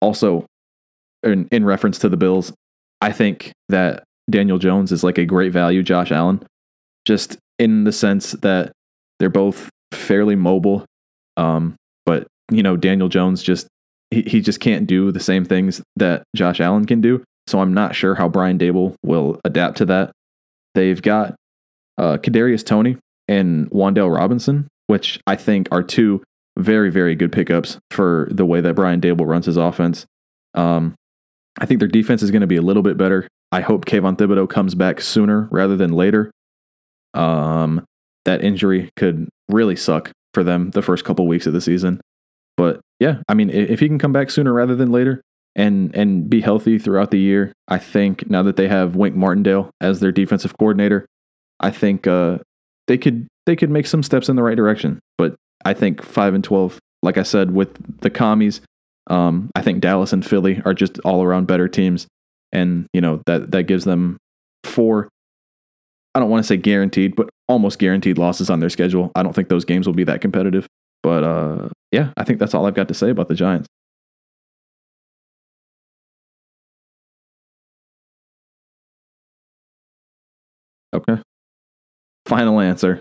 also, 0.00 0.46
in, 1.22 1.48
in 1.50 1.64
reference 1.64 1.98
to 2.00 2.08
the 2.08 2.16
Bills, 2.16 2.52
I 3.00 3.12
think 3.12 3.52
that 3.68 4.04
Daniel 4.30 4.58
Jones 4.58 4.92
is 4.92 5.04
like 5.04 5.18
a 5.18 5.26
great 5.26 5.52
value, 5.52 5.82
Josh 5.82 6.10
Allen, 6.10 6.44
just 7.04 7.36
in 7.58 7.84
the 7.84 7.92
sense 7.92 8.32
that 8.32 8.72
they're 9.18 9.28
both 9.28 9.68
fairly 9.92 10.34
mobile. 10.34 10.84
Um, 11.36 11.76
but, 12.06 12.26
you 12.50 12.62
know, 12.62 12.76
Daniel 12.76 13.08
Jones 13.08 13.42
just, 13.42 13.66
he, 14.10 14.22
he 14.22 14.40
just 14.40 14.60
can't 14.60 14.86
do 14.86 15.12
the 15.12 15.20
same 15.20 15.44
things 15.44 15.82
that 15.96 16.24
Josh 16.34 16.60
Allen 16.60 16.86
can 16.86 17.00
do. 17.00 17.22
So 17.46 17.60
I'm 17.60 17.74
not 17.74 17.94
sure 17.94 18.14
how 18.14 18.28
Brian 18.28 18.58
Daboll 18.58 18.94
will 19.02 19.40
adapt 19.44 19.78
to 19.78 19.86
that. 19.86 20.12
They've 20.74 21.00
got 21.00 21.34
uh, 21.98 22.18
Kadarius 22.18 22.64
Toney 22.64 22.96
and 23.28 23.70
Wan'Dale 23.70 24.14
Robinson, 24.14 24.68
which 24.86 25.20
I 25.26 25.36
think 25.36 25.68
are 25.70 25.82
two 25.82 26.22
very, 26.58 26.90
very 26.90 27.14
good 27.14 27.32
pickups 27.32 27.78
for 27.90 28.28
the 28.30 28.46
way 28.46 28.60
that 28.60 28.74
Brian 28.74 29.00
Daboll 29.00 29.26
runs 29.26 29.46
his 29.46 29.56
offense. 29.56 30.06
Um, 30.54 30.94
I 31.60 31.66
think 31.66 31.80
their 31.80 31.88
defense 31.88 32.22
is 32.22 32.30
going 32.30 32.40
to 32.40 32.46
be 32.46 32.56
a 32.56 32.62
little 32.62 32.82
bit 32.82 32.96
better. 32.96 33.28
I 33.52 33.60
hope 33.60 33.84
Kayvon 33.84 34.16
Thibodeaux 34.16 34.48
comes 34.48 34.74
back 34.74 35.00
sooner 35.00 35.48
rather 35.50 35.76
than 35.76 35.92
later. 35.92 36.30
Um, 37.12 37.84
that 38.24 38.42
injury 38.42 38.90
could 38.96 39.28
really 39.48 39.76
suck 39.76 40.10
for 40.32 40.42
them 40.42 40.70
the 40.70 40.82
first 40.82 41.04
couple 41.04 41.26
weeks 41.26 41.46
of 41.46 41.52
the 41.52 41.60
season. 41.60 42.00
But 42.56 42.80
yeah, 42.98 43.18
I 43.28 43.34
mean, 43.34 43.50
if 43.50 43.80
he 43.80 43.86
can 43.86 43.98
come 43.98 44.12
back 44.12 44.30
sooner 44.30 44.52
rather 44.52 44.74
than 44.74 44.90
later, 44.90 45.22
and 45.56 45.94
and 45.94 46.28
be 46.28 46.40
healthy 46.40 46.78
throughout 46.78 47.10
the 47.10 47.18
year. 47.18 47.52
I 47.68 47.78
think 47.78 48.28
now 48.28 48.42
that 48.42 48.56
they 48.56 48.68
have 48.68 48.96
Wink 48.96 49.14
Martindale 49.14 49.70
as 49.80 50.00
their 50.00 50.12
defensive 50.12 50.56
coordinator, 50.58 51.06
I 51.60 51.70
think 51.70 52.06
uh, 52.06 52.38
they 52.86 52.98
could 52.98 53.26
they 53.46 53.56
could 53.56 53.70
make 53.70 53.86
some 53.86 54.02
steps 54.02 54.28
in 54.28 54.36
the 54.36 54.42
right 54.42 54.56
direction. 54.56 55.00
But 55.18 55.36
I 55.64 55.74
think 55.74 56.02
five 56.02 56.34
and 56.34 56.44
twelve, 56.44 56.78
like 57.02 57.18
I 57.18 57.22
said, 57.22 57.52
with 57.52 58.00
the 58.00 58.10
commies, 58.10 58.60
um, 59.08 59.50
I 59.54 59.62
think 59.62 59.80
Dallas 59.80 60.12
and 60.12 60.24
Philly 60.24 60.60
are 60.64 60.74
just 60.74 60.98
all 61.00 61.22
around 61.22 61.46
better 61.46 61.68
teams, 61.68 62.06
and 62.52 62.86
you 62.92 63.00
know 63.00 63.22
that 63.26 63.50
that 63.52 63.64
gives 63.64 63.84
them 63.84 64.18
four. 64.64 65.08
I 66.16 66.20
don't 66.20 66.30
want 66.30 66.44
to 66.44 66.46
say 66.46 66.56
guaranteed, 66.56 67.16
but 67.16 67.28
almost 67.48 67.78
guaranteed 67.78 68.18
losses 68.18 68.48
on 68.48 68.60
their 68.60 68.70
schedule. 68.70 69.10
I 69.16 69.22
don't 69.24 69.34
think 69.34 69.48
those 69.48 69.64
games 69.64 69.86
will 69.86 69.94
be 69.94 70.04
that 70.04 70.20
competitive. 70.20 70.68
But 71.02 71.24
uh, 71.24 71.68
yeah, 71.92 72.12
I 72.16 72.24
think 72.24 72.38
that's 72.38 72.54
all 72.54 72.66
I've 72.66 72.74
got 72.74 72.88
to 72.88 72.94
say 72.94 73.10
about 73.10 73.28
the 73.28 73.34
Giants. 73.34 73.68
Okay. 80.94 81.20
Final 82.26 82.60
answer. 82.60 83.00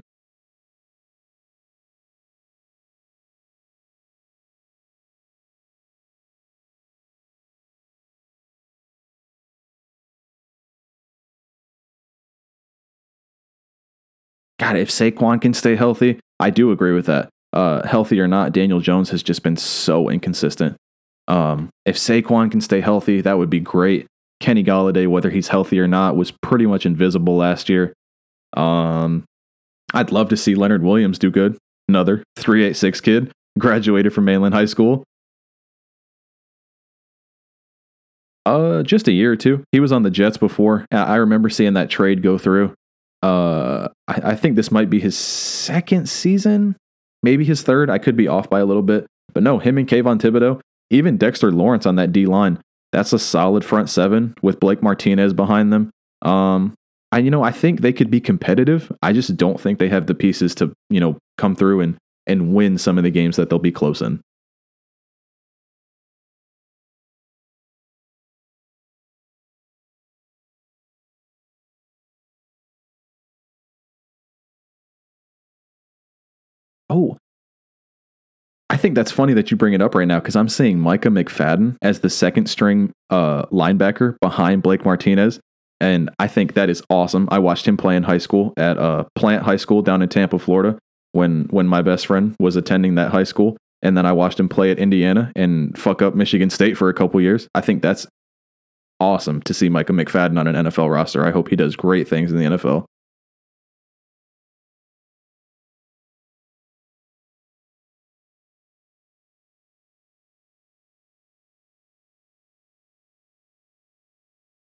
God, 14.59 14.77
if 14.77 14.89
Saquon 14.89 15.41
can 15.41 15.53
stay 15.53 15.75
healthy, 15.75 16.19
I 16.39 16.49
do 16.49 16.71
agree 16.71 16.93
with 16.93 17.05
that. 17.05 17.29
Uh, 17.51 17.85
healthy 17.85 18.19
or 18.19 18.27
not, 18.27 18.53
Daniel 18.53 18.79
Jones 18.79 19.09
has 19.11 19.21
just 19.21 19.43
been 19.43 19.57
so 19.57 20.09
inconsistent. 20.09 20.75
Um, 21.27 21.69
if 21.85 21.97
Saquon 21.97 22.49
can 22.49 22.61
stay 22.61 22.81
healthy, 22.81 23.21
that 23.21 23.37
would 23.37 23.49
be 23.49 23.59
great. 23.59 24.07
Kenny 24.43 24.61
Golladay, 24.61 25.07
whether 25.07 25.29
he's 25.29 25.47
healthy 25.47 25.79
or 25.79 25.87
not, 25.87 26.17
was 26.17 26.29
pretty 26.29 26.65
much 26.65 26.85
invisible 26.85 27.37
last 27.37 27.69
year. 27.69 27.93
Um, 28.57 29.23
I'd 29.93 30.11
love 30.11 30.27
to 30.29 30.37
see 30.37 30.53
Leonard 30.53 30.83
Williams 30.83 31.17
do 31.17 31.31
good. 31.31 31.57
Another 31.87 32.23
386 32.35 32.99
kid, 32.99 33.31
graduated 33.57 34.13
from 34.13 34.25
Mainland 34.25 34.53
High 34.53 34.65
School. 34.65 35.05
Uh, 38.45 38.83
just 38.83 39.07
a 39.07 39.13
year 39.13 39.31
or 39.31 39.37
two. 39.37 39.63
He 39.71 39.79
was 39.79 39.93
on 39.93 40.03
the 40.03 40.11
Jets 40.11 40.35
before. 40.35 40.85
I 40.91 41.15
remember 41.15 41.47
seeing 41.47 41.75
that 41.75 41.89
trade 41.89 42.21
go 42.21 42.37
through. 42.37 42.73
Uh, 43.21 43.87
I, 44.09 44.31
I 44.31 44.35
think 44.35 44.57
this 44.57 44.71
might 44.71 44.89
be 44.89 44.99
his 44.99 45.17
second 45.17 46.09
season, 46.09 46.75
maybe 47.21 47.45
his 47.45 47.61
third. 47.61 47.89
I 47.89 47.97
could 47.97 48.17
be 48.17 48.27
off 48.27 48.49
by 48.49 48.59
a 48.59 48.65
little 48.65 48.83
bit, 48.83 49.07
but 49.33 49.41
no, 49.41 49.59
him 49.59 49.77
and 49.77 49.87
Kayvon 49.87 50.19
Thibodeaux, 50.19 50.59
even 50.89 51.15
Dexter 51.15 51.49
Lawrence 51.49 51.85
on 51.85 51.95
that 51.95 52.11
D 52.11 52.25
line 52.25 52.59
that's 52.93 53.11
a 53.11 53.19
solid 53.19 53.65
front 53.65 53.89
seven 53.89 54.35
with 54.43 54.59
Blake 54.59 54.81
Martinez 54.83 55.33
behind 55.33 55.73
them. 55.73 55.89
Um, 56.21 56.75
I 57.11 57.17
you 57.17 57.31
know 57.31 57.43
I 57.43 57.51
think 57.51 57.81
they 57.81 57.91
could 57.91 58.09
be 58.11 58.21
competitive. 58.21 58.91
I 59.01 59.11
just 59.13 59.35
don't 59.35 59.59
think 59.59 59.79
they 59.79 59.89
have 59.89 60.05
the 60.07 60.15
pieces 60.15 60.55
to 60.55 60.71
you 60.89 60.99
know 60.99 61.17
come 61.37 61.55
through 61.55 61.81
and 61.81 61.97
and 62.27 62.53
win 62.53 62.77
some 62.77 62.97
of 62.97 63.03
the 63.03 63.11
games 63.11 63.35
that 63.35 63.49
they'll 63.49 63.59
be 63.59 63.71
close 63.71 64.01
in. 64.01 64.21
Oh, 76.89 77.17
think 78.83 78.95
that's 78.95 79.11
funny 79.11 79.33
that 79.33 79.49
you 79.49 79.55
bring 79.55 79.71
it 79.71 79.81
up 79.81 79.95
right 79.95 80.07
now 80.07 80.19
because 80.19 80.35
I'm 80.35 80.49
seeing 80.49 80.77
Micah 80.77 81.07
McFadden 81.07 81.77
as 81.81 82.01
the 82.01 82.09
second 82.09 82.47
string 82.47 82.91
uh, 83.09 83.45
linebacker 83.45 84.17
behind 84.19 84.61
Blake 84.61 84.83
Martinez. 84.83 85.39
And 85.79 86.09
I 86.19 86.27
think 86.27 86.53
that 86.55 86.69
is 86.69 86.83
awesome. 86.89 87.29
I 87.31 87.39
watched 87.39 87.65
him 87.65 87.77
play 87.77 87.95
in 87.95 88.03
high 88.03 88.17
school 88.17 88.53
at 88.57 88.77
uh, 88.77 89.05
Plant 89.15 89.43
High 89.43 89.55
School 89.55 89.81
down 89.83 90.01
in 90.01 90.09
Tampa, 90.09 90.37
Florida, 90.37 90.77
when 91.13 91.45
when 91.45 91.65
my 91.65 91.81
best 91.81 92.07
friend 92.07 92.35
was 92.39 92.57
attending 92.57 92.95
that 92.95 93.11
high 93.11 93.23
school. 93.23 93.55
And 93.81 93.97
then 93.97 94.05
I 94.05 94.11
watched 94.11 94.37
him 94.37 94.49
play 94.49 94.69
at 94.69 94.79
Indiana 94.79 95.31
and 95.33 95.77
fuck 95.77 96.01
up 96.01 96.13
Michigan 96.13 96.49
State 96.49 96.77
for 96.77 96.89
a 96.89 96.93
couple 96.93 97.21
years. 97.21 97.47
I 97.55 97.61
think 97.61 97.81
that's 97.81 98.05
awesome 98.99 99.41
to 99.43 99.53
see 99.53 99.69
Micah 99.69 99.93
McFadden 99.93 100.37
on 100.37 100.47
an 100.47 100.55
NFL 100.65 100.91
roster. 100.91 101.25
I 101.25 101.31
hope 101.31 101.47
he 101.47 101.55
does 101.55 101.77
great 101.77 102.07
things 102.09 102.33
in 102.33 102.37
the 102.37 102.57
NFL. 102.57 102.83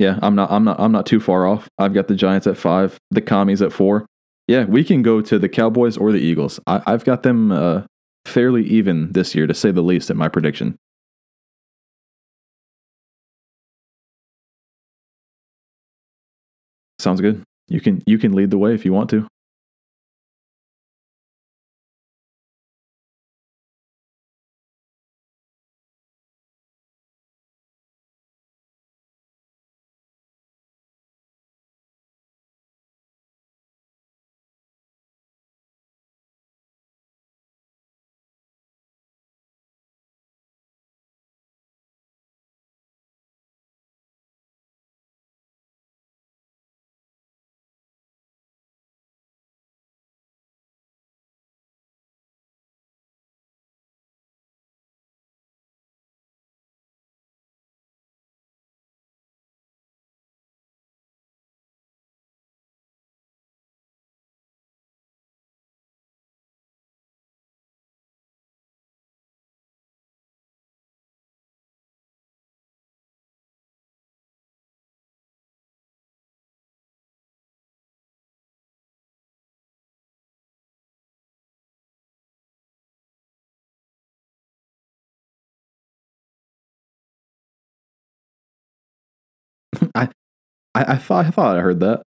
Yeah, 0.01 0.17
I'm 0.23 0.33
not 0.33 0.49
I'm 0.51 0.63
not 0.63 0.79
I'm 0.79 0.91
not 0.91 1.05
too 1.05 1.19
far 1.19 1.45
off. 1.45 1.69
I've 1.77 1.93
got 1.93 2.07
the 2.07 2.15
Giants 2.15 2.47
at 2.47 2.57
five, 2.57 2.97
the 3.11 3.21
Commies 3.21 3.61
at 3.61 3.71
four. 3.71 4.07
Yeah, 4.47 4.65
we 4.65 4.83
can 4.83 5.03
go 5.03 5.21
to 5.21 5.37
the 5.37 5.47
Cowboys 5.47 5.95
or 5.95 6.11
the 6.11 6.17
Eagles. 6.17 6.59
I, 6.65 6.81
have 6.87 7.05
got 7.05 7.21
them 7.21 7.51
uh, 7.51 7.83
fairly 8.25 8.63
even 8.63 9.11
this 9.11 9.35
year, 9.35 9.45
to 9.45 9.53
say 9.53 9.69
the 9.69 9.83
least, 9.83 10.09
at 10.09 10.17
my 10.17 10.27
prediction. 10.27 10.75
Sounds 16.97 17.21
good. 17.21 17.43
You 17.67 17.79
can 17.79 18.01
you 18.07 18.17
can 18.17 18.33
lead 18.33 18.49
the 18.49 18.57
way 18.57 18.73
if 18.73 18.83
you 18.83 18.93
want 18.93 19.11
to. 19.11 19.27
I 90.75 90.93
I 90.93 90.97
thought 90.97 91.25
I 91.25 91.31
thought 91.31 91.57
I 91.57 91.61
heard 91.61 91.79
that. 91.81 92.03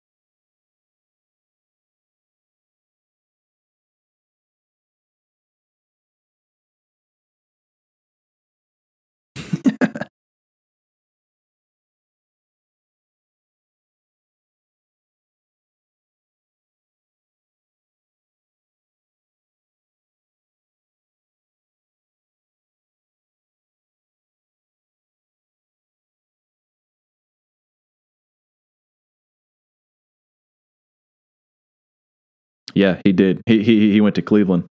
Yeah, 32.73 33.01
he 33.03 33.11
did. 33.11 33.41
He 33.45 33.63
he 33.63 33.91
he 33.91 34.01
went 34.01 34.15
to 34.15 34.21
Cleveland. 34.21 34.65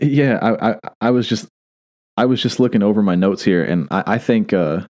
Yeah, 0.00 0.38
I, 0.40 0.70
I 0.70 0.78
I 1.00 1.10
was 1.10 1.28
just 1.28 1.48
I 2.16 2.26
was 2.26 2.42
just 2.42 2.60
looking 2.60 2.82
over 2.82 3.02
my 3.02 3.14
notes 3.14 3.42
here, 3.42 3.64
and 3.64 3.88
I, 3.90 4.04
I 4.06 4.18
think 4.18 4.52
uh, 4.52 4.86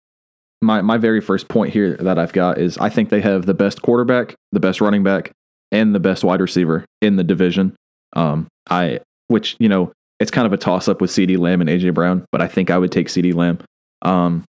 my 0.60 0.82
my 0.82 0.98
very 0.98 1.20
first 1.20 1.48
point 1.48 1.72
here 1.72 1.96
that 1.98 2.18
I've 2.18 2.32
got 2.32 2.58
is 2.58 2.78
I 2.78 2.88
think 2.88 3.08
they 3.08 3.20
have 3.20 3.46
the 3.46 3.54
best 3.54 3.82
quarterback, 3.82 4.34
the 4.52 4.60
best 4.60 4.80
running 4.80 5.02
back, 5.02 5.32
and 5.72 5.94
the 5.94 6.00
best 6.00 6.24
wide 6.24 6.40
receiver 6.40 6.84
in 7.00 7.16
the 7.16 7.24
division. 7.24 7.74
Um, 8.14 8.48
I 8.70 9.00
which 9.28 9.56
you 9.58 9.68
know 9.68 9.92
it's 10.20 10.30
kind 10.30 10.46
of 10.46 10.52
a 10.52 10.56
toss 10.56 10.88
up 10.88 11.00
with 11.00 11.10
CeeDee 11.10 11.38
Lamb 11.38 11.60
and 11.60 11.70
AJ 11.70 11.94
Brown, 11.94 12.24
but 12.32 12.40
I 12.40 12.48
think 12.48 12.70
I 12.70 12.78
would 12.78 12.92
take 12.92 13.08
CeeDee 13.08 13.34
Lamb. 13.34 13.58
Um, 14.02 14.44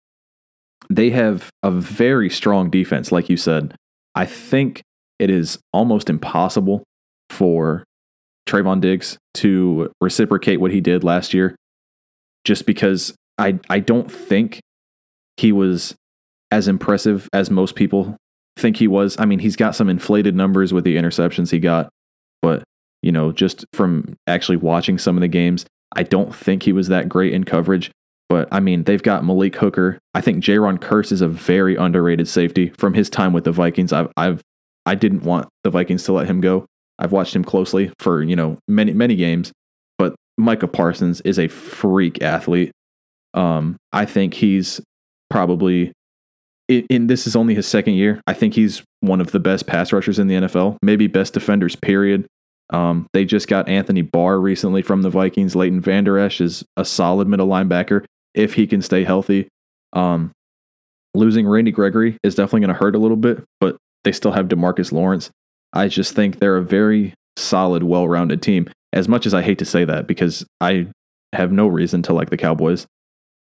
they 0.89 1.09
have 1.09 1.49
a 1.63 1.71
very 1.71 2.29
strong 2.29 2.69
defense, 2.69 3.11
like 3.11 3.29
you 3.29 3.37
said. 3.37 3.75
I 4.13 4.25
think 4.25 4.81
it 5.17 5.29
is 5.29 5.59
almost 5.73 6.09
impossible 6.09 6.83
for 7.29 7.83
Trevon 8.47 8.81
Diggs 8.81 9.17
to 9.35 9.91
reciprocate 10.01 10.59
what 10.59 10.71
he 10.71 10.81
did 10.81 11.03
last 11.03 11.33
year, 11.33 11.55
just 12.43 12.65
because 12.65 13.15
I 13.37 13.59
I 13.69 13.79
don't 13.79 14.11
think 14.11 14.59
he 15.37 15.51
was 15.51 15.95
as 16.51 16.67
impressive 16.67 17.27
as 17.33 17.49
most 17.49 17.75
people 17.75 18.15
think 18.57 18.77
he 18.77 18.87
was. 18.87 19.19
I 19.19 19.25
mean, 19.25 19.39
he's 19.39 19.55
got 19.55 19.75
some 19.75 19.89
inflated 19.89 20.35
numbers 20.35 20.73
with 20.73 20.83
the 20.83 20.95
interceptions 20.95 21.51
he 21.51 21.59
got, 21.59 21.89
but 22.41 22.63
you 23.01 23.11
know, 23.11 23.31
just 23.31 23.65
from 23.73 24.15
actually 24.27 24.57
watching 24.57 24.97
some 24.97 25.17
of 25.17 25.21
the 25.21 25.27
games, 25.27 25.65
I 25.95 26.03
don't 26.03 26.33
think 26.33 26.63
he 26.63 26.73
was 26.73 26.87
that 26.87 27.09
great 27.09 27.33
in 27.33 27.43
coverage. 27.43 27.91
But 28.29 28.47
I 28.51 28.59
mean, 28.59 28.83
they've 28.83 29.03
got 29.03 29.23
Malik 29.23 29.55
Hooker. 29.57 29.99
I 30.13 30.21
think 30.21 30.43
Jayron 30.43 30.79
Kearse 30.79 31.11
is 31.11 31.21
a 31.21 31.27
very 31.27 31.75
underrated 31.75 32.27
safety 32.27 32.69
from 32.77 32.93
his 32.93 33.09
time 33.09 33.33
with 33.33 33.43
the 33.43 33.51
Vikings. 33.51 33.93
I've, 33.93 34.11
I've 34.17 34.41
I 34.85 34.95
didn't 34.95 35.23
want 35.23 35.47
the 35.63 35.69
Vikings 35.69 36.03
to 36.03 36.13
let 36.13 36.27
him 36.27 36.41
go. 36.41 36.65
I've 36.99 37.11
watched 37.11 37.35
him 37.35 37.43
closely 37.43 37.91
for 37.99 38.23
you 38.23 38.35
know 38.35 38.57
many 38.67 38.93
many 38.93 39.15
games, 39.15 39.51
but 39.97 40.15
Micah 40.37 40.67
Parsons 40.67 41.21
is 41.21 41.39
a 41.39 41.47
freak 41.47 42.21
athlete. 42.21 42.71
Um, 43.33 43.77
I 43.91 44.05
think 44.05 44.35
he's 44.35 44.81
probably 45.29 45.91
in, 46.67 47.07
this 47.07 47.27
is 47.27 47.35
only 47.35 47.53
his 47.53 47.67
second 47.67 47.93
year. 47.93 48.21
I 48.27 48.33
think 48.33 48.53
he's 48.53 48.83
one 49.01 49.21
of 49.21 49.31
the 49.31 49.39
best 49.39 49.67
pass 49.67 49.93
rushers 49.93 50.19
in 50.19 50.27
the 50.27 50.35
NFL, 50.35 50.77
maybe 50.81 51.07
best 51.07 51.33
defenders. 51.33 51.75
Period. 51.75 52.25
Um, 52.71 53.07
they 53.13 53.25
just 53.25 53.47
got 53.47 53.69
Anthony 53.69 54.01
Barr 54.01 54.39
recently 54.39 54.81
from 54.81 55.03
the 55.03 55.09
Vikings. 55.09 55.55
Leighton 55.55 55.81
Vander 55.81 56.17
Esch 56.17 56.41
is 56.41 56.63
a 56.75 56.83
solid 56.83 57.27
middle 57.27 57.47
linebacker 57.47 58.05
if 58.33 58.55
he 58.55 58.65
can 58.65 58.81
stay 58.81 59.03
healthy. 59.03 59.47
Um, 59.93 60.31
losing 61.13 61.47
Randy 61.47 61.71
Gregory 61.71 62.17
is 62.23 62.35
definitely 62.35 62.61
going 62.61 62.73
to 62.73 62.79
hurt 62.79 62.95
a 62.95 62.99
little 62.99 63.17
bit, 63.17 63.43
but 63.59 63.77
they 64.03 64.11
still 64.11 64.31
have 64.31 64.47
Demarcus 64.47 64.91
Lawrence. 64.91 65.29
I 65.75 65.87
just 65.87 66.15
think 66.15 66.39
they're 66.39 66.57
a 66.57 66.63
very 66.63 67.13
solid, 67.37 67.83
well 67.83 68.07
rounded 68.07 68.41
team. 68.41 68.69
As 68.93 69.09
much 69.09 69.25
as 69.25 69.33
I 69.33 69.41
hate 69.41 69.59
to 69.59 69.65
say 69.65 69.83
that, 69.83 70.07
because 70.07 70.45
I 70.61 70.87
have 71.33 71.51
no 71.51 71.67
reason 71.67 72.01
to 72.03 72.13
like 72.13 72.29
the 72.29 72.37
Cowboys. 72.37 72.87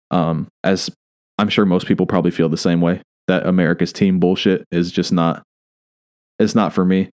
Um, 0.10 0.47
as 0.64 0.89
I'm 1.38 1.49
sure 1.49 1.65
most 1.65 1.85
people 1.85 2.05
probably 2.05 2.31
feel 2.31 2.49
the 2.49 2.57
same 2.57 2.81
way. 2.81 3.01
That 3.27 3.47
America's 3.47 3.93
team 3.93 4.19
bullshit 4.19 4.65
is 4.72 4.91
just 4.91 5.14
not 5.14 5.43
it's 6.39 6.55
not 6.55 6.73
for 6.73 6.84
me. 6.84 7.10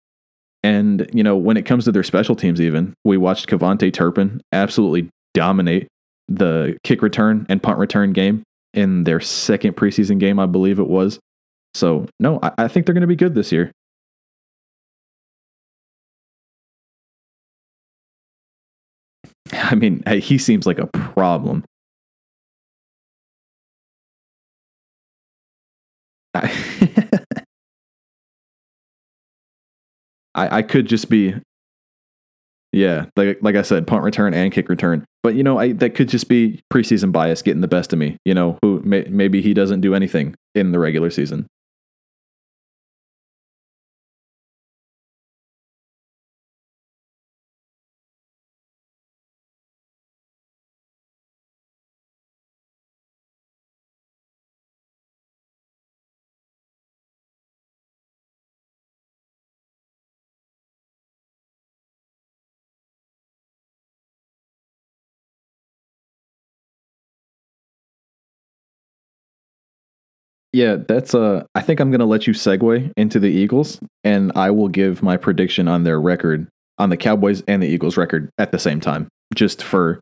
And, 0.62 1.08
you 1.12 1.22
know, 1.22 1.36
when 1.36 1.56
it 1.56 1.66
comes 1.66 1.84
to 1.84 1.92
their 1.92 2.02
special 2.02 2.34
teams, 2.34 2.60
even, 2.60 2.94
we 3.04 3.16
watched 3.16 3.48
KaVontae 3.48 3.92
Turpin 3.92 4.40
absolutely 4.52 5.10
dominate 5.34 5.88
the 6.28 6.76
kick 6.82 7.00
return 7.02 7.46
and 7.48 7.62
punt 7.62 7.78
return 7.78 8.12
game 8.12 8.42
in 8.74 9.04
their 9.04 9.20
second 9.20 9.76
preseason 9.76 10.18
game, 10.18 10.38
I 10.38 10.46
believe 10.46 10.78
it 10.78 10.88
was. 10.88 11.18
So, 11.74 12.06
no, 12.18 12.38
I, 12.42 12.52
I 12.58 12.68
think 12.68 12.86
they're 12.86 12.94
going 12.94 13.02
to 13.02 13.06
be 13.06 13.16
good 13.16 13.34
this 13.34 13.52
year. 13.52 13.70
I 19.52 19.74
mean, 19.74 20.02
he 20.06 20.38
seems 20.38 20.66
like 20.66 20.78
a 20.78 20.86
problem. 20.86 21.64
I, 30.34 30.58
I, 30.58 30.62
could 30.62 30.86
just 30.86 31.10
be 31.10 31.34
yeah, 32.72 33.06
like 33.16 33.38
like 33.40 33.56
I 33.56 33.62
said, 33.62 33.86
punt 33.86 34.04
return 34.04 34.34
and 34.34 34.52
kick 34.52 34.68
return. 34.68 35.04
But 35.22 35.34
you 35.34 35.42
know, 35.42 35.58
I 35.58 35.72
that 35.72 35.94
could 35.94 36.08
just 36.08 36.28
be 36.28 36.60
preseason 36.72 37.12
bias 37.12 37.42
getting 37.42 37.62
the 37.62 37.68
best 37.68 37.92
of 37.92 37.98
me. 37.98 38.18
You 38.24 38.34
know, 38.34 38.58
who 38.62 38.80
may, 38.84 39.04
maybe 39.08 39.40
he 39.40 39.54
doesn't 39.54 39.80
do 39.80 39.94
anything 39.94 40.34
in 40.54 40.72
the 40.72 40.78
regular 40.78 41.10
season. 41.10 41.46
Yeah, 70.52 70.76
that's 70.76 71.14
uh 71.14 71.44
I 71.54 71.60
think 71.60 71.80
I'm 71.80 71.90
gonna 71.90 72.06
let 72.06 72.26
you 72.26 72.32
segue 72.32 72.92
into 72.96 73.20
the 73.20 73.28
Eagles 73.28 73.80
and 74.04 74.32
I 74.34 74.50
will 74.50 74.68
give 74.68 75.02
my 75.02 75.16
prediction 75.16 75.68
on 75.68 75.84
their 75.84 76.00
record 76.00 76.48
on 76.78 76.90
the 76.90 76.96
Cowboys 76.96 77.42
and 77.46 77.62
the 77.62 77.66
Eagles 77.66 77.96
record 77.96 78.30
at 78.38 78.52
the 78.52 78.58
same 78.58 78.80
time. 78.80 79.08
Just 79.34 79.62
for 79.62 80.00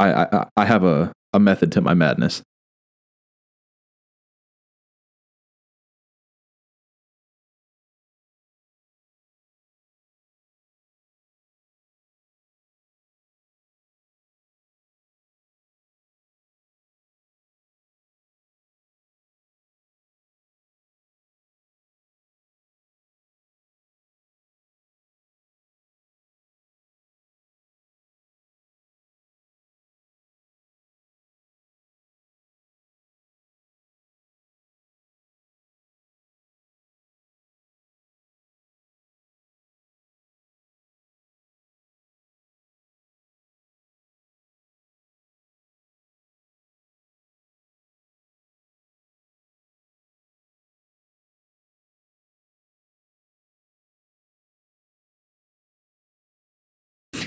I 0.00 0.24
I, 0.24 0.46
I 0.56 0.64
have 0.64 0.84
a, 0.84 1.12
a 1.32 1.38
method 1.38 1.70
to 1.72 1.80
my 1.80 1.94
madness. 1.94 2.42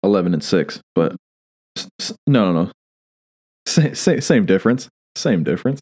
Eleven 0.03 0.33
and 0.33 0.43
six, 0.43 0.81
but 0.95 1.15
no, 2.27 2.53
no, 2.53 2.65
no. 2.65 2.73
Same, 3.67 3.95
same, 3.95 4.21
same 4.21 4.47
difference. 4.47 4.89
Same 5.17 5.45
difference. 5.45 5.81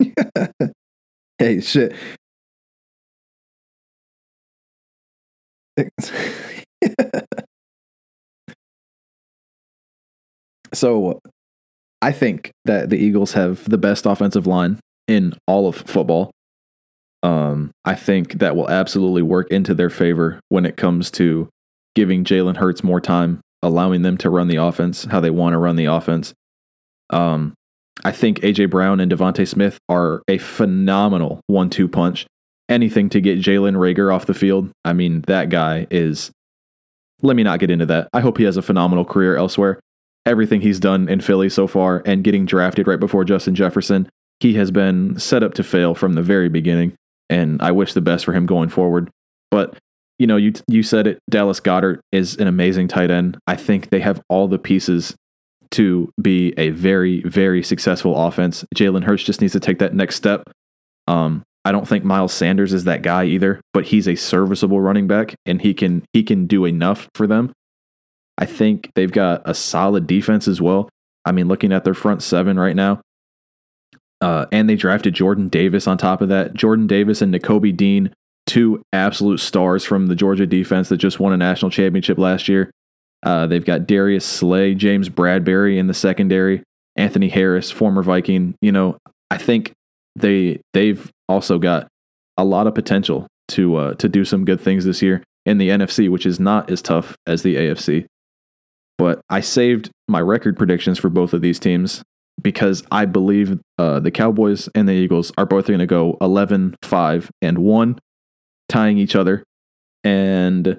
hey, 1.38 1.60
shit. 1.60 1.94
so 10.72 11.20
I 12.02 12.12
think 12.12 12.50
that 12.64 12.90
the 12.90 12.96
Eagles 12.96 13.32
have 13.32 13.68
the 13.68 13.78
best 13.78 14.06
offensive 14.06 14.46
line 14.46 14.78
in 15.08 15.34
all 15.46 15.68
of 15.68 15.76
football. 15.76 16.30
Um, 17.22 17.70
I 17.84 17.94
think 17.94 18.34
that 18.34 18.56
will 18.56 18.70
absolutely 18.70 19.22
work 19.22 19.50
into 19.50 19.74
their 19.74 19.90
favor 19.90 20.40
when 20.48 20.64
it 20.66 20.76
comes 20.76 21.10
to 21.12 21.48
giving 21.94 22.24
Jalen 22.24 22.58
Hurts 22.58 22.84
more 22.84 23.00
time, 23.00 23.40
allowing 23.62 24.02
them 24.02 24.16
to 24.18 24.30
run 24.30 24.48
the 24.48 24.56
offense 24.56 25.04
how 25.04 25.20
they 25.20 25.30
want 25.30 25.54
to 25.54 25.58
run 25.58 25.76
the 25.76 25.86
offense. 25.86 26.34
Um, 27.10 27.54
I 28.04 28.12
think 28.12 28.40
AJ 28.40 28.70
Brown 28.70 29.00
and 29.00 29.10
DeVonta 29.10 29.48
Smith 29.48 29.78
are 29.88 30.22
a 30.28 30.38
phenomenal 30.38 31.40
one-two 31.46 31.88
punch. 31.88 32.26
Anything 32.68 33.08
to 33.10 33.20
get 33.20 33.38
Jalen 33.38 33.76
Reagor 33.76 34.12
off 34.12 34.26
the 34.26 34.34
field. 34.34 34.70
I 34.84 34.92
mean, 34.92 35.22
that 35.26 35.50
guy 35.50 35.86
is. 35.90 36.30
Let 37.22 37.36
me 37.36 37.42
not 37.42 37.60
get 37.60 37.70
into 37.70 37.86
that. 37.86 38.08
I 38.12 38.20
hope 38.20 38.36
he 38.36 38.44
has 38.44 38.56
a 38.56 38.62
phenomenal 38.62 39.04
career 39.04 39.36
elsewhere. 39.36 39.80
Everything 40.26 40.60
he's 40.60 40.80
done 40.80 41.08
in 41.08 41.20
Philly 41.20 41.48
so 41.48 41.66
far 41.66 42.02
and 42.04 42.24
getting 42.24 42.44
drafted 42.44 42.86
right 42.86 43.00
before 43.00 43.24
Justin 43.24 43.54
Jefferson, 43.54 44.08
he 44.40 44.54
has 44.54 44.70
been 44.70 45.18
set 45.18 45.42
up 45.42 45.54
to 45.54 45.62
fail 45.62 45.94
from 45.94 46.12
the 46.12 46.22
very 46.22 46.48
beginning. 46.48 46.92
And 47.30 47.62
I 47.62 47.70
wish 47.72 47.94
the 47.94 48.00
best 48.00 48.24
for 48.24 48.32
him 48.32 48.44
going 48.44 48.68
forward. 48.68 49.08
But 49.50 49.78
you 50.18 50.26
know, 50.26 50.36
you 50.36 50.52
you 50.68 50.82
said 50.82 51.06
it. 51.06 51.18
Dallas 51.30 51.60
Goedert 51.60 52.00
is 52.12 52.36
an 52.36 52.48
amazing 52.48 52.88
tight 52.88 53.10
end. 53.10 53.38
I 53.46 53.56
think 53.56 53.90
they 53.90 54.00
have 54.00 54.22
all 54.28 54.48
the 54.48 54.58
pieces 54.58 55.14
to 55.76 56.10
be 56.20 56.52
a 56.56 56.70
very 56.70 57.22
very 57.22 57.62
successful 57.62 58.16
offense. 58.16 58.64
Jalen 58.74 59.04
Hurts 59.04 59.24
just 59.24 59.40
needs 59.40 59.52
to 59.52 59.60
take 59.60 59.78
that 59.78 59.94
next 59.94 60.16
step. 60.16 60.42
Um, 61.06 61.42
I 61.64 61.72
don't 61.72 61.88
think 61.88 62.04
Miles 62.04 62.32
Sanders 62.32 62.72
is 62.72 62.84
that 62.84 63.02
guy 63.02 63.24
either, 63.24 63.60
but 63.72 63.86
he's 63.86 64.06
a 64.06 64.14
serviceable 64.14 64.80
running 64.80 65.06
back 65.06 65.34
and 65.44 65.60
he 65.60 65.74
can 65.74 66.04
he 66.12 66.22
can 66.22 66.46
do 66.46 66.64
enough 66.64 67.08
for 67.14 67.26
them. 67.26 67.52
I 68.38 68.46
think 68.46 68.90
they've 68.94 69.10
got 69.10 69.42
a 69.44 69.54
solid 69.54 70.06
defense 70.06 70.46
as 70.46 70.60
well. 70.60 70.88
I 71.24 71.32
mean, 71.32 71.48
looking 71.48 71.72
at 71.72 71.84
their 71.84 71.94
front 71.94 72.22
seven 72.22 72.58
right 72.58 72.76
now, 72.76 73.00
uh, 74.20 74.46
and 74.52 74.68
they 74.68 74.76
drafted 74.76 75.14
Jordan 75.14 75.48
Davis 75.48 75.86
on 75.86 75.98
top 75.98 76.20
of 76.20 76.28
that. 76.28 76.54
Jordan 76.54 76.86
Davis 76.86 77.20
and 77.20 77.34
Nakobe 77.34 77.76
Dean 77.76 78.12
two 78.46 78.80
absolute 78.92 79.40
stars 79.40 79.84
from 79.84 80.06
the 80.06 80.14
Georgia 80.14 80.46
defense 80.46 80.88
that 80.88 80.98
just 80.98 81.18
won 81.18 81.32
a 81.32 81.36
national 81.36 81.70
championship 81.70 82.16
last 82.16 82.48
year. 82.48 82.70
Uh, 83.22 83.46
they've 83.46 83.64
got 83.64 83.86
Darius 83.86 84.24
Slay, 84.24 84.74
James 84.74 85.08
Bradberry 85.08 85.78
in 85.78 85.86
the 85.86 85.94
secondary, 85.94 86.62
Anthony 86.96 87.28
Harris, 87.28 87.70
former 87.70 88.02
Viking. 88.02 88.54
You 88.60 88.72
know, 88.72 88.98
I 89.30 89.38
think 89.38 89.72
they 90.14 90.60
they've 90.72 91.10
also 91.28 91.58
got 91.58 91.88
a 92.36 92.44
lot 92.44 92.66
of 92.66 92.74
potential 92.74 93.26
to 93.48 93.76
uh, 93.76 93.94
to 93.94 94.08
do 94.08 94.24
some 94.24 94.44
good 94.44 94.60
things 94.60 94.84
this 94.84 95.02
year 95.02 95.22
in 95.44 95.58
the 95.58 95.68
NFC, 95.68 96.10
which 96.10 96.26
is 96.26 96.40
not 96.40 96.70
as 96.70 96.82
tough 96.82 97.16
as 97.26 97.42
the 97.42 97.56
AFC. 97.56 98.06
But 98.98 99.20
I 99.28 99.40
saved 99.40 99.90
my 100.08 100.20
record 100.20 100.56
predictions 100.56 100.98
for 100.98 101.10
both 101.10 101.32
of 101.32 101.42
these 101.42 101.58
teams 101.58 102.02
because 102.40 102.82
I 102.90 103.04
believe 103.06 103.58
uh, 103.78 104.00
the 104.00 104.10
Cowboys 104.10 104.68
and 104.74 104.88
the 104.88 104.92
Eagles 104.92 105.32
are 105.38 105.46
both 105.46 105.66
going 105.66 105.78
to 105.80 105.86
go 105.86 106.16
11, 106.20 106.76
5, 106.82 107.30
and 107.42 107.58
1 107.58 107.98
tying 108.68 108.98
each 108.98 109.14
other. 109.14 109.42
And 110.04 110.78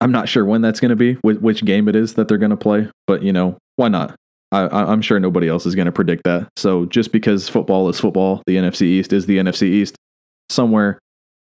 I'm 0.00 0.12
not 0.12 0.28
sure 0.28 0.44
when 0.44 0.62
that's 0.62 0.80
going 0.80 0.90
to 0.90 0.96
be, 0.96 1.14
which 1.22 1.64
game 1.64 1.88
it 1.88 1.96
is 1.96 2.14
that 2.14 2.28
they're 2.28 2.38
going 2.38 2.50
to 2.50 2.56
play, 2.56 2.88
but 3.06 3.22
you 3.22 3.32
know, 3.32 3.58
why 3.76 3.88
not? 3.88 4.16
I, 4.52 4.92
am 4.92 5.02
sure 5.02 5.18
nobody 5.18 5.48
else 5.48 5.66
is 5.66 5.74
going 5.74 5.86
to 5.86 5.92
predict 5.92 6.22
that. 6.24 6.48
So 6.56 6.86
just 6.86 7.10
because 7.10 7.48
football 7.48 7.88
is 7.88 7.98
football, 7.98 8.42
the 8.46 8.56
NFC 8.56 8.82
East 8.82 9.12
is 9.12 9.26
the 9.26 9.38
NFC 9.38 9.64
East. 9.64 9.96
Somewhere, 10.48 10.98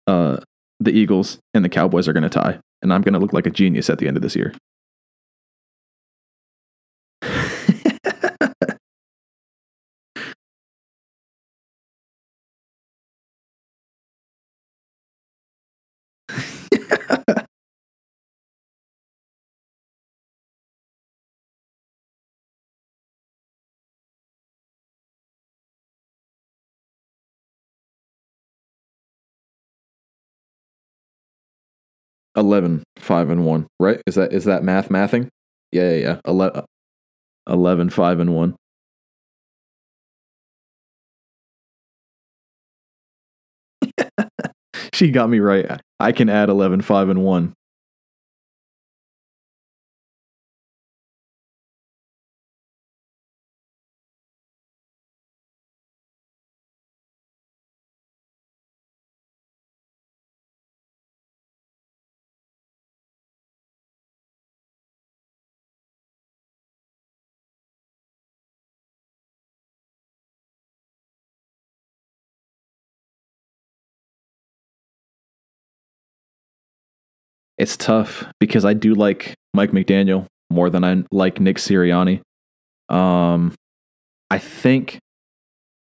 uh, 0.07 0.37
the 0.79 0.91
Eagles 0.91 1.39
and 1.53 1.65
the 1.65 1.69
Cowboys 1.69 2.07
are 2.07 2.13
going 2.13 2.23
to 2.23 2.29
tie, 2.29 2.59
and 2.81 2.93
I'm 2.93 3.01
going 3.01 3.13
to 3.13 3.19
look 3.19 3.33
like 3.33 3.47
a 3.47 3.51
genius 3.51 3.89
at 3.89 3.97
the 3.97 4.07
end 4.07 4.15
of 4.15 4.23
this 4.23 4.35
year. 4.35 4.53
11 32.35 32.83
5 32.97 33.29
and 33.29 33.45
1 33.45 33.67
right? 33.79 34.01
Is 34.07 34.15
that 34.15 34.33
is 34.33 34.45
that 34.45 34.63
math 34.63 34.89
mathing? 34.89 35.29
Yeah 35.71 35.91
yeah 35.91 35.97
yeah. 35.97 36.21
11, 36.25 36.61
uh, 36.61 36.65
11 37.51 37.89
5 37.89 38.19
and 38.19 38.33
1 38.35 38.55
she 44.93 45.11
got 45.11 45.29
me 45.29 45.39
right. 45.39 45.79
I 45.99 46.11
can 46.11 46.29
add 46.29 46.49
11 46.49 46.81
5 46.81 47.09
and 47.09 47.23
1 47.23 47.53
It's 77.57 77.77
tough 77.77 78.25
because 78.39 78.65
I 78.65 78.73
do 78.73 78.93
like 78.95 79.33
Mike 79.53 79.71
McDaniel 79.71 80.27
more 80.49 80.69
than 80.69 80.83
I 80.83 81.03
like 81.11 81.39
Nick 81.39 81.57
Sirianni. 81.57 82.21
Um, 82.89 83.53
I 84.29 84.37
think 84.39 84.99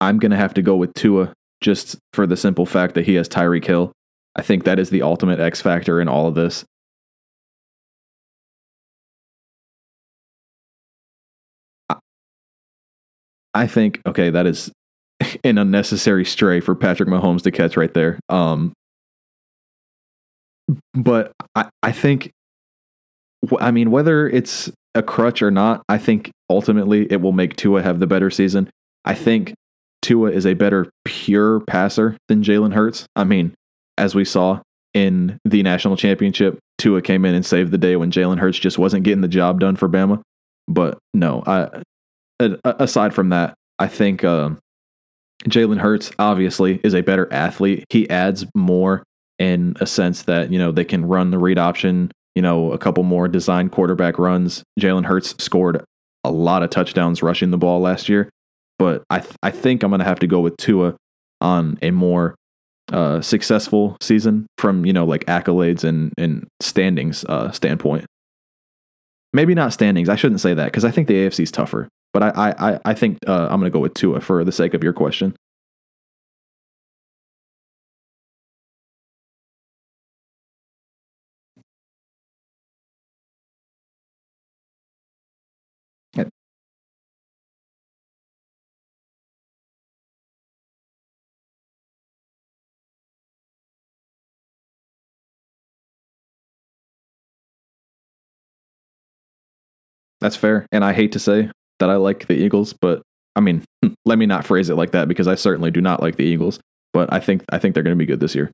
I'm 0.02 0.20
gonna 0.20 0.38
have 0.38 0.54
to 0.56 0.62
go 0.62 0.76
with 0.76 0.94
Tua 0.94 1.34
just 1.62 1.98
for 2.14 2.28
the 2.28 2.38
simple 2.38 2.66
fact 2.66 2.96
that 2.96 3.06
he 3.06 3.16
has 3.16 3.30
Tyreek 3.30 3.66
Hill. 3.66 3.92
I 4.36 4.42
think 4.42 4.66
that 4.66 4.80
is 4.80 4.90
the 4.90 5.02
ultimate 5.02 5.40
X 5.40 5.62
factor 5.62 6.02
in 6.02 6.10
all 6.10 6.28
of 6.28 6.36
this. 6.36 6.66
I 13.54 13.68
think 13.68 14.02
okay, 14.06 14.30
that 14.30 14.46
is 14.46 14.72
an 15.44 15.58
unnecessary 15.58 16.26
stray 16.26 16.60
for 16.60 16.76
Patrick 16.76 17.08
Mahomes 17.08 17.42
to 17.44 17.52
catch 17.52 17.78
right 17.78 17.94
there. 17.94 18.20
Um, 18.30 18.74
but 20.94 21.32
I, 21.56 21.70
I 21.84 21.92
think, 21.92 22.32
I 23.60 23.72
mean, 23.72 23.92
whether 23.92 24.28
it's 24.30 24.72
a 24.96 25.04
crutch 25.04 25.42
or 25.42 25.52
not, 25.52 25.84
I 25.90 25.98
think 25.98 26.32
ultimately 26.50 27.12
it 27.12 27.22
will 27.22 27.32
make 27.32 27.56
Tua 27.56 27.84
have 27.84 28.00
the 28.00 28.08
better 28.08 28.30
season. 28.30 28.70
I 29.04 29.14
think 29.14 29.54
Tua 30.02 30.32
is 30.32 30.46
a 30.46 30.54
better 30.54 30.90
pure 31.04 31.60
passer 31.62 32.18
than 32.28 32.44
Jalen 32.44 32.74
Hurts. 32.74 33.06
I 33.16 33.24
mean, 33.24 33.54
as 33.98 34.16
we 34.16 34.26
saw 34.26 34.62
in 34.94 35.38
the 35.46 35.64
national 35.64 35.98
championship, 35.98 36.60
Tua 36.78 37.02
came 37.02 37.26
in 37.26 37.36
and 37.36 37.46
saved 37.46 37.72
the 37.72 37.78
day 37.78 37.96
when 37.96 38.12
Jalen 38.12 38.40
Hurts 38.40 38.60
just 38.60 38.78
wasn't 38.78 39.04
getting 39.04 39.22
the 39.22 39.28
job 39.28 39.60
done 39.60 39.76
for 39.76 39.90
Bama. 39.90 40.22
But 40.68 40.98
no, 41.14 41.44
I, 41.46 41.82
aside 42.64 43.14
from 43.14 43.30
that, 43.30 43.54
I 43.78 43.88
think 43.88 44.24
um, 44.24 44.60
Jalen 45.44 45.80
Hurts 45.80 46.12
obviously 46.18 46.80
is 46.84 46.94
a 46.94 47.02
better 47.02 47.32
athlete. 47.32 47.86
He 47.90 48.10
adds 48.10 48.46
more 48.56 49.04
in 49.40 49.76
a 49.80 49.86
sense 49.86 50.24
that 50.24 50.52
you 50.52 50.60
know 50.60 50.72
they 50.72 50.86
can 50.86 51.06
run 51.06 51.32
the 51.32 51.40
read 51.40 51.58
option. 51.58 52.12
You 52.36 52.42
know, 52.42 52.72
a 52.72 52.78
couple 52.78 53.04
more 53.04 53.28
design 53.28 53.70
quarterback 53.70 54.20
runs. 54.20 54.64
Jalen 54.80 55.06
Hurts 55.06 55.36
scored 55.42 55.84
a 56.24 56.32
lot 56.32 56.64
of 56.64 56.70
touchdowns 56.70 57.24
rushing 57.24 57.52
the 57.52 57.58
ball 57.58 57.80
last 57.80 58.10
year, 58.10 58.30
but 58.78 59.04
I 59.10 59.20
th- 59.20 59.36
I 59.42 59.52
think 59.52 59.84
I'm 59.84 59.92
gonna 59.92 60.04
have 60.04 60.20
to 60.20 60.28
go 60.28 60.42
with 60.42 60.58
Tua 60.58 60.96
on 61.42 61.78
a 61.82 61.92
more 61.92 62.36
uh, 62.92 63.22
successful 63.22 63.98
season 64.02 64.48
from 64.58 64.86
you 64.86 64.94
know 64.94 65.06
like 65.06 65.26
accolades 65.26 65.84
and 65.84 66.14
and 66.18 66.48
standings 66.60 67.24
uh, 67.26 67.52
standpoint. 67.52 68.06
Maybe 69.34 69.54
not 69.54 69.74
standings. 69.74 70.08
I 70.08 70.16
shouldn't 70.16 70.42
say 70.42 70.54
that 70.54 70.66
because 70.66 70.86
I 70.86 70.92
think 70.92 71.08
the 71.08 71.16
AFC 71.16 71.42
is 71.42 71.52
tougher. 71.52 71.90
But 72.14 72.24
I 72.24 72.54
I 72.58 72.80
I 72.86 72.94
think 72.94 73.20
uh, 73.28 73.48
I'm 73.50 73.60
gonna 73.60 73.70
go 73.70 73.80
with 73.80 73.94
Tua 73.94 74.22
for 74.22 74.44
the 74.44 74.52
sake 74.52 74.74
of 74.74 74.84
your 74.84 74.94
question. 74.94 75.36
That's 100.26 100.36
fair. 100.36 100.66
And 100.72 100.84
I 100.84 100.92
hate 100.92 101.12
to 101.12 101.20
say 101.20 101.52
that 101.78 101.92
I 101.92 101.98
like 101.98 102.26
the 102.26 102.34
Eagles, 102.34 102.74
but 102.74 103.04
I 103.36 103.42
mean, 103.42 103.64
hmm, 103.84 103.94
let 104.06 104.18
me 104.18 104.26
not 104.26 104.44
phrase 104.44 104.72
it 104.72 104.76
like 104.76 104.90
that 104.94 105.08
because 105.08 105.28
I 105.28 105.36
certainly 105.36 105.70
do 105.70 105.82
not 105.82 106.02
like 106.02 106.16
the 106.16 106.24
Eagles. 106.24 106.60
But 106.94 107.14
I 107.14 107.20
think 107.20 107.44
I 107.52 107.60
think 107.60 107.76
they're 107.76 107.84
going 107.84 107.96
to 107.96 107.96
be 107.96 108.08
good 108.08 108.22
this 108.22 108.34
year. 108.34 108.50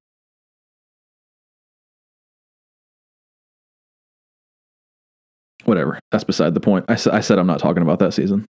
Whatever. 5.63 5.97
That's 6.11 6.25
beside 6.25 6.55
the 6.55 6.59
point. 6.59 6.83
I, 6.89 6.95
I 7.09 7.21
said 7.21 7.39
I'm 7.39 7.47
not 7.47 7.59
talking 7.59 7.83
about 7.83 7.99
that 7.99 8.13
season. 8.13 8.45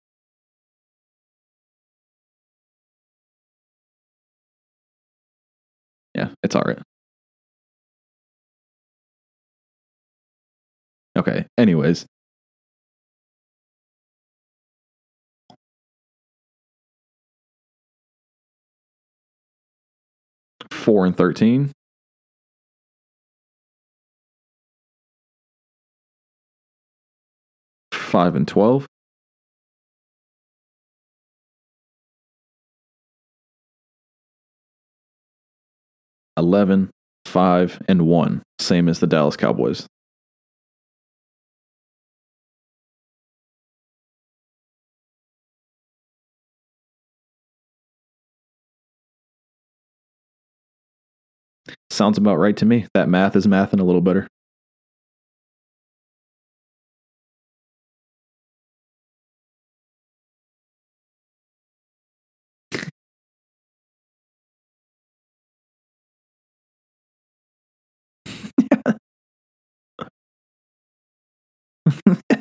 Yeah, 6.15 6.29
it's 6.41 6.55
all 6.55 6.63
right. 6.65 6.79
Okay. 11.17 11.45
Anyways, 11.57 12.05
four 20.90 21.06
and 21.06 21.16
thirteen. 21.16 21.72
Five 27.94 28.36
and 28.36 28.48
twelve. 28.48 28.88
Eleven, 36.36 36.90
five, 37.26 37.80
and 37.88 38.07
one, 38.07 38.41
same 38.57 38.90
as 38.90 38.99
the 38.99 39.06
Dallas 39.06 39.38
Cowboys. 39.38 39.86
Sounds 51.99 52.17
about 52.17 52.38
right 52.38 52.55
to 52.55 52.65
me. 52.65 52.85
That 52.93 53.09
math 53.09 53.35
is 53.35 53.45
mathing 53.45 53.81
a 53.81 53.84
little 53.84 53.99
better. 53.99 54.26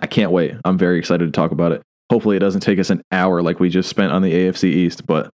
I 0.00 0.06
can't 0.06 0.32
wait. 0.32 0.54
I'm 0.64 0.78
very 0.78 0.98
excited 0.98 1.26
to 1.26 1.32
talk 1.32 1.50
about 1.50 1.72
it. 1.72 1.82
Hopefully, 2.10 2.36
it 2.36 2.40
doesn't 2.40 2.60
take 2.60 2.78
us 2.78 2.90
an 2.90 3.02
hour 3.10 3.42
like 3.42 3.60
we 3.60 3.68
just 3.68 3.88
spent 3.88 4.12
on 4.12 4.22
the 4.22 4.32
AFC 4.32 4.64
East. 4.64 5.06
But 5.06 5.30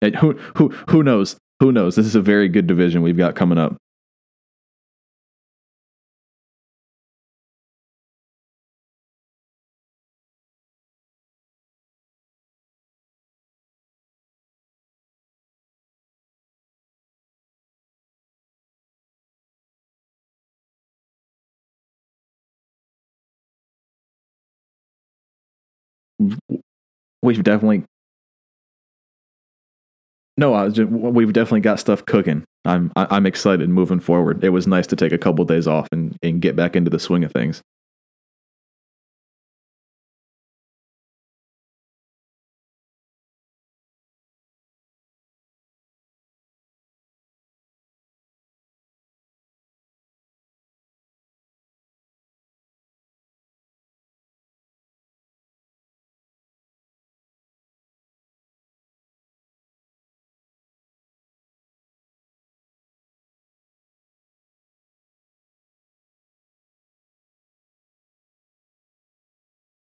it, 0.00 0.16
who 0.16 0.32
who 0.56 0.68
who 0.90 1.02
knows? 1.02 1.36
Who 1.60 1.72
knows? 1.72 1.96
This 1.96 2.06
is 2.06 2.14
a 2.14 2.20
very 2.20 2.48
good 2.48 2.66
division 2.66 3.02
we've 3.02 3.16
got 3.16 3.34
coming 3.34 3.58
up. 3.58 3.76
We've 27.22 27.42
definitely 27.42 27.84
no, 30.38 30.54
I 30.54 30.68
just, 30.68 30.90
we've 30.90 31.32
definitely 31.32 31.60
got 31.60 31.80
stuff 31.80 32.04
cooking. 32.04 32.44
I'm 32.64 32.92
I'm 32.96 33.26
excited 33.26 33.70
moving 33.70 34.00
forward. 34.00 34.44
It 34.44 34.50
was 34.50 34.66
nice 34.66 34.86
to 34.88 34.96
take 34.96 35.12
a 35.12 35.18
couple 35.18 35.42
of 35.42 35.48
days 35.48 35.66
off 35.66 35.88
and, 35.92 36.16
and 36.22 36.42
get 36.42 36.56
back 36.56 36.76
into 36.76 36.90
the 36.90 36.98
swing 36.98 37.24
of 37.24 37.32
things. 37.32 37.62